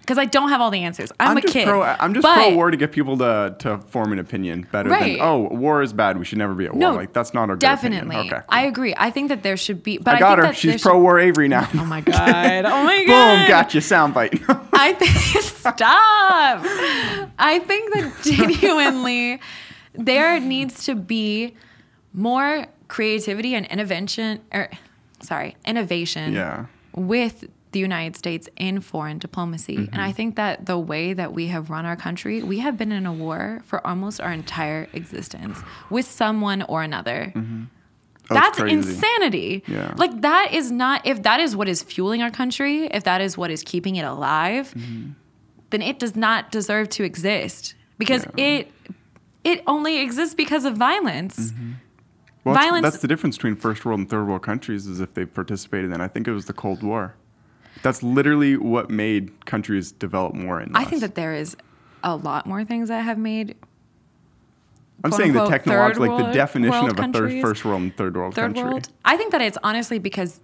because 0.06 0.18
I 0.18 0.24
don't 0.24 0.50
have 0.50 0.60
all 0.60 0.70
the 0.70 0.84
answers. 0.84 1.10
I'm, 1.18 1.36
a 1.36 1.40
just 1.40 1.52
kid. 1.52 1.66
pro. 1.66 1.82
I'm 1.82 2.14
just 2.14 2.22
but- 2.22 2.34
pro 2.36 2.54
war 2.54 2.70
to 2.70 2.76
get 2.76 2.92
people 2.92 3.18
to 3.18 3.56
to 3.58 3.78
form 3.88 4.12
an 4.12 4.20
opinion 4.20 4.68
better 4.70 4.88
Right. 4.88 5.18
than 5.18 5.26
oh 5.26 5.48
war 5.52 5.82
is 5.82 5.92
bad. 5.92 6.16
We 6.16 6.24
should 6.24 6.38
never 6.38 6.54
be 6.54 6.66
at 6.66 6.72
war. 6.72 6.78
No, 6.80 6.94
like 6.94 7.12
that's 7.12 7.34
not 7.34 7.44
a 7.50 7.54
good 7.54 7.58
definitely. 7.60 8.16
Okay. 8.16 8.40
I 8.48 8.66
agree. 8.66 8.94
I 8.96 9.10
think 9.10 9.30
that 9.30 9.42
there 9.42 9.56
should 9.56 9.82
be. 9.82 9.98
But 9.98 10.14
I 10.14 10.16
I, 10.18 10.20
got 10.20 10.36
think 10.36 10.46
her. 10.48 10.54
She's 10.54 10.80
pro 10.82 10.98
war 11.00 11.18
Avery 11.18 11.48
now. 11.48 11.68
Oh 11.74 11.84
my 11.84 12.00
god! 12.00 12.16
Oh 12.66 12.84
my 12.84 13.04
God. 13.04 13.06
Boom! 13.06 13.06
god! 13.06 13.48
Got 13.48 13.74
you. 13.74 13.80
Soundbite. 13.80 14.68
I 14.72 14.92
think 14.92 15.42
stop. 15.44 16.60
I 17.38 17.58
think 17.66 17.92
that 17.94 18.12
genuinely 18.22 19.40
there 19.94 20.38
needs 20.40 20.84
to 20.84 20.94
be 20.94 21.54
more 22.12 22.66
creativity 22.88 23.54
and 23.54 23.66
innovation 23.66 24.40
or 24.52 24.68
sorry, 25.20 25.56
innovation 25.64 26.32
Yeah. 26.34 26.66
with 26.94 27.44
the 27.72 27.78
United 27.80 28.16
States 28.16 28.48
in 28.56 28.80
foreign 28.80 29.18
diplomacy. 29.18 29.76
And 29.76 29.88
Mm-hmm. 29.90 30.00
I 30.00 30.12
think 30.12 30.36
that 30.36 30.66
the 30.66 30.78
way 30.78 31.12
that 31.12 31.32
we 31.32 31.48
have 31.48 31.68
run 31.70 31.84
our 31.84 31.96
country, 31.96 32.42
we 32.42 32.58
have 32.60 32.76
been 32.78 32.92
in 32.92 33.06
a 33.06 33.12
war 33.12 33.62
for 33.66 33.86
almost 33.86 34.20
our 34.20 34.32
entire 34.32 34.88
existence 34.92 35.58
with 35.90 36.06
someone 36.06 36.62
or 36.62 36.82
another. 36.82 37.32
Oh, 37.36 38.34
That's 38.34 38.58
crazy. 38.58 38.76
insanity. 38.76 39.62
Yeah. 39.68 39.94
Like 39.96 40.20
that 40.22 40.52
is 40.52 40.70
not 40.72 41.06
if 41.06 41.22
that 41.22 41.38
is 41.40 41.54
what 41.54 41.68
is 41.68 41.82
fueling 41.82 42.22
our 42.22 42.30
country, 42.30 42.86
if 42.86 43.04
that 43.04 43.20
is 43.20 43.36
what 43.38 43.50
is 43.50 43.62
keeping 43.62 43.96
it 43.96 44.04
alive, 44.04 44.72
Mm-hmm. 44.74 45.10
then 45.70 45.82
it 45.82 45.98
does 45.98 46.16
not 46.16 46.50
deserve 46.50 46.88
to 46.90 47.04
exist 47.04 47.74
because 47.98 48.26
Yeah. 48.36 48.44
it 48.46 48.72
it 49.44 49.62
only 49.68 49.98
exists 49.98 50.34
because 50.34 50.64
of 50.64 50.76
violence. 50.76 51.52
Mm-hmm. 51.52 51.72
Well, 52.42 52.54
that's- 52.54 52.64
Violence- 52.68 52.82
That's 52.84 53.02
the 53.02 53.08
difference 53.08 53.36
between 53.36 53.54
first 53.56 53.84
world 53.84 54.00
and 54.00 54.08
third 54.10 54.26
world 54.26 54.42
countries 54.42 54.86
is 54.86 54.98
if 55.00 55.14
they 55.14 55.24
participated 55.24 55.92
in. 55.92 56.00
I 56.00 56.08
think 56.08 56.26
it 56.26 56.32
was 56.32 56.46
the 56.46 56.52
Cold 56.52 56.82
War. 56.82 57.14
That's 57.86 58.02
literally 58.02 58.56
what 58.56 58.90
made 58.90 59.46
countries 59.46 59.92
develop 59.92 60.34
more 60.34 60.60
in. 60.60 60.74
I 60.74 60.84
think 60.84 61.02
that 61.02 61.14
there 61.14 61.34
is 61.34 61.56
a 62.02 62.16
lot 62.16 62.44
more 62.44 62.64
things 62.64 62.88
that 62.88 63.02
have 63.02 63.16
made 63.16 63.54
I'm 65.04 65.12
saying 65.12 65.34
the 65.34 65.46
technological, 65.46 66.08
like 66.08 66.26
the 66.26 66.32
definition 66.32 66.88
of 66.88 66.98
a 66.98 67.12
third, 67.12 67.40
first 67.40 67.64
world 67.64 67.82
and 67.82 67.96
third 67.96 68.16
world 68.16 68.34
third 68.34 68.54
country. 68.54 68.64
world. 68.64 68.88
I 69.04 69.16
think 69.16 69.30
that 69.30 69.40
it's 69.40 69.56
honestly 69.62 70.00
because 70.00 70.40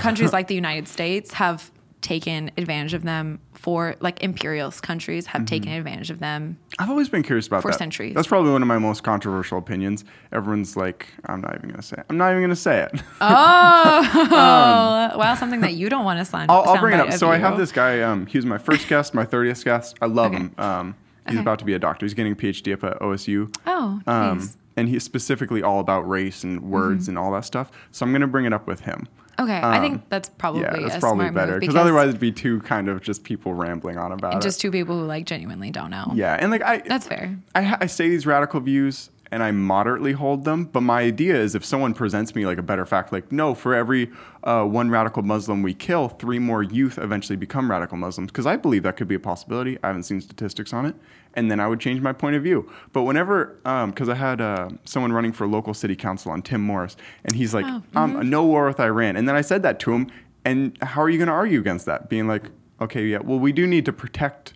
countries 0.00 0.32
like 0.32 0.48
the 0.48 0.56
United 0.56 0.88
States 0.88 1.32
have 1.34 1.70
taken 2.00 2.50
advantage 2.56 2.94
of 2.94 3.02
them 3.02 3.38
for 3.52 3.94
like 4.00 4.22
imperialist 4.22 4.82
countries 4.82 5.26
have 5.26 5.44
taken 5.44 5.70
advantage 5.70 6.10
of 6.10 6.18
them. 6.18 6.56
I've 6.78 6.88
always 6.88 7.08
been 7.10 7.22
curious 7.22 7.46
about 7.46 7.60
For 7.62 7.70
that. 7.70 7.78
centuries. 7.78 8.14
That's 8.14 8.26
probably 8.28 8.50
one 8.52 8.62
of 8.62 8.68
my 8.68 8.78
most 8.78 9.02
controversial 9.02 9.58
opinions. 9.58 10.04
Everyone's 10.32 10.76
like, 10.76 11.08
I'm 11.26 11.40
not 11.42 11.54
even 11.56 11.68
gonna 11.70 11.82
say 11.82 11.96
it. 11.98 12.06
I'm 12.08 12.16
not 12.16 12.30
even 12.30 12.42
gonna 12.42 12.56
say 12.56 12.88
it. 12.90 13.02
Oh, 13.22 15.18
well, 15.18 15.36
something 15.36 15.60
that 15.60 15.74
you 15.74 15.88
don't 15.88 16.04
want 16.04 16.18
to 16.18 16.24
sign. 16.24 16.46
I'll, 16.50 16.62
I'll 16.62 16.80
bring 16.80 16.94
it 16.98 17.00
up. 17.00 17.12
So 17.14 17.30
I 17.30 17.36
have 17.38 17.56
this 17.58 17.72
guy. 17.72 18.00
Um, 18.00 18.26
he 18.26 18.38
was 18.38 18.46
my 18.46 18.58
first 18.58 18.88
guest, 18.88 19.14
my 19.14 19.24
30th 19.24 19.64
guest. 19.64 19.96
I 20.00 20.06
love 20.06 20.32
Okay. 20.32 20.42
him. 20.44 20.54
Um, 20.58 20.94
he's 21.26 21.34
Okay. 21.36 21.40
about 21.42 21.58
to 21.60 21.64
be 21.64 21.74
a 21.74 21.78
doctor. 21.78 22.06
He's 22.06 22.14
getting 22.14 22.32
a 22.32 22.36
PhD 22.36 22.72
up 22.72 22.84
at 22.84 22.98
OSU. 23.00 23.54
Oh, 23.66 24.00
Um, 24.06 24.38
nice. 24.38 24.56
and 24.76 24.88
he's 24.88 25.04
specifically 25.04 25.62
all 25.62 25.80
about 25.80 26.08
race 26.08 26.44
and 26.44 26.62
words 26.62 27.04
Mm-hmm. 27.04 27.10
and 27.10 27.18
all 27.18 27.32
that 27.32 27.44
stuff. 27.44 27.70
So 27.92 28.04
I'm 28.06 28.12
gonna 28.12 28.26
bring 28.26 28.44
it 28.46 28.52
up 28.52 28.66
with 28.66 28.80
him. 28.80 29.06
Okay, 29.40 29.52
I 29.52 29.76
um, 29.76 29.82
think 29.82 30.08
that's 30.10 30.28
probably 30.28 30.62
yeah, 30.62 30.76
that's 30.76 30.96
a 30.96 31.00
probably 31.00 31.30
better 31.30 31.58
because 31.58 31.76
otherwise 31.76 32.08
it'd 32.08 32.20
be 32.20 32.32
two 32.32 32.60
kind 32.60 32.88
of 32.88 33.00
just 33.00 33.24
people 33.24 33.54
rambling 33.54 33.96
on 33.96 34.12
about 34.12 34.34
it. 34.34 34.42
just 34.42 34.60
two 34.60 34.70
people 34.70 34.98
who 34.98 35.06
like 35.06 35.24
genuinely 35.24 35.70
don't 35.70 35.90
know. 35.90 36.12
yeah, 36.14 36.36
and 36.38 36.50
like 36.50 36.62
I, 36.62 36.78
That's 36.78 37.06
fair. 37.06 37.38
I, 37.54 37.78
I 37.80 37.86
say 37.86 38.08
these 38.08 38.26
radical 38.26 38.60
views 38.60 39.10
and 39.30 39.42
I 39.42 39.50
moderately 39.52 40.12
hold 40.12 40.44
them, 40.44 40.64
but 40.64 40.80
my 40.80 41.02
idea 41.02 41.36
is 41.36 41.54
if 41.54 41.64
someone 41.64 41.94
presents 41.94 42.34
me 42.34 42.46
like 42.46 42.58
a 42.58 42.62
better 42.62 42.84
fact, 42.84 43.12
like 43.12 43.30
no, 43.30 43.54
for 43.54 43.74
every 43.74 44.10
uh, 44.42 44.64
one 44.64 44.90
radical 44.90 45.22
Muslim 45.22 45.62
we 45.62 45.72
kill, 45.72 46.08
three 46.08 46.38
more 46.38 46.62
youth 46.62 46.98
eventually 46.98 47.36
become 47.36 47.70
radical 47.70 47.96
Muslims, 47.96 48.30
because 48.30 48.46
I 48.46 48.56
believe 48.56 48.82
that 48.82 48.96
could 48.96 49.08
be 49.08 49.14
a 49.14 49.20
possibility. 49.20 49.78
I 49.82 49.88
haven't 49.88 50.02
seen 50.02 50.20
statistics 50.20 50.72
on 50.72 50.84
it, 50.84 50.96
and 51.34 51.50
then 51.50 51.60
I 51.60 51.68
would 51.68 51.80
change 51.80 52.00
my 52.00 52.12
point 52.12 52.36
of 52.36 52.42
view. 52.42 52.70
But 52.92 53.02
whenever, 53.02 53.56
because 53.86 54.08
I 54.08 54.14
had 54.14 54.40
uh, 54.40 54.70
someone 54.84 55.12
running 55.12 55.32
for 55.32 55.46
local 55.46 55.74
city 55.74 55.96
council 55.96 56.32
on 56.32 56.42
Tim 56.42 56.60
Morris, 56.60 56.96
and 57.24 57.34
he's 57.34 57.54
like, 57.54 57.66
Oh, 57.66 57.82
um, 57.94 58.28
no 58.28 58.44
war 58.44 58.66
with 58.66 58.80
Iran, 58.80 59.16
and 59.16 59.28
then 59.28 59.36
I 59.36 59.40
said 59.40 59.62
that 59.62 59.78
to 59.80 59.92
him, 59.92 60.10
and 60.44 60.76
how 60.82 61.02
are 61.02 61.08
you 61.10 61.18
going 61.18 61.28
to 61.28 61.34
argue 61.34 61.60
against 61.60 61.86
that? 61.86 62.08
Being 62.08 62.26
like, 62.26 62.50
okay, 62.80 63.06
yeah, 63.06 63.18
well, 63.18 63.38
we 63.38 63.52
do 63.52 63.66
need 63.66 63.84
to 63.84 63.92
protect 63.92 64.54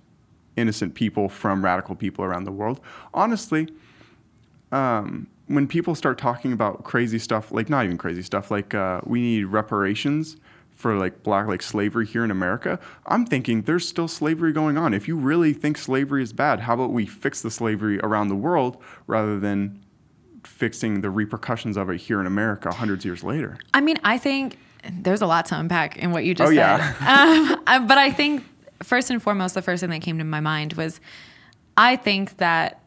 innocent 0.57 0.95
people 0.95 1.29
from 1.29 1.64
radical 1.64 1.95
people 1.95 2.25
around 2.25 2.45
the 2.45 2.53
world. 2.53 2.81
Honestly, 3.12 3.68
um, 4.72 5.27
when 5.47 5.66
people 5.66 5.95
start 5.95 6.16
talking 6.16 6.53
about 6.53 6.85
crazy 6.85 7.18
stuff, 7.18 7.53
like 7.53 7.68
not 7.68 7.85
even 7.85 7.99
crazy 7.99 8.22
stuff, 8.22 8.51
like 8.51 8.75
uh, 8.75 9.01
we 9.05 9.20
need 9.20 9.45
reparations 9.45 10.37
for 10.75 10.97
like 10.97 11.22
black 11.22 11.47
like 11.47 11.62
slavery 11.62 12.05
here 12.07 12.25
in 12.25 12.31
America, 12.31 12.79
I'm 13.07 13.25
thinking 13.27 13.62
there's 13.62 13.87
still 13.89 14.09
slavery 14.09 14.53
going 14.53 14.77
on. 14.77 14.93
If 14.93 15.07
you 15.09 15.16
really 15.16 15.53
think 15.53 15.79
slavery 15.79 16.22
is 16.22 16.33
bad, 16.33 16.61
how 16.61 16.75
about 16.75 16.91
we 16.91 17.07
fix 17.07 17.41
the 17.43 17.51
slavery 17.51 17.99
around 18.01 18.29
the 18.29 18.35
world 18.37 18.77
rather 19.07 19.39
than 19.39 19.81
fixing 20.45 21.01
the 21.01 21.11
repercussions 21.11 21.77
of 21.77 21.89
it 21.91 21.99
here 21.99 22.20
in 22.20 22.27
America 22.27 22.72
hundreds 22.72 23.03
of 23.05 23.07
years 23.07 23.25
later? 23.25 23.59
I 23.72 23.81
mean, 23.81 23.99
I 24.05 24.18
think 24.18 24.59
there's 24.93 25.22
a 25.22 25.27
lot 25.27 25.47
to 25.47 25.59
unpack 25.59 25.97
in 25.97 26.11
what 26.11 26.25
you 26.25 26.35
just 26.35 26.49
Oh, 26.53 26.55
said. 26.55 26.57
yeah. 27.01 27.57
um, 27.66 27.87
but 27.87 27.97
I 27.97 28.11
think 28.11 28.45
first 28.83 29.11
and 29.11 29.22
foremost, 29.22 29.55
the 29.55 29.62
first 29.62 29.81
thing 29.81 29.91
that 29.91 30.03
came 30.03 30.18
to 30.18 30.25
my 30.25 30.41
mind 30.41 30.75
was 30.75 31.01
I 31.77 31.97
think 31.97 32.37
that 32.39 32.81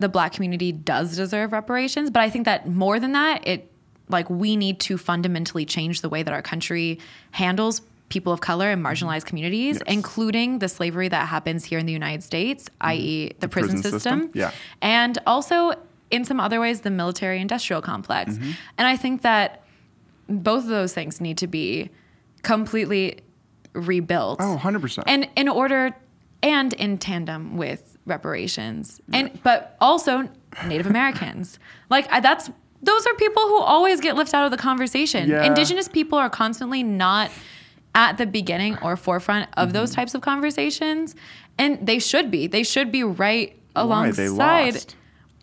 the 0.00 0.08
black 0.08 0.32
community 0.32 0.70
does 0.72 1.16
deserve 1.16 1.52
reparations, 1.52 2.10
but 2.10 2.22
I 2.22 2.28
think 2.30 2.44
that 2.44 2.68
more 2.68 3.00
than 3.00 3.12
that, 3.12 3.46
it 3.46 3.72
like 4.08 4.28
we 4.30 4.56
need 4.56 4.80
to 4.80 4.98
fundamentally 4.98 5.64
change 5.64 6.00
the 6.00 6.08
way 6.08 6.22
that 6.22 6.32
our 6.32 6.42
country 6.42 6.98
handles 7.32 7.82
people 8.08 8.32
of 8.32 8.40
color 8.40 8.70
and 8.70 8.82
marginalized 8.84 9.26
communities, 9.26 9.76
Yes. 9.76 9.94
including 9.94 10.60
the 10.60 10.68
slavery 10.68 11.08
that 11.08 11.28
happens 11.28 11.64
here 11.64 11.78
in 11.78 11.84
the 11.86 11.92
United 11.92 12.22
States, 12.22 12.68
i.e., 12.80 13.32
the, 13.40 13.48
prison, 13.48 13.80
prison 13.80 13.92
system. 13.92 14.20
system, 14.22 14.30
yeah. 14.34 14.50
And 14.80 15.18
also, 15.26 15.74
in 16.10 16.24
some 16.24 16.40
other 16.40 16.58
ways, 16.58 16.80
the 16.80 16.90
military 16.90 17.38
industrial 17.40 17.82
complex. 17.82 18.34
Mm-hmm. 18.34 18.50
And 18.78 18.88
I 18.88 18.96
think 18.96 19.22
that 19.22 19.62
both 20.28 20.64
of 20.64 20.70
those 20.70 20.94
things 20.94 21.20
need 21.20 21.36
to 21.38 21.46
be 21.46 21.90
completely 22.42 23.18
rebuilt. 23.74 24.40
Oh, 24.40 24.58
100%. 24.62 25.04
And 25.06 25.28
in 25.36 25.48
order 25.48 25.94
and 26.42 26.72
in 26.74 26.98
tandem 26.98 27.56
with 27.56 27.98
reparations, 28.06 29.00
and 29.12 29.38
but 29.42 29.76
also 29.80 30.28
Native 30.66 30.86
Americans. 30.86 31.58
Like 31.90 32.10
I, 32.10 32.20
that's 32.20 32.50
those 32.82 33.06
are 33.06 33.14
people 33.14 33.42
who 33.42 33.58
always 33.58 34.00
get 34.00 34.16
left 34.16 34.34
out 34.34 34.44
of 34.44 34.50
the 34.50 34.56
conversation. 34.56 35.28
Yeah. 35.28 35.44
Indigenous 35.44 35.88
people 35.88 36.18
are 36.18 36.30
constantly 36.30 36.82
not 36.82 37.30
at 37.94 38.18
the 38.18 38.26
beginning 38.26 38.78
or 38.82 38.96
forefront 38.96 39.48
of 39.56 39.72
those 39.72 39.90
Mm-hmm. 39.90 40.00
types 40.00 40.14
of 40.14 40.20
conversations, 40.20 41.14
and 41.58 41.84
they 41.84 41.98
should 41.98 42.30
be. 42.30 42.46
They 42.46 42.62
should 42.62 42.92
be 42.92 43.02
right 43.04 43.56
Why 43.72 43.82
alongside. 43.82 44.94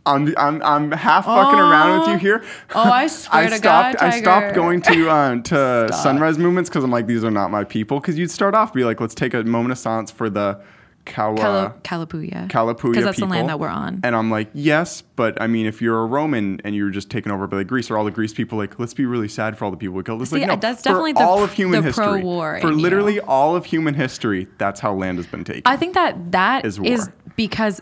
I'm, 0.07 0.33
I'm, 0.37 0.61
I'm 0.61 0.91
half 0.91 1.25
fucking 1.25 1.57
around 1.59 1.99
with 2.01 2.09
you 2.09 2.17
here. 2.19 2.43
Oh, 2.75 2.83
I 2.83 3.07
swear 3.07 3.45
I 3.45 3.49
to 3.49 3.55
stopped. 3.57 3.99
God, 3.99 4.07
I 4.07 4.19
stopped 4.19 4.53
going 4.53 4.81
to 4.83 5.09
uh, 5.09 5.35
to 5.41 5.87
Stop. 5.87 5.93
sunrise 5.93 6.37
movements 6.37 6.69
because 6.69 6.83
I'm 6.83 6.91
like, 6.91 7.07
these 7.07 7.23
are 7.23 7.31
not 7.31 7.49
my 7.49 7.63
people. 7.63 7.99
Because 7.99 8.15
you'd 8.17 8.29
start 8.29 8.53
off 8.53 8.71
be 8.71 8.83
like, 8.83 9.01
let's 9.01 9.15
take 9.15 9.33
a 9.33 9.43
moment 9.43 9.71
of 9.71 9.79
silence 9.79 10.11
for 10.11 10.29
the 10.29 10.61
Kawa, 11.05 11.37
Cala- 11.37 11.73
Kalapuya. 11.83 12.47
Kalapuya 12.49 12.91
Because 12.91 13.03
that's 13.05 13.15
people. 13.17 13.27
the 13.29 13.33
land 13.35 13.49
that 13.49 13.59
we're 13.59 13.67
on. 13.69 13.99
And 14.03 14.15
I'm 14.15 14.31
like, 14.31 14.49
yes, 14.53 15.01
but 15.15 15.39
I 15.41 15.47
mean, 15.47 15.65
if 15.67 15.81
you're 15.81 16.01
a 16.01 16.05
Roman 16.05 16.59
and 16.63 16.75
you're 16.75 16.89
just 16.89 17.09
taken 17.09 17.31
over 17.31 17.45
by 17.47 17.57
the 17.57 17.63
Greece, 17.63 17.89
or 17.91 17.97
all 17.97 18.05
the 18.05 18.11
Greece 18.11 18.33
people, 18.33 18.57
like, 18.57 18.79
let's 18.79 18.93
be 18.93 19.05
really 19.05 19.27
sad 19.27 19.57
for 19.57 19.65
all 19.65 19.71
the 19.71 19.77
people 19.77 19.95
we 19.95 20.03
killed. 20.03 20.21
It's 20.21 20.31
See, 20.31 20.39
like, 20.39 20.47
no, 20.47 20.55
that's 20.55 20.81
for 20.81 20.89
definitely 20.89 21.13
the- 21.13 21.19
all 21.21 21.43
of 21.43 21.53
human 21.53 21.83
history. 21.83 22.03
pro-war 22.05 22.59
for 22.59 22.67
in 22.69 22.73
you. 22.77 22.81
literally 22.81 23.19
all 23.21 23.55
of 23.55 23.65
human 23.65 23.93
history, 23.93 24.47
that's 24.57 24.79
how 24.79 24.93
land 24.93 25.17
has 25.19 25.27
been 25.27 25.43
taken. 25.43 25.61
I 25.65 25.77
think 25.77 25.93
that 25.93 26.31
that 26.31 26.65
Is 26.65 26.79
is, 26.79 27.09
because, 27.35 27.81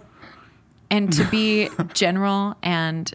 and 0.92 1.12
to 1.14 1.24
be 1.26 1.70
general, 1.94 2.56
and 2.62 3.12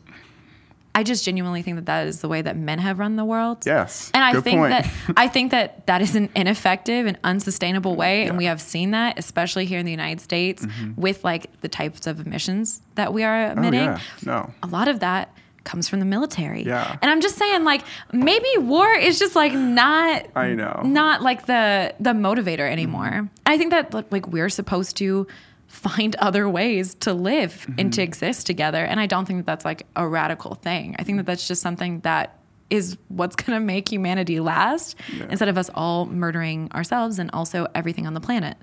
I 0.98 1.02
just 1.04 1.24
genuinely 1.24 1.62
think 1.62 1.76
that 1.76 1.86
that 1.86 2.06
is 2.08 2.20
the 2.20 2.28
way 2.28 2.42
that 2.42 2.56
men 2.56 2.78
have 2.80 2.98
run 2.98 3.16
the 3.16 3.24
world. 3.24 3.58
yes, 3.66 4.10
And 4.14 4.24
I 4.24 4.32
think 4.40 4.58
point. 4.58 4.70
that 4.72 4.90
I 5.16 5.28
think 5.28 5.50
that 5.52 5.86
that 5.86 6.00
is 6.02 6.16
an 6.16 6.28
ineffective 6.34 7.06
and 7.06 7.16
unsustainable 7.22 7.94
way, 7.96 8.26
and 8.26 8.36
we 8.36 8.46
have 8.46 8.60
seen 8.60 8.90
that, 8.92 9.18
especially 9.18 9.64
here 9.66 9.78
in 9.78 9.86
the 9.86 9.92
United 9.92 10.20
States, 10.20 10.66
with 10.96 11.22
like 11.24 11.42
the 11.60 11.68
types 11.68 12.06
of 12.06 12.14
emissions 12.26 12.82
that 12.96 13.12
we 13.12 13.22
are 13.22 13.52
emitting. 13.52 13.58
oh 13.58 13.68
emitting. 13.68 13.88
yeah, 13.88 14.00
no. 14.32 14.50
A 14.62 14.66
lot 14.66 14.88
of 14.88 15.00
that 15.00 15.32
comes 15.64 15.88
from 15.88 16.00
the 16.00 16.06
military. 16.06 16.62
Yeah. 16.64 16.96
And 17.02 17.10
I'm 17.10 17.20
just 17.20 17.36
saying, 17.36 17.62
like, 17.64 17.82
maybe 18.12 18.48
war 18.58 18.90
is 18.94 19.18
just 19.18 19.36
like 19.36 19.52
not 19.52 20.26
I 20.34 20.54
know. 20.54 20.80
not 20.84 21.20
like 21.22 21.46
the 21.46 21.94
the 22.00 22.10
motivator 22.14 22.66
anymore. 22.70 23.10
Mm-hmm. 23.10 23.26
I 23.46 23.58
think 23.58 23.70
that 23.70 23.92
like 24.12 24.26
we're 24.26 24.48
supposed 24.48 24.96
to 24.96 25.26
find 25.68 26.16
other 26.16 26.48
ways 26.48 26.94
to 26.94 27.12
live 27.12 27.64
and 27.66 27.76
Mm-hmm. 27.78 27.90
to 27.90 28.02
exist 28.02 28.46
together. 28.46 28.84
And 28.84 28.98
I 28.98 29.06
don't 29.06 29.26
think 29.26 29.38
that 29.40 29.46
that's 29.46 29.64
like 29.64 29.86
a 29.94 30.08
radical 30.08 30.54
thing. 30.54 30.96
I 30.98 31.04
think 31.04 31.18
that 31.18 31.26
that's 31.26 31.46
just 31.46 31.62
something 31.62 32.00
that 32.00 32.38
is 32.70 32.96
what's 33.08 33.36
going 33.42 33.58
to 33.58 33.64
make 33.64 33.90
humanity 33.90 34.40
last 34.40 34.96
instead 35.30 35.48
of 35.48 35.56
us 35.56 35.70
all 35.74 36.06
murdering 36.06 36.70
ourselves 36.72 37.18
and 37.18 37.30
also 37.32 37.66
everything 37.74 38.06
on 38.06 38.14
the 38.14 38.20
planet. 38.20 38.56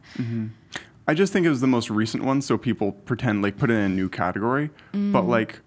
I 1.07 1.13
just 1.13 1.31
think 1.31 1.45
it 1.45 1.49
was 1.49 1.61
the 1.61 1.67
most 1.67 1.89
recent 1.89 2.23
one, 2.23 2.41
so 2.41 2.57
people 2.57 2.91
pretend 2.91 3.43
like 3.43 3.57
put 3.57 3.69
it 3.69 3.75
in 3.75 3.81
a 3.81 3.89
new 3.89 4.09
category. 4.09 4.71
Mm. 4.93 5.11
But 5.11 5.23
like, 5.27 5.59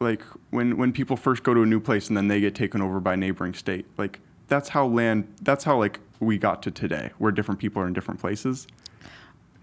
like 0.00 0.22
when 0.50 0.76
when 0.78 0.92
people 0.92 1.16
first 1.16 1.42
go 1.42 1.52
to 1.54 1.62
a 1.62 1.66
new 1.66 1.80
place 1.80 2.08
and 2.08 2.16
then 2.16 2.28
they 2.28 2.40
get 2.40 2.54
taken 2.54 2.80
over 2.80 2.98
by 3.00 3.14
a 3.14 3.16
neighboring 3.16 3.52
state, 3.54 3.84
like 3.98 4.20
that's 4.48 4.70
how 4.70 4.86
land. 4.86 5.28
That's 5.42 5.64
how 5.64 5.78
like 5.78 6.00
we 6.20 6.38
got 6.38 6.62
to 6.62 6.70
today, 6.70 7.10
where 7.18 7.30
different 7.30 7.60
people 7.60 7.82
are 7.82 7.86
in 7.86 7.92
different 7.92 8.20
places. 8.20 8.66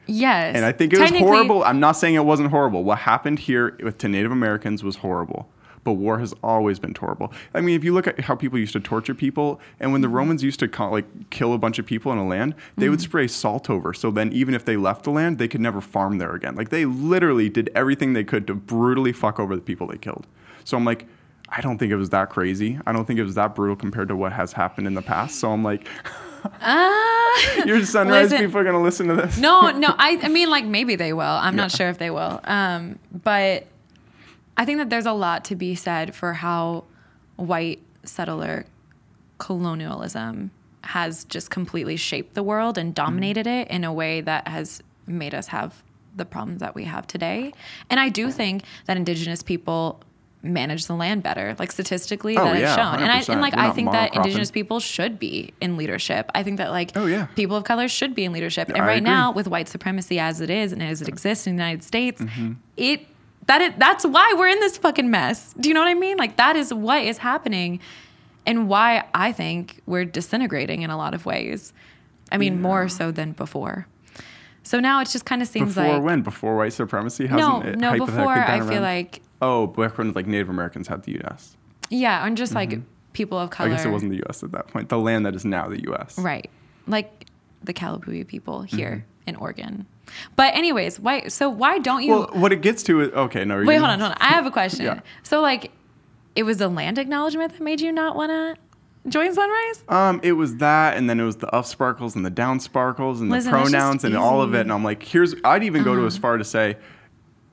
Yes. 0.06 0.56
And 0.56 0.66
I 0.66 0.72
think 0.72 0.94
it 0.94 1.00
was 1.00 1.12
horrible. 1.12 1.64
I'm 1.64 1.80
not 1.80 1.94
saying 1.94 2.16
it 2.16 2.26
wasn't 2.26 2.50
horrible. 2.50 2.84
What 2.84 3.00
happened 3.00 3.40
here 3.40 3.78
with 3.84 3.98
to 4.00 4.08
Native 4.08 4.32
Americans 4.32 4.84
was 4.84 4.98
horrible. 4.98 5.50
But 5.86 5.94
war 5.94 6.20
has 6.20 6.34
always 6.42 6.80
been 6.80 6.96
horrible. 6.96 7.34
I 7.54 7.60
mean, 7.60 7.76
if 7.76 7.84
you 7.84 7.94
look 7.94 8.08
at 8.08 8.22
how 8.22 8.36
people 8.36 8.58
used 8.58 8.72
to 8.72 8.80
torture 8.80 9.14
people, 9.14 9.60
and 9.82 9.92
when 9.92 10.00
the 10.00 10.08
Mm-hmm. 10.08 10.16
Romans 10.16 10.42
used 10.44 10.60
to 10.62 10.70
co- 10.70 10.90
like 10.90 11.30
kill 11.30 11.54
a 11.54 11.58
bunch 11.58 11.78
of 11.78 11.86
people 11.86 12.10
in 12.14 12.18
a 12.18 12.26
land, 12.26 12.56
they 12.78 12.88
would 12.88 13.02
spray 13.02 13.28
salt 13.28 13.70
over. 13.70 13.94
So 13.94 14.10
then, 14.10 14.32
even 14.32 14.54
if 14.54 14.64
they 14.64 14.78
left 14.78 15.04
the 15.04 15.12
land, 15.12 15.40
they 15.40 15.50
could 15.50 15.60
never 15.60 15.82
farm 15.82 16.20
there 16.20 16.34
again. 16.36 16.56
Like 16.56 16.70
they 16.70 16.86
literally 16.86 17.50
did 17.50 17.70
everything 17.76 18.14
they 18.14 18.24
could 18.24 18.48
to 18.48 18.56
brutally 18.56 19.12
fuck 19.12 19.42
over 19.42 19.58
the 19.58 19.62
people 19.62 19.88
they 19.88 19.98
killed. 19.98 20.26
So 20.64 20.78
I'm 20.78 20.86
like, 20.86 21.06
I 21.50 21.60
don't 21.60 21.78
think 21.78 21.92
it 21.92 21.98
was 21.98 22.12
that 22.12 22.30
crazy. 22.30 22.80
I 22.88 22.94
don't 22.94 23.04
think 23.04 23.20
it 23.20 23.24
was 23.26 23.36
that 23.36 23.54
brutal 23.54 23.76
compared 23.76 24.08
to 24.08 24.16
what 24.16 24.32
has 24.32 24.54
happened 24.54 24.88
in 24.88 24.94
the 24.94 25.02
past. 25.02 25.38
So 25.38 25.52
I'm 25.52 25.64
like, 25.66 25.86
Ah. 26.62 27.23
your 27.66 27.86
sunrise 27.86 28.32
Listen. 28.32 28.46
people 28.46 28.60
are 28.60 28.64
gonna 28.64 28.82
listen 28.82 29.08
to 29.08 29.16
this. 29.16 29.38
no, 29.38 29.72
no. 29.78 29.94
I, 29.98 30.20
I 30.22 30.28
mean, 30.28 30.50
like 30.50 30.66
maybe 30.66 30.96
they 30.96 31.14
will. 31.14 31.22
I'm 31.22 31.56
not 31.56 31.72
sure 31.72 31.90
if 31.90 31.98
they 31.98 32.10
will. 32.10 32.40
Um, 32.44 33.00
but 33.12 33.68
I 34.58 34.66
think 34.66 34.80
that 34.80 34.90
there's 34.90 35.06
a 35.06 35.14
lot 35.14 35.46
to 35.46 35.56
be 35.56 35.76
said 35.76 36.16
for 36.16 36.34
how 36.34 36.86
white 37.36 37.82
settler 38.04 38.66
colonialism 39.38 40.52
has 40.84 41.24
just 41.26 41.50
completely 41.50 41.96
shaped 41.96 42.34
the 42.34 42.44
world 42.44 42.78
and 42.78 42.94
dominated 42.94 43.48
it 43.48 43.68
in 43.70 43.84
a 43.84 43.94
way 43.94 44.22
that 44.22 44.48
has 44.48 44.82
made 45.08 45.34
us 45.34 45.48
have 45.48 45.82
the 46.16 46.26
problems 46.26 46.60
that 46.60 46.76
we 46.76 46.84
have 46.84 47.08
today. 47.08 47.54
And 47.90 48.00
I 48.00 48.10
do 48.10 48.32
think 48.32 48.64
that 48.86 48.98
indigenous 48.98 49.42
people 49.42 50.02
manage 50.44 50.88
the 50.88 50.94
land 50.96 51.24
better, 51.24 51.56
like 51.58 51.72
statistically 51.72 52.38
Oh, 52.38 52.44
that 52.44 52.60
yeah, 52.60 52.66
it's 52.66 52.76
shown. 52.76 52.96
And 53.02 53.10
100%. 53.10 53.30
and 53.30 53.42
like 53.42 53.56
We're 53.56 53.62
I 53.64 53.72
think 53.72 53.92
that 53.92 54.14
indigenous 54.14 54.52
people 54.52 54.80
should 54.82 55.18
be 55.18 55.54
in 55.62 55.78
leadership. 55.78 56.30
I 56.36 56.44
think 56.44 56.58
that 56.58 56.70
like 56.72 56.92
Oh, 56.96 57.06
yeah. 57.06 57.28
people 57.36 57.56
of 57.56 57.64
color 57.64 57.88
should 57.88 58.14
be 58.14 58.26
in 58.26 58.34
leadership. 58.34 58.68
and 58.70 58.78
I 58.78 58.86
right 58.86 59.02
now, 59.04 59.32
with 59.32 59.48
white 59.48 59.70
supremacy 59.70 60.20
as 60.20 60.42
it 60.42 60.50
is 60.50 60.72
and 60.74 60.84
as 60.84 61.02
it 61.02 61.08
exists 61.08 61.48
in 61.48 61.56
the 61.56 61.64
United 61.64 61.84
States, 61.84 62.22
Mm-hmm. 62.22 62.54
it 62.78 63.08
that 63.48 63.62
it 63.62 63.80
that's 63.80 64.06
why 64.06 64.34
we're 64.38 64.48
in 64.50 64.60
this 64.60 64.78
fucking 64.78 65.10
mess. 65.10 65.54
Do 65.60 65.70
you 65.70 65.74
know 65.76 65.82
what 65.82 65.90
I 65.90 65.94
mean? 65.96 66.18
Like 66.18 66.38
that 66.38 66.56
is 66.56 66.74
what 66.74 67.04
is 67.04 67.18
happening, 67.20 67.80
and 68.46 68.68
why 68.70 69.06
I 69.14 69.32
think 69.32 69.82
we're 69.86 70.06
disintegrating 70.06 70.82
in 70.82 70.90
a 70.90 70.98
lot 70.98 71.14
of 71.14 71.26
ways. 71.26 71.74
I 72.32 72.38
mean, 72.38 72.62
more 72.62 72.90
so 72.90 73.12
than 73.12 73.32
before. 73.34 73.86
So 74.64 74.80
now 74.80 75.02
it 75.02 75.10
just 75.10 75.26
kind 75.26 75.42
of 75.42 75.48
seems 75.50 75.76
Before 75.76 75.94
like 75.96 76.04
when? 76.04 76.22
Before 76.22 76.56
white 76.56 76.72
supremacy? 76.74 77.28
no, 77.28 77.60
Hasn't 77.60 77.66
it 77.76 77.80
no. 77.80 77.98
Before 77.98 78.30
I 78.32 78.60
feel 78.68 78.82
like 78.82 79.22
Oh, 79.46 79.68
back 79.68 79.98
when 79.98 80.12
like 80.14 80.28
Native 80.28 80.50
Americans 80.50 80.88
had 80.88 81.04
the 81.04 81.14
U.S. 81.14 81.56
yeah, 81.90 82.26
and 82.26 82.38
just 82.38 82.54
like 82.54 82.80
people 83.14 83.38
of 83.38 83.50
Mm-hmm. 83.50 83.64
I 83.64 83.68
guess 83.70 83.86
it 83.86 83.90
wasn't 83.90 84.12
the 84.12 84.18
U.S. 84.18 84.42
at 84.44 84.52
that 84.54 84.68
point. 84.68 84.90
The 84.90 84.98
land 84.98 85.26
that 85.26 85.36
is 85.36 85.46
now 85.46 85.68
the 85.68 85.82
U.S. 85.84 86.18
Right. 86.18 86.50
Like 86.88 87.28
the 87.64 87.74
Kalapuya 87.74 88.26
people 88.28 88.62
here 88.64 89.06
Mm-hmm. 89.06 89.30
in 89.30 89.36
Oregon. 89.38 89.86
But 90.36 90.54
anyways, 90.56 91.00
why 91.00 91.28
so 91.28 91.50
why 91.50 91.80
don't 91.80 92.04
you 92.04 92.12
Well, 92.12 92.30
what 92.34 92.52
it 92.52 92.62
gets 92.62 92.84
to 92.84 93.02
is 93.02 93.12
okay. 93.14 93.46
No, 93.46 93.58
Wait, 93.58 93.66
gonna- 93.66 93.80
hold 93.80 93.90
on, 93.92 94.00
hold 94.00 94.12
on. 94.12 94.18
I 94.20 94.28
have 94.34 94.46
a 94.46 94.52
question. 94.52 94.86
Yeah. 94.86 95.00
So 95.24 95.42
like 95.42 95.72
it 96.36 96.44
was 96.44 96.58
the 96.58 96.68
land 96.68 96.98
acknowledgement 96.98 97.54
that 97.54 97.62
made 97.62 97.80
you 97.82 97.92
not 97.92 98.16
want 98.16 98.32
to 98.32 98.56
join 99.10 99.34
Sunrise? 99.34 99.84
Um, 99.90 100.20
it 100.24 100.32
was 100.34 100.56
that, 100.58 100.98
and 100.98 101.10
then 101.10 101.20
it 101.20 101.24
was 101.24 101.38
the 101.38 101.48
up 101.56 101.66
sparkles 101.66 102.16
and 102.16 102.26
the 102.26 102.30
down 102.30 102.60
sparkles 102.60 103.22
and 103.22 103.30
Listen, 103.30 103.52
the 103.52 103.58
pronouns 103.58 104.04
and 104.04 104.16
all 104.18 104.42
of. 104.42 104.50
Uh-huh. 104.52 104.58
it. 104.60 104.62
And 104.62 104.72
I'm 104.74 104.84
like, 104.84 105.04
here's. 105.04 105.36
I'd 105.44 105.64
even 105.64 105.84
go 105.84 105.96
to 105.96 106.06
as 106.06 106.18
far 106.18 106.38
to 106.38 106.44
say, 106.46 106.78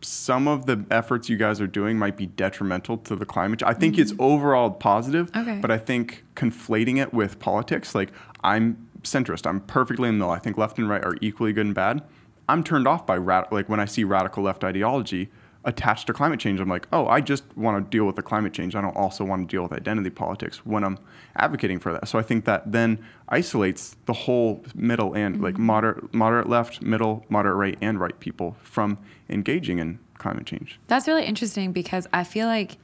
some 0.02 0.48
of 0.48 0.66
the 0.66 0.84
efforts 0.90 1.28
you 1.28 1.36
guys 1.36 1.60
are 1.60 1.66
doing 1.66 1.98
might 1.98 2.16
be 2.16 2.26
detrimental 2.26 2.96
to 2.98 3.14
the 3.16 3.26
climate. 3.26 3.62
I 3.62 3.74
think 3.74 3.98
it's 3.98 4.12
overall 4.18 4.70
positive, 4.70 5.30
Mm-hmm. 5.32 5.48
Okay. 5.50 5.58
but 5.60 5.70
I 5.70 5.78
think 5.78 6.24
conflating 6.36 6.98
it 7.00 7.12
with 7.12 7.38
politics, 7.38 7.94
like 7.94 8.10
I'm 8.42 8.88
centrist, 9.02 9.46
I'm 9.46 9.60
perfectly 9.60 10.08
in 10.08 10.14
the 10.16 10.18
middle. 10.24 10.32
I 10.32 10.38
think 10.38 10.56
left 10.56 10.78
and 10.78 10.88
right 10.88 11.04
are 11.04 11.16
equally 11.20 11.52
good 11.52 11.66
and 11.66 11.74
bad. 11.74 12.02
I'm 12.48 12.64
turned 12.64 12.88
off 12.88 13.06
by 13.06 13.16
rat- 13.16 13.52
like 13.52 13.68
when 13.68 13.78
I 13.80 13.84
see 13.84 14.02
radical 14.04 14.42
left 14.42 14.64
ideology 14.64 15.28
attached 15.64 16.06
to 16.06 16.12
climate 16.12 16.40
change. 16.40 16.58
I'm 16.58 16.68
like, 16.68 16.88
oh, 16.92 17.06
I 17.06 17.20
just 17.20 17.44
want 17.56 17.84
to 17.84 17.90
deal 17.90 18.06
with 18.06 18.16
the 18.16 18.22
climate 18.22 18.52
change. 18.52 18.74
I 18.74 18.80
don't 18.80 18.96
also 18.96 19.24
want 19.24 19.48
to 19.48 19.54
deal 19.54 19.62
with 19.62 19.72
identity 19.72 20.10
politics 20.10 20.64
when 20.64 20.84
I'm 20.84 20.98
advocating 21.36 21.78
for 21.78 21.92
that. 21.92 22.08
So 22.08 22.18
I 22.18 22.22
think 22.22 22.46
that 22.46 22.72
then 22.72 22.98
isolates 23.28 23.96
the 24.06 24.12
whole 24.12 24.64
middle 24.74 25.14
and 25.14 25.42
like 25.42 25.54
mm-hmm. 25.54 25.64
moderate, 25.64 26.14
moderate 26.14 26.48
left, 26.48 26.80
middle, 26.80 27.26
moderate 27.28 27.56
right, 27.56 27.78
and 27.80 28.00
right 28.00 28.18
people 28.20 28.56
from 28.62 28.98
engaging 29.28 29.78
in 29.78 29.98
climate 30.16 30.46
change. 30.46 30.80
That's 30.86 31.06
really 31.06 31.24
interesting 31.24 31.72
because 31.72 32.06
I 32.12 32.24
feel 32.24 32.46
like 32.46 32.78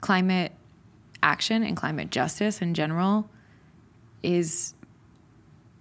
climate 0.00 0.52
action 1.22 1.62
and 1.62 1.76
climate 1.76 2.10
justice 2.10 2.62
in 2.62 2.72
general 2.72 3.28
is 4.22 4.74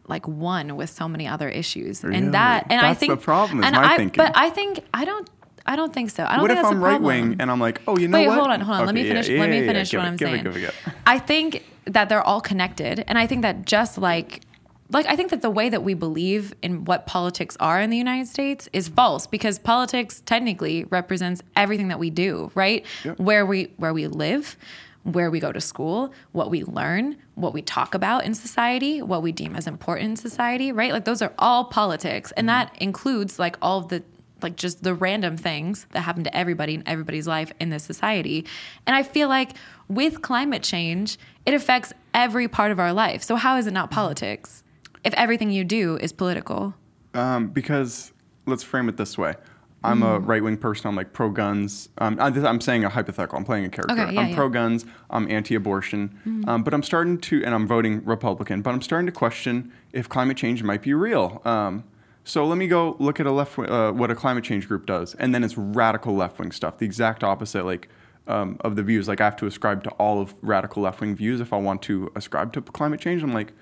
like 0.07 0.27
one 0.27 0.75
with 0.75 0.89
so 0.89 1.07
many 1.07 1.27
other 1.27 1.47
issues. 1.47 2.03
Really? 2.03 2.17
And 2.17 2.33
that 2.33 2.65
and 2.69 2.81
I 2.81 2.93
That's 2.93 3.07
the 3.07 3.15
problem, 3.15 3.59
is 3.59 3.67
and 3.67 3.75
my 3.75 3.93
I, 3.93 3.97
thinking. 3.97 4.17
But 4.17 4.35
I 4.35 4.49
think 4.49 4.83
I 4.93 5.05
don't 5.05 5.29
I 5.69 5.75
don't 5.75 5.93
think 5.93 6.09
so. 6.09 6.25
I 6.25 6.31
don't 6.33 6.41
What 6.41 6.47
think 6.49 6.57
if 6.57 6.63
that's 6.63 6.73
I'm 6.73 6.83
right 6.83 6.99
wing 6.99 7.35
and 7.39 7.51
I'm 7.51 7.59
like, 7.59 7.79
oh, 7.87 7.95
you 7.95 8.07
know 8.07 8.17
what? 8.17 8.21
Wait, 8.23 8.27
what? 8.27 8.39
hold 8.39 8.49
on, 8.49 8.59
hold 8.61 8.79
on. 8.79 8.85
let 8.87 8.95
me 8.95 9.01
Okay, 9.01 9.07
yeah, 9.07 9.13
finish. 9.13 9.29
yeah, 9.29 9.39
let 9.39 9.49
me 9.51 9.55
yeah, 9.57 9.61
yeah. 9.61 9.67
finish 9.67 9.91
Give 9.91 9.99
what 9.99 10.05
it, 10.07 10.09
I'm 10.09 10.17
saying. 10.17 10.45
it, 10.47 10.57
it. 10.57 10.73
I 11.05 11.19
think 11.19 11.63
that 11.85 12.09
they're 12.09 12.23
all 12.23 12.41
connected, 12.41 13.05
and 13.07 13.19
I 13.19 13.27
think 13.27 13.43
that 13.43 13.65
just 13.65 13.99
like 13.99 14.41
like 14.89 15.05
I 15.05 15.15
think 15.15 15.29
that 15.29 15.43
the 15.43 15.49
way 15.51 15.69
that 15.69 15.83
we 15.83 15.93
believe 15.93 16.55
in 16.63 16.85
what 16.85 17.05
politics 17.05 17.55
are 17.59 17.79
in 17.79 17.91
the 17.91 17.97
United 17.97 18.27
States 18.27 18.67
is 18.73 18.87
false 18.87 19.27
because 19.27 19.59
politics 19.59 20.23
technically 20.25 20.85
represents 20.85 21.43
everything 21.55 21.89
that 21.89 21.99
we 21.99 22.09
do, 22.09 22.51
right? 22.55 22.83
Yep. 23.05 23.19
Where 23.19 23.45
we 23.45 23.65
where 23.77 23.93
we 23.93 24.07
live, 24.07 24.57
where 25.03 25.29
we 25.29 25.39
go 25.39 25.51
to 25.51 25.61
school, 25.61 26.11
what 26.31 26.49
we 26.49 26.63
learn, 26.63 27.15
what 27.35 27.53
we 27.53 27.61
talk 27.61 27.93
about 27.93 28.25
in 28.25 28.33
society, 28.33 29.03
what 29.03 29.21
we 29.21 29.31
deem 29.31 29.55
as 29.55 29.67
important 29.67 30.09
in 30.09 30.15
society, 30.15 30.71
right? 30.71 30.91
Like 30.91 31.05
those 31.05 31.21
are 31.21 31.33
all 31.37 31.65
politics, 31.65 32.31
and 32.31 32.47
mm-hmm. 32.49 32.71
that 32.71 32.81
includes 32.81 33.37
like 33.37 33.55
all 33.61 33.77
of 33.77 33.89
the 33.89 34.03
like 34.43 34.55
just 34.55 34.83
the 34.83 34.93
random 34.93 35.37
things 35.37 35.85
that 35.91 36.01
happen 36.01 36.23
to 36.23 36.35
everybody 36.35 36.75
in 36.75 36.83
everybody's 36.85 37.27
life 37.27 37.51
in 37.59 37.69
this 37.69 37.83
society. 37.83 38.45
And 38.85 38.95
I 38.95 39.03
feel 39.03 39.27
like 39.27 39.51
with 39.87 40.21
climate 40.21 40.63
change, 40.63 41.17
it 41.45 41.53
affects 41.53 41.93
every 42.13 42.47
part 42.47 42.71
of 42.71 42.79
our 42.79 42.93
life. 42.93 43.23
So 43.23 43.35
how 43.35 43.57
is 43.57 43.67
it 43.67 43.71
not 43.71 43.91
politics? 43.91 44.63
If 45.03 45.13
everything 45.13 45.51
you 45.51 45.63
do 45.63 45.97
is 45.97 46.11
political. 46.11 46.73
Um, 47.13 47.47
because 47.47 48.11
let's 48.45 48.63
frame 48.63 48.89
it 48.89 48.97
this 48.97 49.17
way. 49.17 49.35
I'm 49.83 50.03
a 50.03 50.19
right 50.19 50.43
wing 50.43 50.57
person. 50.57 50.87
I'm 50.87 50.95
like 50.95 51.13
pro 51.13 51.29
guns. 51.29 51.87
Um, 51.99 52.17
I- 52.19 52.27
I'm 52.27 52.59
saying 52.59 52.83
a 52.83 52.89
hypothetical. 52.89 53.37
I'm 53.37 53.45
playing 53.45 53.65
a 53.65 53.69
character. 53.69 53.93
Okay, 53.93 54.13
yeah, 54.13 54.21
I'm 54.21 54.29
yeah. 54.29 54.35
pro 54.35 54.49
guns. 54.49 54.85
I'm 55.09 55.29
anti 55.31 55.55
abortion. 55.55 56.43
Um, 56.47 56.63
but 56.63 56.73
I'm 56.73 56.83
starting 56.83 57.17
to, 57.17 57.43
and 57.45 57.55
I'm 57.55 57.65
voting 57.65 58.03
Republican, 58.03 58.61
but 58.61 58.71
I'm 58.71 58.81
starting 58.81 59.05
to 59.05 59.11
question 59.11 59.71
if 59.93 60.09
climate 60.09 60.35
change 60.35 60.63
might 60.63 60.81
be 60.81 60.93
real. 60.93 61.41
Um, 61.45 61.85
so 62.23 62.45
let 62.45 62.57
me 62.57 62.67
go 62.67 62.95
look 62.99 63.19
at 63.19 63.25
a 63.25 63.31
left, 63.31 63.57
uh, 63.57 63.91
what 63.91 64.11
a 64.11 64.15
climate 64.15 64.43
change 64.43 64.67
group 64.67 64.85
does, 64.85 65.15
and 65.15 65.33
then 65.33 65.43
it's 65.43 65.57
radical 65.57 66.15
left 66.15 66.39
wing 66.39 66.51
stuff, 66.51 66.77
the 66.77 66.85
exact 66.85 67.23
opposite, 67.23 67.65
like 67.65 67.89
um, 68.27 68.57
of 68.61 68.75
the 68.75 68.83
views. 68.83 69.07
Like 69.07 69.21
I 69.21 69.25
have 69.25 69.35
to 69.37 69.45
ascribe 69.45 69.83
to 69.85 69.89
all 69.91 70.21
of 70.21 70.33
radical 70.41 70.83
left 70.83 71.01
wing 71.01 71.15
views 71.15 71.41
if 71.41 71.51
I 71.51 71.57
want 71.57 71.81
to 71.83 72.11
ascribe 72.15 72.53
to 72.53 72.61
climate 72.61 72.99
change. 72.99 73.23
I'm 73.23 73.33
like, 73.33 73.53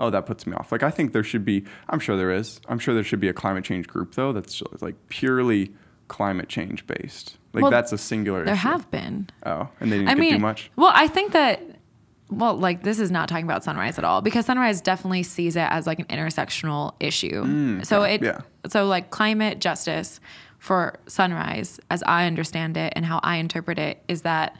oh, 0.00 0.10
that 0.10 0.26
puts 0.26 0.46
me 0.46 0.54
off. 0.54 0.72
Like 0.72 0.82
I 0.82 0.90
think 0.90 1.12
there 1.12 1.24
should 1.24 1.44
be. 1.44 1.64
I'm 1.88 2.00
sure 2.00 2.16
there 2.16 2.32
is. 2.32 2.60
I'm 2.68 2.78
sure 2.78 2.94
there 2.94 3.04
should 3.04 3.20
be 3.20 3.28
a 3.28 3.32
climate 3.34 3.64
change 3.64 3.86
group 3.86 4.14
though 4.14 4.32
that's 4.32 4.62
like 4.80 4.96
purely 5.08 5.72
climate 6.08 6.48
change 6.48 6.86
based. 6.86 7.36
Like 7.52 7.62
Well, 7.62 7.70
that's 7.70 7.92
a 7.92 7.98
singular. 7.98 8.44
There 8.44 8.54
issue. 8.54 8.68
have 8.68 8.90
been. 8.90 9.30
Oh, 9.44 9.68
and 9.80 9.90
they 9.90 9.98
didn't 9.98 10.08
I 10.10 10.14
get 10.14 10.20
mean, 10.20 10.32
too 10.34 10.38
much. 10.40 10.70
well, 10.76 10.92
I 10.94 11.08
think 11.08 11.32
that, 11.32 11.62
well, 12.28 12.56
like 12.56 12.82
this 12.82 12.98
is 12.98 13.10
not 13.10 13.28
talking 13.28 13.44
about 13.44 13.62
Sunrise 13.62 13.98
at 13.98 14.04
all 14.04 14.20
because 14.20 14.46
Sunrise 14.46 14.80
definitely 14.80 15.22
sees 15.22 15.56
it 15.56 15.68
as 15.70 15.86
like 15.86 15.98
an 15.98 16.06
intersectional 16.06 16.94
issue. 16.98 17.44
Mm, 17.44 17.86
so 17.86 18.02
it, 18.02 18.22
yeah. 18.22 18.40
so 18.66 18.86
like 18.86 19.10
climate 19.10 19.60
justice 19.60 20.20
for 20.58 20.98
Sunrise, 21.06 21.78
as 21.90 22.02
I 22.04 22.26
understand 22.26 22.76
it 22.76 22.92
and 22.96 23.04
how 23.04 23.20
I 23.22 23.36
interpret 23.36 23.78
it, 23.78 24.02
is 24.08 24.22
that, 24.22 24.56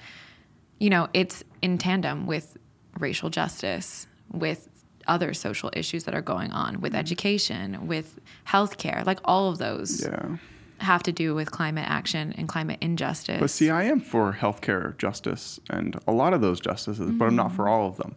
you 0.79 0.91
know, 0.91 1.09
it's 1.13 1.43
in 1.63 1.79
tandem 1.79 2.27
with 2.27 2.57
racial 2.99 3.31
justice, 3.31 4.07
with 4.31 4.69
other 5.09 5.35
social 5.35 5.71
issues 5.73 6.05
that 6.05 6.15
are 6.15 6.23
going 6.23 6.53
on, 6.53 6.81
with 6.81 6.93
mm. 6.93 6.99
education, 6.99 7.87
with 7.87 8.21
healthcare, 8.47 9.05
like 9.05 9.19
all 9.25 9.51
of 9.51 9.59
those 9.59 10.03
Yeah. 10.03 10.37
Have 10.79 11.03
to 11.05 11.13
do 11.13 11.35
with 11.35 11.51
climate 11.51 11.87
action 11.89 12.35
and 12.37 12.49
climate 12.49 12.79
injustice. 12.81 13.41
But 13.41 13.51
see, 13.51 13.71
I 13.71 13.85
am 13.85 14.01
for 14.01 14.33
healthcare 14.35 14.97
justice 14.99 15.59
and 15.71 15.99
a 16.07 16.13
lot 16.13 16.35
of 16.35 16.41
those 16.41 16.61
justices, 16.61 17.11
but 17.13 17.27
I'm 17.27 17.37
not 17.37 17.53
for 17.53 17.69
all 17.69 17.89
of 17.89 17.97
them. 17.97 18.15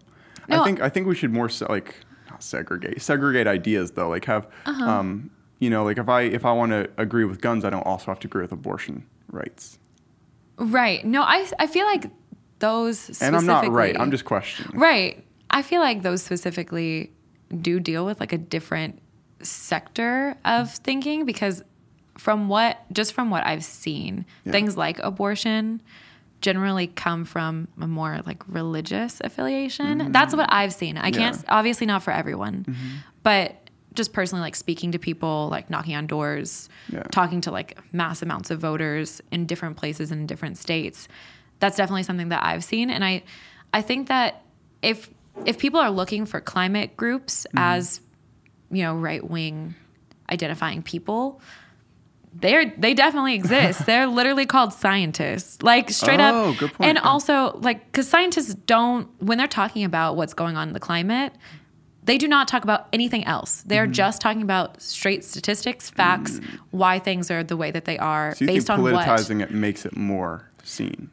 I 0.49 0.63
think 0.63 0.81
I 0.81 0.89
think 0.89 1.07
we 1.07 1.15
should 1.15 1.31
more 1.31 1.47
se- 1.49 1.67
like 1.69 1.95
not 2.29 2.41
segregate 2.43 3.01
segregate 3.01 3.47
ideas 3.47 3.91
though. 3.91 4.09
Like 4.09 4.25
have 4.25 4.47
Uh-huh. 4.65 4.83
um, 4.89 5.29
you 5.59 5.69
know 5.69 5.83
like 5.83 5.97
if 5.97 6.09
I 6.09 6.21
if 6.23 6.43
I 6.45 6.51
want 6.53 6.71
to 6.71 6.89
agree 6.97 7.23
with 7.25 7.39
guns, 7.39 7.63
I 7.63 7.69
don't 7.69 7.85
also 7.85 8.05
have 8.07 8.19
to 8.21 8.27
agree 8.27 8.41
with 8.41 8.51
abortion 8.51 9.05
rights. 9.31 9.77
Right. 10.57 11.05
No, 11.05 11.21
I 11.21 11.47
I 11.59 11.67
feel 11.67 11.85
like 11.85 12.09
those 12.59 13.21
And 13.21 13.35
I'm 13.35 13.45
not 13.45 13.67
right. 13.71 13.97
I'm 13.99 14.11
just 14.11 14.25
questioning. 14.25 14.77
Right. 14.77 15.23
I 15.51 15.61
feel 15.61 15.81
like 15.81 16.01
those 16.01 16.21
specifically 16.23 17.11
do 17.61 17.79
deal 17.79 18.05
with 18.05 18.19
like 18.19 18.33
a 18.33 18.37
different 18.37 18.99
sector 19.41 20.35
of 20.45 20.71
thinking 20.71 21.25
because 21.25 21.63
from 22.19 22.49
what 22.49 22.77
just 22.91 23.13
from 23.13 23.29
what 23.29 23.45
I've 23.45 23.63
seen, 23.63 24.25
Yeah. 24.43 24.51
things 24.51 24.75
like 24.77 24.99
abortion 24.99 25.81
generally 26.41 26.87
come 26.87 27.25
from 27.25 27.67
a 27.81 27.87
more 27.87 28.21
like 28.25 28.43
religious 28.47 29.19
affiliation. 29.23 30.11
That's 30.11 30.33
what 30.35 30.51
I've 30.51 30.73
seen. 30.73 30.97
I 30.97 31.11
can't 31.11 31.35
Mm. 31.37 31.43
Obviously 31.49 31.85
not 31.87 32.01
for 32.03 32.11
everyone. 32.11 32.65
But 33.23 33.55
just 33.93 34.13
personally 34.13 34.41
like 34.41 34.55
speaking 34.55 34.91
to 34.93 34.99
people, 34.99 35.49
like 35.51 35.69
knocking 35.69 35.95
on 35.95 36.07
doors, 36.07 36.69
Yeah. 36.89 37.03
talking 37.11 37.41
to 37.41 37.51
like 37.51 37.77
mass 37.93 38.21
amounts 38.21 38.51
of 38.51 38.59
voters 38.59 39.21
in 39.31 39.45
different 39.47 39.75
places 39.77 40.11
in 40.11 40.27
different 40.27 40.57
states. 40.57 41.07
That's 41.59 41.75
definitely 41.75 42.03
something 42.03 42.29
that 42.29 42.43
I've 42.43 42.63
seen 42.63 42.89
and 42.89 43.03
I 43.03 43.23
I 43.73 43.81
think 43.81 44.07
that 44.07 44.41
if 44.81 45.09
if 45.45 45.57
people 45.57 45.79
are 45.79 45.91
looking 45.91 46.25
for 46.25 46.39
climate 46.41 46.95
groups 46.97 47.45
Mm-hmm. 47.49 47.57
as 47.57 48.01
you 48.71 48.83
know 48.83 48.95
right-wing 48.95 49.75
identifying 50.31 50.83
people, 50.83 51.41
they're 52.33 52.71
they 52.77 52.93
definitely 52.93 53.33
exist. 53.35 53.85
They're 53.87 54.07
literally 54.07 54.45
called 54.45 54.71
scientists. 54.73 55.61
Like 55.63 55.89
straight 55.89 56.19
Oh, 56.19 56.51
up. 56.51 56.57
good 56.57 56.73
point. 56.73 56.89
And 56.89 56.95
Yeah. 56.97 57.09
also 57.09 57.57
like 57.61 57.91
cuz 57.91 58.07
scientists 58.07 58.53
don't 58.53 59.07
when 59.21 59.37
they're 59.37 59.47
talking 59.47 59.83
about 59.83 60.15
what's 60.15 60.33
going 60.33 60.55
on 60.55 60.67
in 60.69 60.73
the 60.73 60.79
climate, 60.79 61.33
they 62.03 62.17
do 62.17 62.27
not 62.27 62.47
talk 62.47 62.63
about 62.63 62.87
anything 62.93 63.25
else. 63.25 63.63
They're 63.65 63.83
Mm-hmm. 63.85 63.93
just 63.93 64.21
talking 64.21 64.41
about 64.41 64.81
straight 64.81 65.23
statistics, 65.25 65.89
facts, 65.89 66.39
why 66.71 66.99
things 66.99 67.29
are 67.31 67.43
the 67.43 67.57
way 67.57 67.71
that 67.71 67.85
they 67.85 67.97
are 67.97 68.31
Mm. 68.31 68.37
So 68.37 68.43
you 68.45 68.47
based 68.47 68.67
think 68.67 68.79
on 68.79 68.83
what. 68.83 69.05
politicizing 69.05 69.41
it 69.41 69.51
makes 69.51 69.85
it 69.85 69.97
more 69.97 70.49
seen? 70.63 71.09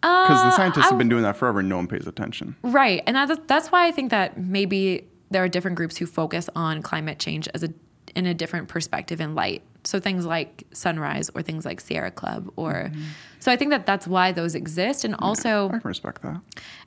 Because 0.00 0.42
the 0.42 0.50
scientists 0.52 0.84
Uh, 0.84 0.88
I 0.88 0.90
have 0.90 0.98
been 0.98 1.08
doing 1.08 1.22
that 1.22 1.36
forever 1.36 1.60
and 1.60 1.68
no 1.68 1.76
one 1.76 1.86
pays 1.86 2.06
attention. 2.06 2.56
Right. 2.62 3.02
And 3.06 3.14
that, 3.16 3.46
that's 3.46 3.70
why 3.70 3.86
I 3.86 3.92
think 3.92 4.10
that 4.10 4.36
maybe 4.38 5.06
there 5.30 5.44
are 5.44 5.48
different 5.48 5.76
groups 5.76 5.96
who 5.96 6.06
focus 6.06 6.48
on 6.56 6.82
climate 6.82 7.18
change 7.18 7.48
as 7.54 7.62
a 7.62 7.68
in 8.14 8.26
a 8.26 8.34
different 8.34 8.68
perspective 8.68 9.20
and 9.20 9.34
light. 9.34 9.62
So 9.84 9.98
things 9.98 10.24
like 10.24 10.64
Sunrise 10.72 11.30
or 11.34 11.42
things 11.42 11.64
like 11.64 11.80
Sierra 11.80 12.10
Club 12.10 12.50
or 12.56 12.90
mm-hmm. 12.92 13.02
so 13.40 13.50
I 13.50 13.56
think 13.56 13.70
that 13.70 13.86
that's 13.86 14.06
why 14.06 14.32
those 14.32 14.54
exist. 14.54 15.04
And 15.04 15.14
also 15.18 15.68
I 15.68 15.78
can 15.78 15.80
respect 15.84 16.22
that. 16.22 16.40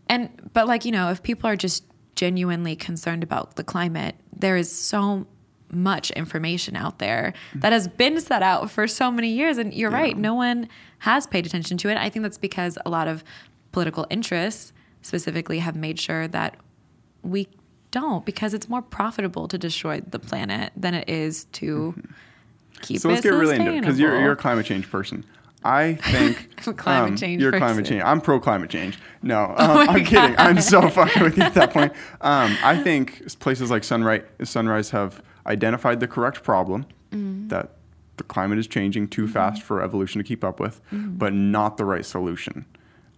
and 0.08 0.30
but 0.54 0.68
like 0.68 0.86
you 0.86 0.92
know 0.92 1.10
if 1.10 1.22
people 1.24 1.50
are 1.50 1.56
just 1.56 1.84
genuinely 2.16 2.76
concerned 2.76 3.24
about 3.24 3.58
the 3.58 3.64
climate 3.64 4.16
there 4.38 4.56
is 4.56 4.72
so 4.72 5.28
much 5.72 6.12
information 6.12 6.76
out 6.76 7.00
there 7.00 7.34
mm. 7.54 7.62
that 7.62 7.74
has 7.74 7.88
been 7.88 8.20
set 8.22 8.42
out 8.42 8.70
for 8.72 8.88
so 8.88 9.12
many 9.12 9.30
years. 9.30 9.58
And 9.58 9.74
you're 9.74 9.92
right 9.92 10.18
no 10.18 10.34
one 10.34 10.70
has 11.00 11.28
paid 11.28 11.46
attention 11.46 11.78
to 11.80 11.90
it. 11.90 11.98
I 11.98 12.10
think 12.10 12.24
that's 12.24 12.38
because 12.38 12.78
a 12.86 12.90
lot 12.90 13.08
of 13.08 13.24
political 13.72 14.08
interests 14.10 14.74
specifically 15.02 15.60
have 15.60 15.76
made 15.76 16.00
sure 16.00 16.28
that 16.30 16.56
we 17.22 17.48
don't 17.92 18.26
because 18.26 18.54
it's 18.54 18.70
more 18.70 18.82
profitable 18.82 19.48
to 19.48 19.58
destroy 19.58 20.02
the 20.02 20.20
planet 20.20 20.72
than 20.76 20.94
it 20.94 21.10
is 21.10 21.46
to 21.46 21.94
mm-hmm. 21.98 22.12
Keep 22.82 23.00
So 23.02 23.10
let's 23.10 23.22
get 23.22 23.30
really 23.30 23.56
into 23.56 23.74
it 23.74 23.80
because 23.82 24.00
you're, 24.00 24.20
you're 24.20 24.32
a 24.34 24.36
climate 24.38 24.66
change 24.66 24.90
person. 24.90 25.24
I 25.64 25.96
think 26.02 26.56
climate 26.78 27.12
um, 27.12 27.18
change 27.18 27.42
You're 27.42 27.52
climate 27.52 27.86
change. 27.88 28.04
I'm 28.04 28.22
pro 28.22 28.40
climate 28.40 28.70
change. 28.70 29.00
No, 29.24 29.56
Oh 29.58 29.80
um, 29.82 29.88
my 29.88 29.94
I'm 29.94 30.06
kidding. 30.06 30.36
I'm 30.38 30.62
so 30.62 30.90
fucking 30.90 31.24
with 31.24 31.38
you 31.38 31.44
at 31.44 31.56
that 31.56 31.72
point. 31.72 31.92
Um, 32.22 32.56
I 32.64 32.78
think 32.78 33.38
places 33.40 33.72
like 33.72 33.84
Sunrise, 33.84 34.22
Sunrise 34.44 34.92
have 34.92 35.24
identified 35.48 36.00
the 36.00 36.08
correct 36.08 36.44
problem 36.44 36.86
Mm-hmm. 37.12 37.48
that 37.48 37.72
the 38.18 38.24
climate 38.24 38.58
is 38.58 38.68
changing 38.68 39.08
too 39.08 39.28
fast 39.28 39.62
for 39.62 39.82
evolution 39.82 40.20
to 40.20 40.24
keep 40.28 40.44
up 40.44 40.60
with, 40.60 40.82
Mm-hmm. 40.92 41.18
but 41.18 41.34
not 41.34 41.78
the 41.78 41.86
right 41.86 42.06
solution. 42.06 42.66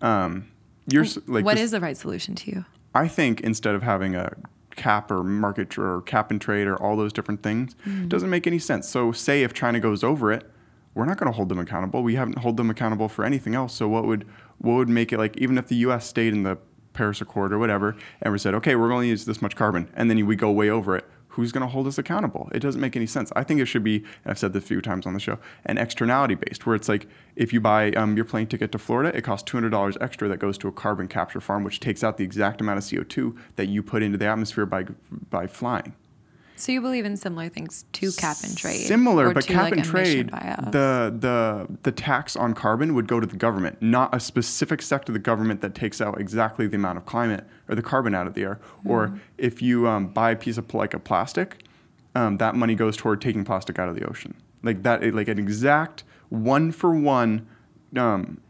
Um, 0.02 0.48
you're 0.92 1.06
like 1.28 1.44
What 1.46 1.56
this- 1.56 1.64
is 1.66 1.72
the 1.72 1.80
right 1.82 1.98
solution 1.98 2.36
to 2.36 2.52
you 2.52 2.66
I 2.96 3.08
think 3.08 3.42
instead 3.42 3.76
of 3.76 3.84
having 3.84 4.16
a 4.16 4.34
cap 4.78 5.12
or 5.12 5.24
market 5.24 5.78
or 5.78 6.02
cap 6.04 6.32
and 6.32 6.40
trade 6.40 6.68
or 6.68 6.82
all 6.82 6.96
those 6.96 7.12
different 7.12 7.44
things, 7.44 7.76
it 7.86 8.08
doesn't 8.08 8.30
make 8.30 8.48
any 8.48 8.60
sense. 8.60 8.88
So, 8.88 9.12
say 9.12 9.44
if 9.44 9.54
China 9.54 9.82
goes 9.82 10.04
over 10.04 10.32
it, 10.32 10.50
we're 10.94 11.06
not 11.06 11.18
going 11.18 11.30
to 11.30 11.36
hold 11.36 11.50
them 11.50 11.60
accountable. 11.60 12.02
We 12.02 12.16
haven't 12.16 12.40
hold 12.40 12.56
them 12.56 12.70
accountable 12.70 13.10
for 13.10 13.26
anything 13.26 13.54
else. 13.54 13.74
So, 13.74 13.90
what 13.90 14.06
would 14.06 14.26
what 14.60 14.76
would 14.76 14.90
make 14.90 15.12
it 15.12 15.18
like 15.18 15.36
even 15.38 15.58
if 15.58 15.68
the 15.68 15.76
U.S. 15.78 16.08
stayed 16.08 16.34
in 16.34 16.44
the 16.44 16.58
Paris 16.94 17.22
Accord 17.22 17.54
or 17.54 17.60
whatever, 17.60 17.96
and 18.22 18.34
we 18.34 18.40
said, 18.40 18.54
okay, 18.56 18.76
we're 18.76 18.90
going 18.90 19.04
to 19.04 19.10
use 19.10 19.26
this 19.26 19.42
much 19.42 19.56
carbon, 19.56 19.90
and 19.96 20.10
then 20.10 20.26
we 20.26 20.36
go 20.36 20.52
way 20.52 20.70
over 20.70 20.98
it. 20.98 21.06
Who's 21.38 21.52
going 21.52 21.62
to 21.62 21.68
hold 21.68 21.86
us 21.86 22.00
accountable? 22.00 22.50
It 22.52 22.62
doesn't 22.62 22.82
make 22.82 22.96
any 22.96 23.06
sense. 23.06 23.32
I 23.36 23.44
think 23.44 23.62
it 23.62 23.68
should 23.68 23.84
be, 23.84 24.04
I've 24.26 24.40
said 24.40 24.54
this 24.54 24.64
a 24.64 24.68
few 24.68 24.82
times 24.82 25.06
on 25.06 25.14
the 25.14 25.20
show, 25.20 25.38
an 25.68 25.78
externality 25.78 26.34
based, 26.34 26.66
where 26.66 26.76
it's 26.76 26.90
like 26.90 27.06
if 27.36 27.54
you 27.54 27.62
buy 27.62 27.92
um, 27.92 28.16
your 28.16 28.26
plane 28.26 28.48
ticket 28.48 28.72
to 28.72 28.80
Florida, 28.80 29.16
it 29.16 29.22
costs 29.22 29.48
$200 29.52 29.98
extra 30.02 30.28
that 30.30 30.38
goes 30.38 30.58
to 30.58 30.68
a 30.68 30.72
carbon 30.72 31.08
capture 31.08 31.40
farm, 31.40 31.64
which 31.64 31.80
takes 31.80 32.04
out 32.04 32.18
the 32.18 32.24
exact 32.24 32.60
amount 32.60 32.80
of 32.80 32.86
CO2 32.86 33.38
that 33.56 33.68
you 33.68 33.84
put 33.84 34.02
into 34.02 34.18
the 34.18 34.26
atmosphere 34.26 34.66
by, 34.66 34.86
by 35.30 35.46
flying. 35.46 35.94
So 36.58 36.72
you 36.72 36.82
believe 36.82 37.06
in 37.06 37.16
similar 37.18 37.50
things 37.50 37.86
to 37.94 38.12
cap 38.12 38.38
and 38.44 38.58
trade? 38.58 38.88
Similar, 38.88 39.30
or 39.30 39.34
but 39.34 39.44
to, 39.44 39.54
cap 39.54 39.66
like, 39.66 39.74
and 39.74 39.86
trade, 39.86 40.30
the 40.30 41.16
the 41.18 41.68
the 41.84 41.92
tax 41.92 42.36
on 42.36 42.54
carbon 42.54 42.96
would 42.96 43.08
go 43.08 43.20
to 43.20 43.28
the 43.28 43.36
government, 43.36 43.82
not 43.82 44.14
a 44.14 44.20
specific 44.20 44.82
sector 44.82 45.12
of 45.12 45.14
the 45.14 45.20
government 45.20 45.62
that 45.62 45.76
takes 45.76 46.02
out 46.02 46.20
exactly 46.20 46.68
the 46.68 46.76
amount 46.76 46.98
of 46.98 47.06
climate 47.06 47.46
or 47.70 47.76
the 47.76 47.84
carbon 47.84 48.16
out 48.16 48.28
of 48.28 48.34
the 48.34 48.42
air. 48.42 48.60
Or 48.84 49.08
Mm-hmm. 49.08 49.18
if 49.38 49.62
you 49.62 49.88
um, 49.88 50.08
buy 50.08 50.32
a 50.32 50.36
piece 50.36 50.58
of 50.58 50.74
like 50.74 50.94
a 50.94 51.00
plastic, 51.00 51.64
um, 52.16 52.38
that 52.38 52.56
money 52.56 52.74
goes 52.76 52.98
toward 52.98 53.22
taking 53.22 53.46
plastic 53.46 53.78
out 53.78 53.88
of 53.88 53.96
the 53.96 54.04
ocean. 54.06 54.34
Like 54.64 54.82
that, 54.84 55.14
like 55.14 55.28
an 55.28 55.38
exact 55.38 56.04
one 56.30 56.72
for 56.72 56.94
one 56.94 57.48
um, 57.96 58.42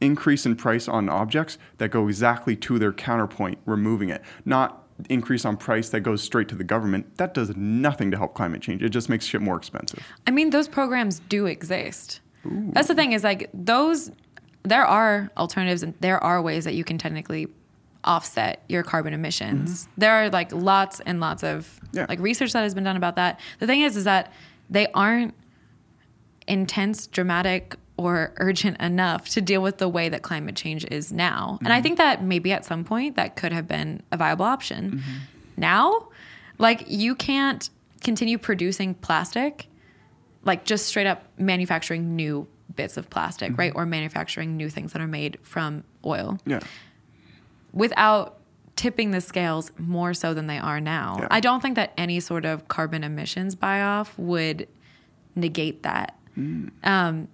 increase 0.00 0.46
in 0.46 0.54
price 0.56 0.86
on 0.88 1.08
objects 1.08 1.58
that 1.78 1.90
go 1.90 2.06
exactly 2.06 2.54
to 2.56 2.78
their 2.78 2.92
counterpoint, 2.92 3.58
removing 3.66 4.08
it, 4.08 4.22
not 4.44 4.85
increase 5.10 5.44
on 5.44 5.56
price 5.56 5.88
that 5.90 6.00
goes 6.00 6.22
straight 6.22 6.48
to 6.48 6.54
the 6.54 6.64
government. 6.64 7.16
That 7.18 7.34
does 7.34 7.54
nothing 7.56 8.10
to 8.12 8.16
help 8.16 8.34
climate 8.34 8.62
change. 8.62 8.82
It 8.82 8.88
just 8.90 9.08
makes 9.08 9.24
shit 9.26 9.40
more 9.42 9.56
expensive. 9.56 10.02
I 10.26 10.30
mean, 10.30 10.50
those 10.50 10.68
programs 10.68 11.18
do 11.20 11.46
exist. 11.46 12.20
That's 12.44 12.88
the 12.88 12.94
thing 12.94 13.12
is 13.12 13.24
like 13.24 13.50
those. 13.52 14.10
There 14.62 14.84
are 14.84 15.30
alternatives 15.36 15.82
and 15.82 15.94
there 16.00 16.22
are 16.22 16.40
ways 16.42 16.64
that 16.64 16.74
you 16.74 16.82
can 16.84 16.96
technically 16.98 17.46
offset 18.04 18.62
your 18.68 18.82
carbon 18.84 19.12
emissions. 19.14 19.88
There 19.98 20.12
are 20.12 20.30
like 20.30 20.52
lots 20.52 21.00
and 21.00 21.20
lots 21.20 21.42
of 21.44 21.66
Mm-hmm. 21.86 21.96
Yeah. 21.98 22.06
like 22.08 22.18
research 22.20 22.52
that 22.52 22.62
has 22.62 22.74
been 22.74 22.84
done 22.84 22.96
about 22.96 23.16
that. 23.16 23.38
The 23.60 23.66
thing 23.66 23.80
is, 23.82 23.96
is 23.96 24.04
that 24.04 24.32
they 24.68 24.86
aren't 24.92 25.34
intense, 26.48 27.06
dramatic, 27.06 27.76
or 27.96 28.32
urgent 28.36 28.78
enough 28.80 29.28
to 29.30 29.40
deal 29.40 29.62
with 29.62 29.78
the 29.78 29.88
way 29.88 30.08
that 30.08 30.22
climate 30.22 30.54
change 30.56 30.84
is 30.90 31.12
now. 31.12 31.58
And 31.64 31.72
I 31.72 31.80
think 31.80 31.96
that 31.98 32.22
maybe 32.22 32.52
at 32.52 32.64
some 32.64 32.84
point 32.84 33.16
that 33.16 33.36
could 33.36 33.52
have 33.52 33.66
been 33.66 34.02
a 34.12 34.16
viable 34.16 34.44
option. 34.44 35.02
Now, 35.56 36.08
like 36.58 36.84
you 36.88 37.14
can't 37.14 37.68
continue 38.02 38.36
producing 38.38 38.94
plastic 38.94 39.66
like 40.44 40.64
just 40.64 40.86
straight 40.86 41.06
up 41.06 41.24
manufacturing 41.38 42.14
new 42.14 42.46
bits 42.76 42.96
of 42.96 43.08
plastic, 43.10 43.50
Mm-hmm. 43.52 43.60
right? 43.60 43.72
Or 43.74 43.84
manufacturing 43.86 44.56
new 44.56 44.68
things 44.70 44.92
that 44.92 45.00
are 45.02 45.06
made 45.08 45.38
from 45.42 45.82
oil 46.04 46.38
Yeah. 46.46 46.60
without 47.72 48.38
tipping 48.76 49.10
the 49.10 49.20
scales 49.20 49.72
more 49.78 50.12
so 50.14 50.34
than 50.34 50.46
they 50.46 50.58
are 50.58 50.80
now. 50.80 51.16
Yeah. 51.20 51.28
I 51.30 51.40
don't 51.40 51.60
think 51.62 51.76
that 51.76 51.92
any 51.96 52.20
sort 52.20 52.44
of 52.44 52.68
carbon 52.68 53.02
emissions 53.04 53.54
buy 53.54 53.80
off 53.82 54.16
would 54.18 54.68
negate 55.34 55.82
that. 55.82 56.14
Mm. 56.38 56.70
Um, 56.84 57.28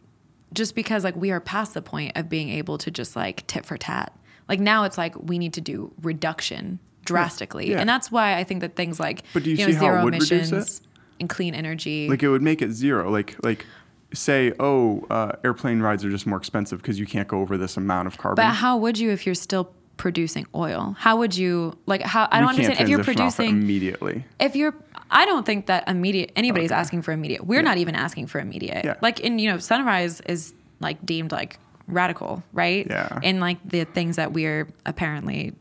just 0.53 0.75
because 0.75 1.05
like 1.05 1.17
we 1.17 1.31
are 1.31 1.41
past 1.41 1.75
the 1.75 1.83
point 1.83 2.13
of 2.17 2.29
being 2.29 2.49
able 2.51 2.79
to 2.79 2.91
just 2.91 3.17
like 3.17 3.47
tit 3.47 3.65
for 3.67 3.77
tat. 3.77 4.17
Like 4.49 4.61
now 4.61 4.85
it's 4.85 4.99
like 4.99 5.15
we 5.21 5.39
need 5.39 5.55
to 5.55 5.61
do 5.61 5.93
reduction 6.03 6.79
drastically. 7.05 7.71
Yeah. 7.71 7.79
And 7.81 7.89
that's 7.89 8.11
why 8.11 8.37
I 8.37 8.45
think 8.45 8.61
that 8.61 8.77
things 8.77 9.01
like 9.01 9.23
But 9.35 9.43
do 9.45 9.51
you 9.51 9.57
know, 9.57 9.67
see 9.67 9.73
how 9.73 9.87
it 9.87 9.89
zero 9.91 10.05
would 10.05 10.15
reduce 10.15 10.31
it? 10.31 10.37
emissions 10.53 10.83
and 11.21 11.29
clean 11.29 11.55
energy. 11.55 12.09
Like 12.09 12.23
it 12.23 12.29
would 12.29 12.43
make 12.43 12.63
it 12.63 12.73
zero. 12.73 13.11
Like 13.11 13.37
like 13.45 13.67
say, 14.15 14.53
oh, 14.61 15.07
uh, 15.11 15.33
airplane 15.43 15.81
rides 15.81 16.05
are 16.05 16.11
just 16.11 16.27
more 16.27 16.37
expensive 16.39 16.83
because 16.83 16.99
you 16.99 17.07
can't 17.07 17.29
go 17.29 17.41
over 17.41 17.57
this 17.57 17.77
amount 17.77 18.09
of 18.09 18.19
carbon. 18.19 18.45
but 18.45 18.53
how 18.55 18.77
would 18.77 18.99
you 18.99 19.11
if 19.11 19.25
you're 19.25 19.35
still 19.35 19.73
producing 19.97 20.47
oil? 20.55 20.97
How 20.99 21.17
would 21.19 21.37
you 21.37 21.77
like 21.87 22.03
how 22.03 22.29
I 22.31 22.41
don't 22.41 22.49
understand 22.51 22.81
if 22.81 22.89
you're 22.89 23.03
transition 23.05 23.27
off 23.27 23.35
it 23.35 23.37
producing 23.37 23.63
immediately. 23.63 24.25
if 24.41 24.57
you're 24.57 24.75
i 25.15 25.27
don't 25.27 25.45
think 25.45 25.67
that 25.67 25.87
immediate 25.89 26.33
anybody's 26.37 26.73
asking 26.73 27.03
for 27.03 27.13
immediate 27.13 27.45
we're 27.47 27.61
not 27.63 27.77
even 27.77 27.95
asking 27.95 28.27
for 28.27 28.39
immediate 28.41 28.83
Yeah. 28.83 28.95
like 29.03 29.21
in 29.21 29.39
you 29.39 29.51
know 29.51 29.59
sunrise 29.59 30.23
is 30.23 30.55
like 30.81 31.05
deemed 31.05 31.31
like 31.33 31.59
radical 31.87 32.43
right 32.55 32.87
Yeah. 32.89 33.09
Mm-hmm. 33.09 33.23
in 33.23 33.39
like 33.41 33.59
the 33.63 33.85
things 33.85 34.17
that 34.17 34.33
we're 34.33 34.69
apparently 34.87 35.53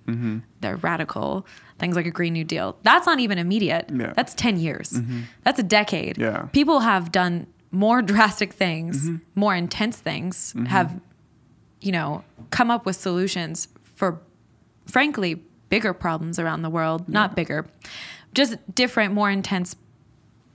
they're 0.62 0.78
radical 0.78 1.46
things 1.80 1.98
like 1.98 2.06
a 2.06 2.12
green 2.12 2.32
new 2.32 2.46
deal 2.46 2.78
that's 2.84 3.06
not 3.06 3.20
even 3.20 3.38
immediate 3.38 3.88
Yeah. 3.90 3.96
Mm-hmm. 3.98 4.14
that's 4.16 4.34
10 4.36 4.58
years 4.58 4.98
that's 5.44 5.60
a 5.60 5.64
decade 5.64 6.18
Yeah. 6.18 6.44
people 6.54 6.80
have 6.80 7.12
done 7.12 7.46
more 7.72 8.02
drastic 8.14 8.54
things 8.54 9.10
more 9.36 9.54
intense 9.54 9.98
things 9.98 10.56
have 10.68 10.98
you 11.82 11.92
know 11.92 12.24
come 12.52 12.72
up 12.72 12.86
with 12.86 12.96
solutions 12.96 13.68
for 14.02 14.20
frankly 14.88 15.36
bigger 15.70 15.94
problems 15.94 16.40
around 16.40 16.64
the 16.64 16.72
world 16.72 17.08
not 17.08 17.36
bigger 17.36 17.68
just 18.34 18.56
different 18.74 19.14
more 19.14 19.30
intense 19.30 19.76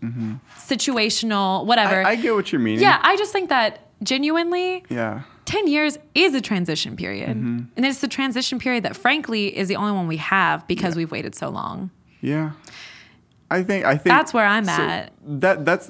mm-hmm. 0.03 0.35
situational 0.57 1.65
whatever 1.65 2.03
I, 2.03 2.11
I 2.11 2.17
get 2.17 2.35
what 2.35 2.51
you're 2.51 2.61
meaning. 2.61 2.83
yeah 2.83 2.99
i 3.03 3.17
just 3.17 3.33
think 3.33 3.49
that 3.51 3.87
genuinely 4.03 4.85
Yeah. 4.89 5.23
10 5.45 5.69
years 5.69 5.97
is 6.17 6.35
a 6.35 6.41
transition 6.41 6.97
period 6.97 7.37
mm-hmm. 7.37 7.61
and 7.77 7.87
it's 7.87 8.01
the 8.01 8.09
transition 8.09 8.59
period 8.59 8.83
that 8.83 8.97
frankly 8.97 9.57
is 9.57 9.69
the 9.69 9.77
only 9.77 9.93
one 9.93 10.09
we 10.09 10.17
have 10.17 10.67
because 10.67 10.97
we've 10.97 11.13
waited 11.13 11.37
so 11.37 11.49
long 11.49 11.91
Yeah. 12.21 12.51
I 13.49 13.63
think 13.63 13.85
I 13.85 13.93
think 13.97 14.07
That's 14.07 14.35
where 14.35 14.45
I'm 14.45 14.65
so 14.65 14.73
at. 14.73 15.13
That 15.25 15.65
that's 15.65 15.89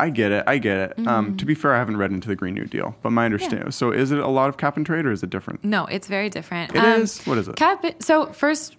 I 0.00 0.10
get 0.10 0.30
it. 0.32 0.44
I 0.46 0.58
get 0.58 0.76
it. 0.78 1.06
Um, 1.08 1.26
Mm-hmm. 1.28 1.36
to 1.38 1.44
be 1.44 1.54
fair, 1.54 1.74
I 1.74 1.78
haven't 1.78 1.96
read 1.96 2.12
into 2.12 2.28
the 2.28 2.36
Green 2.36 2.54
New 2.54 2.66
Deal, 2.66 2.94
but 3.02 3.10
my 3.10 3.24
understanding. 3.24 3.70
So, 3.72 3.90
is 3.90 4.12
it 4.12 4.18
a 4.20 4.28
lot 4.28 4.48
of 4.48 4.56
cap 4.56 4.76
and 4.76 4.86
trade, 4.86 5.04
or 5.06 5.10
is 5.12 5.22
it 5.22 5.30
different? 5.30 5.64
no 5.64 5.86
it's 5.86 6.06
very 6.06 6.30
different 6.30 6.74
It 6.74 6.84
is? 6.84 7.20
What 7.26 7.36
is 7.38 7.48
it? 7.48 7.56
cap 7.56 7.84
so 8.00 8.26
first 8.26 8.76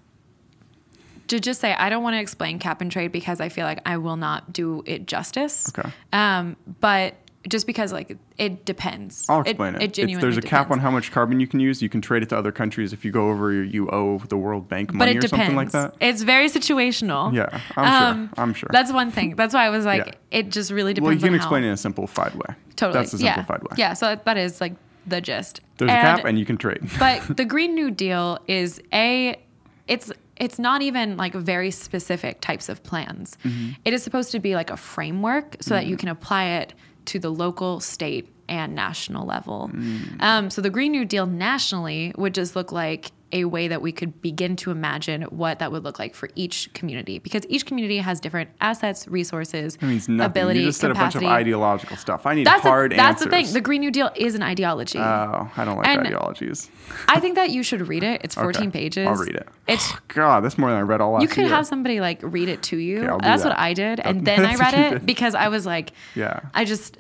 to 1.28 1.39
just 1.39 1.61
say 1.61 1.74
i 1.74 1.89
don't 1.89 2.01
want 2.01 2.15
to 2.15 2.20
explain 2.20 2.57
cap 2.57 2.82
and 2.82 2.91
trade 2.91 3.11
because 3.11 3.39
i 3.39 3.49
feel 3.49 3.65
like 3.65 3.80
i 3.86 3.97
will 3.97 4.15
not 4.17 4.51
do 4.51 4.82
it 4.88 5.05
justice 5.05 5.70
Okay. 5.78 5.88
um, 6.11 6.55
but 6.80 7.13
just 7.48 7.66
because 7.66 7.94
like 7.94 8.18
it 8.38 8.66
depends 8.66 9.26
I'll 9.30 9.42
explain 9.42 9.76
it. 9.76 9.82
it, 9.82 9.94
genuinely 9.94 10.22
there's 10.22 10.38
a 10.38 10.42
cap 10.42 10.72
on 10.72 10.80
how 10.80 10.92
much 10.92 11.12
carbon 11.12 11.40
you 11.40 11.48
can 11.48 11.60
use. 11.62 11.82
You 11.82 11.88
can 11.90 12.02
trade 12.02 12.22
it 12.22 12.30
to 12.30 12.38
other 12.38 12.52
countries. 12.52 12.92
If 12.92 13.06
you 13.06 13.12
go 13.12 13.30
over, 13.30 13.52
you, 13.64 13.90
owe 13.90 14.18
the 14.20 14.36
World 14.38 14.68
Bank 14.68 14.94
money 14.94 15.12
it 15.12 15.24
or 15.24 15.28
something 15.28 15.56
like 15.56 15.72
that. 15.72 15.96
it's 16.02 16.22
very 16.24 16.48
situational 16.50 17.34
Yeah, 17.34 17.62
I'm 17.78 17.86
Um, 18.18 18.28
sure. 18.28 18.44
I'm 18.44 18.54
sure. 18.54 18.70
that's 18.74 18.92
one 18.92 19.12
thing 19.12 19.36
that's 19.36 19.54
why 19.54 19.66
i 19.66 19.70
was 19.70 19.86
like 19.86 20.06
Yeah. 20.06 20.40
it 20.40 20.50
just 20.50 20.70
really 20.72 20.94
depends 20.94 21.06
well, 21.08 21.14
you 21.16 21.20
can 21.22 21.34
explain 21.36 21.64
how, 21.64 21.68
it 21.68 21.72
in 21.72 21.74
a 21.76 21.78
simplified 21.78 22.36
way. 22.36 22.56
totally 22.76 23.00
That's 23.00 23.12
the 23.14 23.24
yeah. 23.24 23.36
simplified 23.36 23.62
way. 23.64 23.76
yeah 23.78 23.94
so 23.94 24.08
that, 24.08 24.26
that 24.26 24.38
is 24.38 24.60
like 24.60 24.74
the 25.08 25.22
gist 25.22 25.62
There's 25.78 25.90
a 25.92 25.94
cap, 25.94 26.26
and 26.26 26.38
you 26.38 26.46
can 26.46 26.58
trade. 26.58 26.82
but 27.00 27.22
the 27.38 27.46
green 27.46 27.74
new 27.74 27.90
deal 27.90 28.38
is 28.48 28.82
a 28.94 29.42
it's 29.88 30.12
it's 30.38 30.60
not 30.60 30.82
even 30.82 31.18
like 31.18 31.34
very 31.34 31.72
specific 31.72 32.42
types 32.42 32.70
of 32.70 32.84
plans 32.84 33.38
Mm-hmm. 33.44 33.72
It 33.86 33.94
is 33.94 34.04
supposed 34.04 34.32
to 34.32 34.40
be 34.40 34.56
like 34.56 34.70
a 34.72 34.78
framework 34.78 35.56
so 35.62 35.74
that 35.74 35.86
you 35.86 35.98
can 35.98 36.10
apply 36.10 36.44
it 36.62 36.74
to 37.06 37.20
the 37.20 37.30
local 37.30 37.80
state 37.80 38.28
and 38.47 38.74
national 38.76 39.26
level 39.26 39.70
Mm. 39.74 40.22
um, 40.22 40.50
so 40.50 40.62
the 40.62 40.70
green 40.70 40.91
new 40.91 41.06
deal 41.06 41.26
nationally 41.26 42.14
would 42.18 42.34
just 42.34 42.56
look 42.56 42.72
like 42.72 43.12
a 43.32 43.45
way 43.45 43.67
that 43.67 43.82
we 43.82 43.91
could 43.91 44.21
begin 44.21 44.55
to 44.55 44.71
imagine 44.71 45.21
what 45.23 45.59
that 45.59 45.71
would 45.71 45.84
look 45.84 45.99
like 45.99 46.15
for 46.15 46.30
each 46.36 46.71
community 46.73 47.19
because 47.19 47.43
each 47.49 47.65
community 47.65 47.97
has 47.97 48.19
different 48.19 48.49
assets 48.59 49.07
resources 49.07 49.80
means 49.82 50.09
nothing. 50.09 50.32
ability 50.32 50.59
you 50.61 50.65
just 50.67 50.80
said 50.82 50.89
capacity 50.91 51.25
a 51.25 51.30
bunch 51.30 51.32
of 51.32 51.41
ideological 51.41 51.97
stuff. 51.97 52.25
I 52.25 52.34
need 52.34 52.47
that's, 52.47 52.63
hard 52.63 52.91
the, 52.91 52.95
that's 52.95 53.21
answers. 53.21 53.25
the 53.25 53.30
thing 53.45 53.53
the 53.53 53.61
green 53.61 53.82
new 53.82 53.91
deal 53.91 54.09
is 54.15 54.36
an 54.36 54.41
ideology 54.43 54.97
Oh, 54.99 55.51
I 55.55 55.63
don't 55.65 55.77
like 55.77 55.88
And- 55.88 56.07
ideologies. 56.07 56.69
i 57.07 57.19
think 57.19 57.36
that 57.36 57.51
you 57.51 57.61
should 57.63 57.88
read 57.88 58.03
it 58.03 58.21
it's 58.23 58.36
14 58.36 58.69
Okay, 58.69 58.71
pages 58.80 59.07
I'll 59.07 59.15
read 59.15 59.36
it. 59.36 59.47
it's 59.67 59.91
God, 60.07 60.43
that's 60.43 60.57
more 60.57 60.69
than 60.69 60.80
I 60.80 60.82
read 60.82 61.01
all 61.01 61.11
last 61.11 61.21
You 61.21 61.27
could 61.27 61.45
year. 61.45 61.49
have 61.49 61.67
somebody 61.67 61.99
like 62.01 62.19
read 62.23 62.49
it 62.49 62.63
to 62.63 62.77
you. 62.77 62.99
Okay, 63.03 63.17
That's 63.27 63.43
that. 63.43 63.49
what 63.49 63.57
I 63.59 63.73
did, 63.73 63.99
and 63.99 64.25
then 64.25 64.45
I 64.51 64.55
read 64.55 64.73
it 64.93 65.05
because 65.05 65.36
I 65.36 65.49
was 65.49 65.65
like, 65.65 65.91
Yeah. 66.15 66.39
I 66.53 66.65
just, 66.65 66.97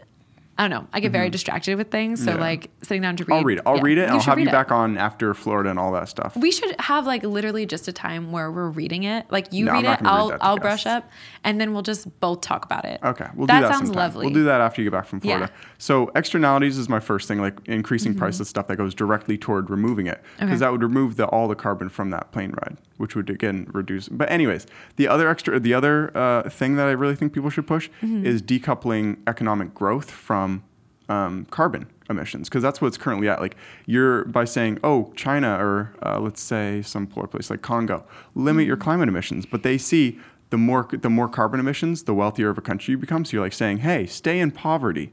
I 0.59 0.67
don't 0.67 0.71
know, 0.81 0.87
I 0.91 0.99
get 0.99 1.13
very 1.13 1.29
distracted 1.29 1.77
with 1.77 1.89
things. 1.89 2.21
So 2.21 2.31
Yeah. 2.31 2.37
like 2.41 2.69
sitting 2.83 3.01
down 3.01 3.15
to 3.15 3.23
read. 3.23 3.33
I'll 3.33 3.43
read 3.43 3.57
it. 3.59 3.63
I'll 3.65 3.77
yeah, 3.77 3.81
read 3.81 3.97
it, 3.97 4.01
and 4.03 4.11
I'll 4.11 4.19
have 4.19 4.39
you 4.39 4.49
it. 4.49 4.51
back 4.51 4.71
on 4.73 4.97
after 4.97 5.33
Florida 5.33 5.69
and 5.69 5.79
all 5.79 5.93
that 5.93 6.09
stuff. 6.09 6.35
We 6.35 6.51
should 6.51 6.75
have 6.81 7.07
like 7.07 7.23
literally 7.23 7.65
just 7.65 7.87
a 7.87 7.93
time 7.93 8.33
where 8.33 8.51
we're 8.51 8.69
reading 8.69 9.03
it. 9.03 9.25
Like 9.31 9.53
you 9.53 9.63
No, 9.65 9.71
read 9.71 9.85
it, 9.85 9.85
gonna 9.85 9.97
read 10.01 10.07
I'll 10.09 10.37
I'll 10.41 10.57
guests. 10.57 10.83
brush 10.83 10.85
up, 10.85 11.09
and 11.45 11.61
then 11.61 11.71
we'll 11.73 11.81
just 11.81 12.19
both 12.19 12.41
talk 12.41 12.65
about 12.65 12.83
it. 12.83 12.99
Okay, 13.01 13.27
we'll 13.35 13.47
that 13.47 13.61
do 13.61 13.61
that 13.67 13.71
sounds 13.73 13.87
sometime. 13.87 13.95
lovely. 14.03 14.25
We'll 14.25 14.33
do 14.35 14.43
that 14.43 14.59
after 14.59 14.81
you 14.81 14.89
get 14.89 14.97
back 14.97 15.05
from 15.07 15.21
Yeah. 15.23 15.35
Florida. 15.37 15.53
So 15.77 16.11
externalities 16.13 16.77
is 16.77 16.89
my 16.89 16.99
first 16.99 17.29
thing, 17.29 17.39
like 17.39 17.57
increasing 17.65 18.11
Mm-hmm. 18.11 18.19
prices 18.19 18.49
stuff 18.49 18.67
that 18.67 18.75
goes 18.75 18.93
directly 18.93 19.37
toward 19.37 19.69
removing 19.69 20.07
it, 20.07 20.21
because 20.39 20.49
Okay. 20.49 20.57
that 20.57 20.71
would 20.73 20.83
remove 20.83 21.15
the, 21.15 21.25
all 21.27 21.47
the 21.47 21.55
carbon 21.55 21.87
from 21.87 22.09
that 22.09 22.33
plane 22.33 22.51
ride, 22.61 22.75
which 22.97 23.15
would 23.15 23.29
again 23.29 23.65
reduce. 23.71 24.09
But 24.09 24.29
anyways, 24.29 24.67
the 24.97 25.07
other 25.07 25.29
extra, 25.29 25.57
the 25.57 25.73
other 25.73 26.11
uh, 26.17 26.49
thing 26.49 26.75
that 26.75 26.87
I 26.87 26.91
really 26.91 27.15
think 27.15 27.31
people 27.31 27.49
should 27.49 27.65
push 27.65 27.87
Mm-hmm. 28.03 28.25
is 28.25 28.41
decoupling 28.41 29.17
economic 29.25 29.73
growth 29.73 30.11
from 30.11 30.48
um, 31.09 31.45
carbon 31.49 31.87
emissions, 32.09 32.47
because 32.47 32.63
that's 32.63 32.81
what 32.81 32.87
it's 32.87 32.97
currently 32.97 33.27
at. 33.27 33.41
Like 33.41 33.55
you're 33.85 34.25
by 34.25 34.45
saying, 34.45 34.79
oh, 34.83 35.11
China 35.15 35.57
or 35.59 35.93
uh, 36.03 36.19
let's 36.19 36.41
say 36.41 36.81
some 36.81 37.07
poor 37.07 37.27
place 37.27 37.49
like 37.49 37.61
Congo, 37.61 38.05
limit 38.35 38.65
your 38.65 38.77
climate 38.77 39.09
emissions, 39.09 39.45
but 39.45 39.63
they 39.63 39.77
see 39.77 40.19
the 40.49 40.57
more 40.57 40.87
the 40.91 41.09
more 41.09 41.27
carbon 41.27 41.59
emissions, 41.59 42.03
the 42.03 42.13
wealthier 42.13 42.49
of 42.49 42.57
a 42.57 42.61
country 42.61 42.93
you 42.93 42.97
become. 42.97 43.25
So 43.25 43.37
you're 43.37 43.43
like 43.43 43.53
saying, 43.53 43.79
hey, 43.79 44.05
stay 44.05 44.39
in 44.39 44.51
poverty. 44.51 45.11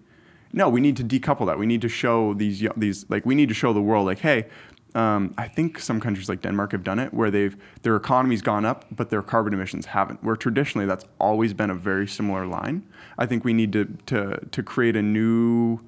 No, 0.53 0.68
we 0.68 0.80
need 0.80 0.97
to 0.97 1.05
decouple 1.05 1.47
that. 1.47 1.59
We 1.59 1.66
need 1.66 1.82
to 1.82 1.88
show 1.88 2.32
these 2.34 2.64
these 2.76 3.09
like 3.11 3.26
we 3.26 3.34
need 3.34 3.49
to 3.49 3.55
show 3.55 3.72
the 3.72 3.82
world 3.82 4.07
like, 4.07 4.20
hey, 4.20 4.47
um, 4.95 5.34
I 5.37 5.49
think 5.49 5.78
some 5.78 6.01
countries 6.01 6.28
like 6.28 6.41
Denmark 6.43 6.72
have 6.72 6.84
done 6.84 6.99
it 6.99 7.12
where 7.12 7.30
they've 7.30 7.57
their 7.82 7.97
economy's 7.97 8.43
gone 8.43 8.64
up, 8.64 8.87
but 8.91 9.11
their 9.11 9.22
carbon 9.22 9.53
emissions 9.53 9.87
haven't. 9.87 10.22
Where 10.22 10.37
traditionally 10.37 10.87
that's 10.87 11.05
always 11.18 11.53
been 11.53 11.70
a 11.70 11.74
very 11.74 12.07
similar 12.07 12.47
line. 12.47 12.87
I 13.18 13.26
think 13.26 13.45
we 13.45 13.53
need 13.53 13.72
to 13.72 13.84
to 14.07 14.41
to 14.51 14.62
create 14.62 14.97
a 14.97 15.03
new 15.03 15.80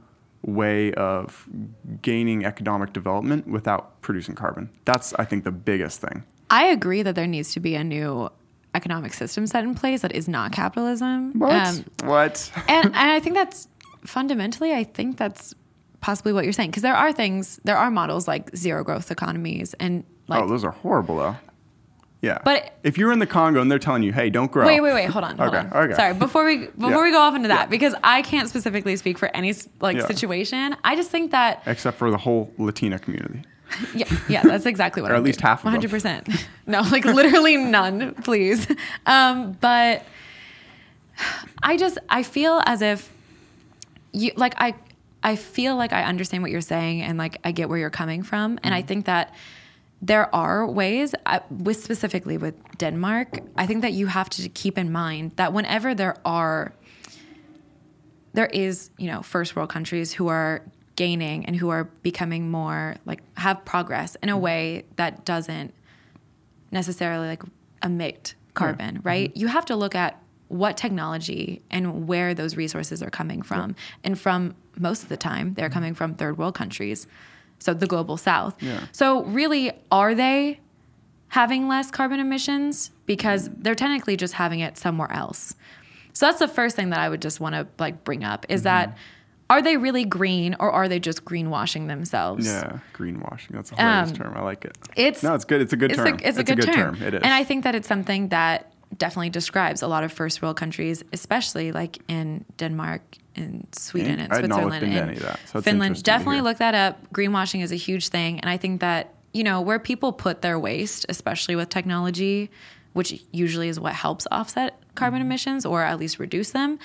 way 0.43 0.93
of 0.95 1.49
gaining 2.03 2.45
economic 2.45 2.93
development 2.93 3.47
without 3.47 4.01
producing 4.03 4.35
carbon. 4.35 4.71
That's 4.85 5.15
I 5.15 5.25
think 5.25 5.45
the 5.45 5.53
biggest 5.53 6.01
thing. 6.01 6.25
I 6.51 6.65
agree 6.67 7.03
that 7.03 7.15
there 7.15 7.27
needs 7.27 7.53
to 7.53 7.61
be 7.61 7.75
a 7.75 7.85
new 7.85 8.31
economic 8.75 9.13
system 9.15 9.47
set 9.47 9.65
in 9.65 9.75
place 9.75 10.03
that 10.03 10.13
is 10.13 10.29
not 10.29 10.53
capitalism. 10.53 11.39
What? 11.39 11.67
Um, 11.67 11.85
what? 12.05 12.51
and, 12.69 12.87
and 12.87 13.11
I 13.11 13.21
think 13.21 13.35
that's 13.35 13.69
fundamentally, 14.05 14.73
I 14.73 14.85
think 14.85 15.17
that's 15.17 15.55
possibly 16.01 16.33
what 16.33 16.45
you're 16.45 16.53
saying. 16.53 16.71
Because 16.71 16.83
there 16.83 16.95
are 16.97 17.13
things, 17.13 17.61
there 17.65 17.77
are 17.77 17.91
models 17.91 18.27
like 18.29 18.55
zero 18.57 18.85
growth 18.85 19.11
economies 19.11 19.75
and 19.81 20.05
like. 20.29 20.43
oh, 20.43 20.49
those 20.49 20.65
are 20.65 20.71
horrible 20.71 21.17
though. 21.17 21.37
Yeah. 22.21 22.39
But- 22.45 22.75
if 22.83 22.99
you're 22.99 23.13
in 23.13 23.21
the 23.21 23.27
Congo 23.27 23.61
and 23.61 23.71
they're 23.71 23.79
telling 23.79 24.03
you, 24.03 24.13
"Hey, 24.13 24.29
don't 24.29 24.51
grow." 24.51 24.67
Wait, 24.67 24.81
wait, 24.81 24.93
wait. 24.93 25.07
Hold 25.09 25.25
on. 25.25 25.39
Hold 25.39 25.51
Okay, 25.55 25.59
on. 25.59 25.73
okay. 25.85 25.95
Sorry. 25.95 26.15
Before 26.15 26.45
we 26.45 26.57
before 26.79 26.91
Yeah. 26.91 27.03
we 27.03 27.11
go 27.13 27.21
off 27.21 27.35
into 27.37 27.49
that, 27.49 27.61
Yeah. 27.63 27.67
because 27.67 27.95
I 28.03 28.23
can't 28.23 28.49
specifically 28.49 28.97
speak 28.97 29.19
for 29.19 29.31
any 29.37 29.55
like 29.81 29.97
Yeah. 29.97 30.07
situation. 30.07 30.75
I 30.83 30.97
just 30.97 31.11
think 31.11 31.31
that 31.31 31.63
Except 31.67 31.97
for 31.97 32.11
the 32.11 32.17
whole 32.19 32.53
Latina 32.59 32.99
community. 32.99 33.43
yeah, 33.95 34.07
yeah, 34.29 34.43
that's 34.43 34.67
exactly 34.67 35.01
what. 35.03 35.13
Or 35.13 35.15
at 35.15 35.23
least 35.23 35.41
do. 35.41 35.47
half 35.47 35.61
of 35.61 35.65
them. 35.65 35.75
100. 35.75 35.91
percent 35.91 36.29
No, 36.67 36.81
like 36.81 37.05
literally 37.05 37.57
none, 37.57 38.15
please. 38.25 38.67
Um, 39.07 39.53
but 39.61 40.05
I 41.63 41.77
just 41.77 41.99
I 42.09 42.23
feel 42.23 42.63
as 42.67 42.83
if 42.83 43.13
you 44.13 44.33
like 44.37 44.55
I 44.59 44.75
I 45.23 45.37
feel 45.37 45.77
like 45.77 45.93
I 45.93 46.03
understand 46.05 46.43
what 46.43 46.53
you're 46.53 46.61
saying 46.61 47.03
and 47.03 47.19
like 47.19 47.39
I 47.45 47.53
get 47.53 47.69
where 47.69 47.79
you're 47.79 47.91
coming 47.91 48.23
from, 48.23 48.59
and 48.63 48.75
I 48.75 48.79
Mm-hmm. 48.81 48.89
think 48.89 49.07
that 49.07 49.35
there 50.01 50.33
are 50.35 50.65
ways 50.71 51.15
uh, 51.27 51.41
with 51.51 51.83
specifically 51.83 52.37
with 52.39 52.55
Denmark. 52.79 53.41
I 53.57 53.67
think 53.67 53.83
that 53.83 53.93
you 53.93 54.07
have 54.07 54.29
to 54.31 54.49
keep 54.49 54.79
in 54.79 54.93
mind 54.93 55.33
that 55.37 55.53
whenever 55.53 55.95
there 55.95 56.15
are 56.25 56.73
there 58.35 58.47
is, 58.47 58.91
you 58.99 59.11
know, 59.11 59.23
first 59.23 59.57
world 59.57 59.71
countries 59.71 60.13
who 60.13 60.29
are 60.29 60.63
gaining 60.97 61.47
and 61.47 61.57
who 61.57 61.69
are 61.71 61.85
becoming 62.03 62.51
more 62.51 62.97
like 63.07 63.23
have 63.37 63.65
progress 63.65 64.17
in 64.23 64.29
a 64.29 64.33
Mm-hmm. 64.33 64.43
way 64.43 64.85
that 64.97 65.25
doesn't 65.25 65.75
necessarily 66.71 67.29
like 67.29 67.43
emit 67.83 68.35
carbon, 68.55 69.01
right? 69.03 69.31
Mm-hmm. 69.31 69.39
You 69.41 69.47
have 69.49 69.65
to 69.67 69.77
look 69.77 69.95
at 69.95 70.21
what 70.49 70.77
technology 70.77 71.61
and 71.71 72.07
where 72.09 72.35
those 72.35 72.57
resources 72.57 73.03
are 73.03 73.11
coming 73.11 73.43
from. 73.43 73.75
And 74.05 74.19
from 74.19 74.55
most 74.81 75.03
of 75.03 75.09
the 75.09 75.17
time, 75.17 75.55
they're 75.55 75.67
mm-hmm. 75.67 75.75
coming 75.75 75.95
from 75.95 76.15
third 76.15 76.39
world 76.39 76.55
countries, 76.55 77.07
so 77.59 77.75
the 77.75 77.87
global 77.87 78.17
south. 78.17 78.61
Yeah. 78.63 78.81
So, 78.93 79.25
really, 79.25 79.73
are 79.91 80.15
they 80.15 80.61
having 81.29 81.69
less 81.69 81.91
carbon 81.91 82.21
emissions? 82.21 82.91
Because 83.07 83.49
mm-hmm. 83.49 83.63
they're 83.63 83.75
technically 83.75 84.17
just 84.17 84.35
having 84.35 84.61
it 84.61 84.77
somewhere 84.77 85.11
else. 85.13 85.55
So, 86.13 86.27
that's 86.27 86.39
the 86.39 86.49
first 86.49 86.77
thing 86.77 86.91
that 86.91 86.99
I 86.99 87.09
would 87.09 87.23
just 87.23 87.41
want 87.41 87.55
to 87.55 87.67
like 87.79 88.05
bring 88.05 88.25
up 88.25 88.47
is 88.49 88.63
that 88.63 88.91
mm-hmm. 88.91 88.99
are 89.51 89.63
they 89.63 89.77
really 89.77 90.05
green 90.05 90.57
or 90.61 90.71
are 90.71 90.89
they 90.89 91.01
just 91.01 91.25
greenwashing 91.25 91.89
themselves? 91.89 92.47
Yeah, 92.47 92.79
greenwashing. 92.95 93.51
That's 93.51 93.73
a 93.73 93.75
um, 93.75 93.81
hilarious 93.81 94.11
Um, 94.11 94.17
term. 94.17 94.37
I 94.37 94.43
like 94.43 94.65
it. 94.65 94.79
It's 94.97 95.23
no, 95.23 95.35
it's 95.35 95.45
good. 95.45 95.61
It's 95.61 95.73
a 95.73 95.77
good 95.77 95.91
it's 95.91 95.99
term. 95.99 96.07
A, 96.07 96.29
it's, 96.29 96.39
a 96.39 96.45
good, 96.45 96.63
term. 96.63 96.95
It 97.03 97.15
is. 97.15 97.23
And 97.23 97.33
I 97.33 97.45
think 97.45 97.65
that 97.65 97.75
it's 97.75 97.89
something 97.89 98.29
that 98.29 98.73
definitely 98.97 99.31
describes 99.31 99.83
a 99.83 99.87
lot 99.87 100.03
of 100.05 100.13
first 100.13 100.41
world 100.43 100.57
countries, 100.57 101.05
especially 101.13 101.73
like 101.73 101.99
in 102.09 102.45
Denmark 102.57 103.03
and 103.37 103.67
Sweden 103.73 104.19
and 104.19 104.29
not 104.29 104.39
Switzerland 104.39 104.85
and 104.85 104.95
any 104.95 105.17
of 105.17 105.23
that, 105.23 105.41
so 105.47 105.61
Finland. 105.61 106.03
Definitely 106.03 106.41
look 106.41 106.59
that 106.59 106.75
up. 106.75 107.13
Greenwashing 107.13 107.63
is 107.63 107.71
a 107.71 107.77
huge 107.77 108.09
thing. 108.09 108.41
And 108.41 108.49
I 108.51 108.57
think 108.57 108.81
that, 108.81 109.15
you 109.33 109.45
know, 109.45 109.61
where 109.61 109.79
people 109.79 110.13
put 110.13 110.43
their 110.43 110.59
waste, 110.59 111.07
especially 111.09 111.55
with 111.55 111.69
technology, 111.69 112.51
which 112.95 113.23
usually 113.31 113.69
is 113.69 113.79
what 113.79 113.93
helps 113.93 114.27
offset 114.31 114.81
carbon 114.95 115.21
Mm-hmm. 115.21 115.31
emissions 115.31 115.67
or 115.67 115.83
at 115.83 115.99
least 115.99 116.19
reduce 116.19 116.51
them, 116.51 116.79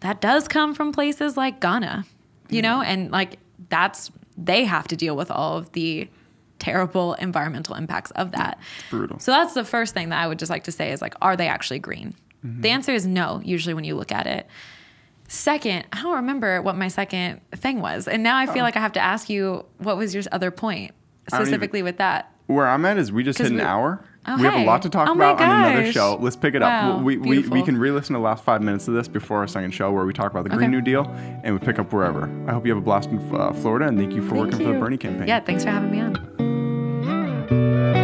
that 0.00 0.20
does 0.20 0.48
come 0.48 0.74
from 0.74 0.90
places 0.92 1.36
like 1.36 1.60
Ghana, 1.60 2.04
you 2.48 2.62
know, 2.62 2.82
and 2.82 3.12
like 3.12 3.38
that's, 3.68 4.10
they 4.36 4.64
have 4.64 4.88
to 4.88 4.96
deal 4.96 5.14
with 5.14 5.30
all 5.30 5.58
of 5.58 5.70
the 5.72 6.08
terrible 6.62 7.14
environmental 7.14 7.74
impacts 7.74 8.10
of 8.12 8.30
that. 8.32 8.58
brutal. 8.88 9.18
So 9.18 9.32
that's 9.32 9.52
the 9.54 9.64
first 9.64 9.94
thing 9.94 10.10
that 10.10 10.22
I 10.22 10.26
would 10.28 10.38
just 10.38 10.50
like 10.50 10.64
to 10.64 10.72
say 10.72 10.92
is 10.92 11.02
like, 11.02 11.14
are 11.20 11.36
they 11.36 11.48
actually 11.48 11.80
green? 11.80 12.14
Mm-hmm. 12.46 12.60
The 12.60 12.68
answer 12.70 12.92
is 12.92 13.04
no, 13.06 13.40
usually 13.44 13.74
when 13.74 13.84
you 13.84 13.94
look 13.96 14.12
at 14.12 14.26
it. 14.26 14.46
Second, 15.28 15.86
I 15.92 16.02
don't 16.02 16.14
remember 16.16 16.60
what 16.62 16.76
my 16.76 16.88
second 16.88 17.40
thing 17.56 17.80
was. 17.80 18.06
And 18.06 18.22
now 18.22 18.36
I 18.36 18.46
feel 18.46 18.62
like 18.62 18.76
I 18.76 18.80
have 18.80 18.92
to 18.92 19.00
ask 19.00 19.28
you 19.30 19.64
what 19.78 19.96
was 19.96 20.14
your 20.14 20.22
other 20.30 20.50
point 20.50 20.92
don't 21.30 21.40
even- 21.40 21.46
specifically 21.46 21.82
with 21.82 21.98
that? 21.98 22.28
Where 22.46 22.66
I'm 22.68 22.84
at 22.84 22.98
is 22.98 23.10
we 23.12 23.22
just 23.22 23.38
hit 23.38 23.48
an 23.48 23.56
we- 23.56 23.62
hour. 23.62 24.04
Oh, 24.24 24.36
we 24.36 24.42
have 24.44 24.54
a 24.54 24.64
lot 24.64 24.82
to 24.82 24.88
talk 24.88 25.08
Oh 25.08 25.14
about 25.14 25.40
on 25.40 25.64
another 25.64 25.90
show. 25.90 26.16
Let's 26.20 26.36
pick 26.36 26.54
it 26.54 26.62
Wow, 26.62 26.98
up. 26.98 27.02
We, 27.02 27.16
we, 27.16 27.40
we 27.48 27.60
can 27.62 27.76
re-listen 27.76 28.12
to 28.14 28.18
the 28.20 28.24
last 28.24 28.44
five 28.44 28.62
minutes 28.62 28.86
of 28.86 28.94
this 28.94 29.08
before 29.08 29.38
our 29.38 29.48
second 29.48 29.72
show 29.72 29.90
where 29.90 30.04
we 30.04 30.12
talk 30.12 30.30
about 30.30 30.44
the 30.44 30.50
Green 30.50 30.62
Okay. 30.62 30.70
New 30.70 30.80
Deal 30.80 31.08
and 31.42 31.52
we 31.58 31.58
pick 31.58 31.80
up 31.80 31.92
wherever. 31.92 32.30
I 32.46 32.52
hope 32.52 32.64
you 32.64 32.70
have 32.72 32.78
a 32.78 32.84
blast 32.84 33.10
in 33.10 33.18
uh, 33.34 33.52
Florida 33.52 33.86
and 33.88 33.98
thank 33.98 34.12
you 34.12 34.22
for 34.22 34.36
Thank 34.36 34.52
working 34.52 34.66
for 34.66 34.72
the. 34.74 34.78
Bernie 34.78 34.96
campaign. 34.96 35.26
Yeah, 35.26 35.40
thanks 35.40 35.64
for 35.64 35.70
having 35.70 35.90
me 35.90 36.00
on. 36.00 36.31
Thank 37.52 37.96
you. 37.96 38.01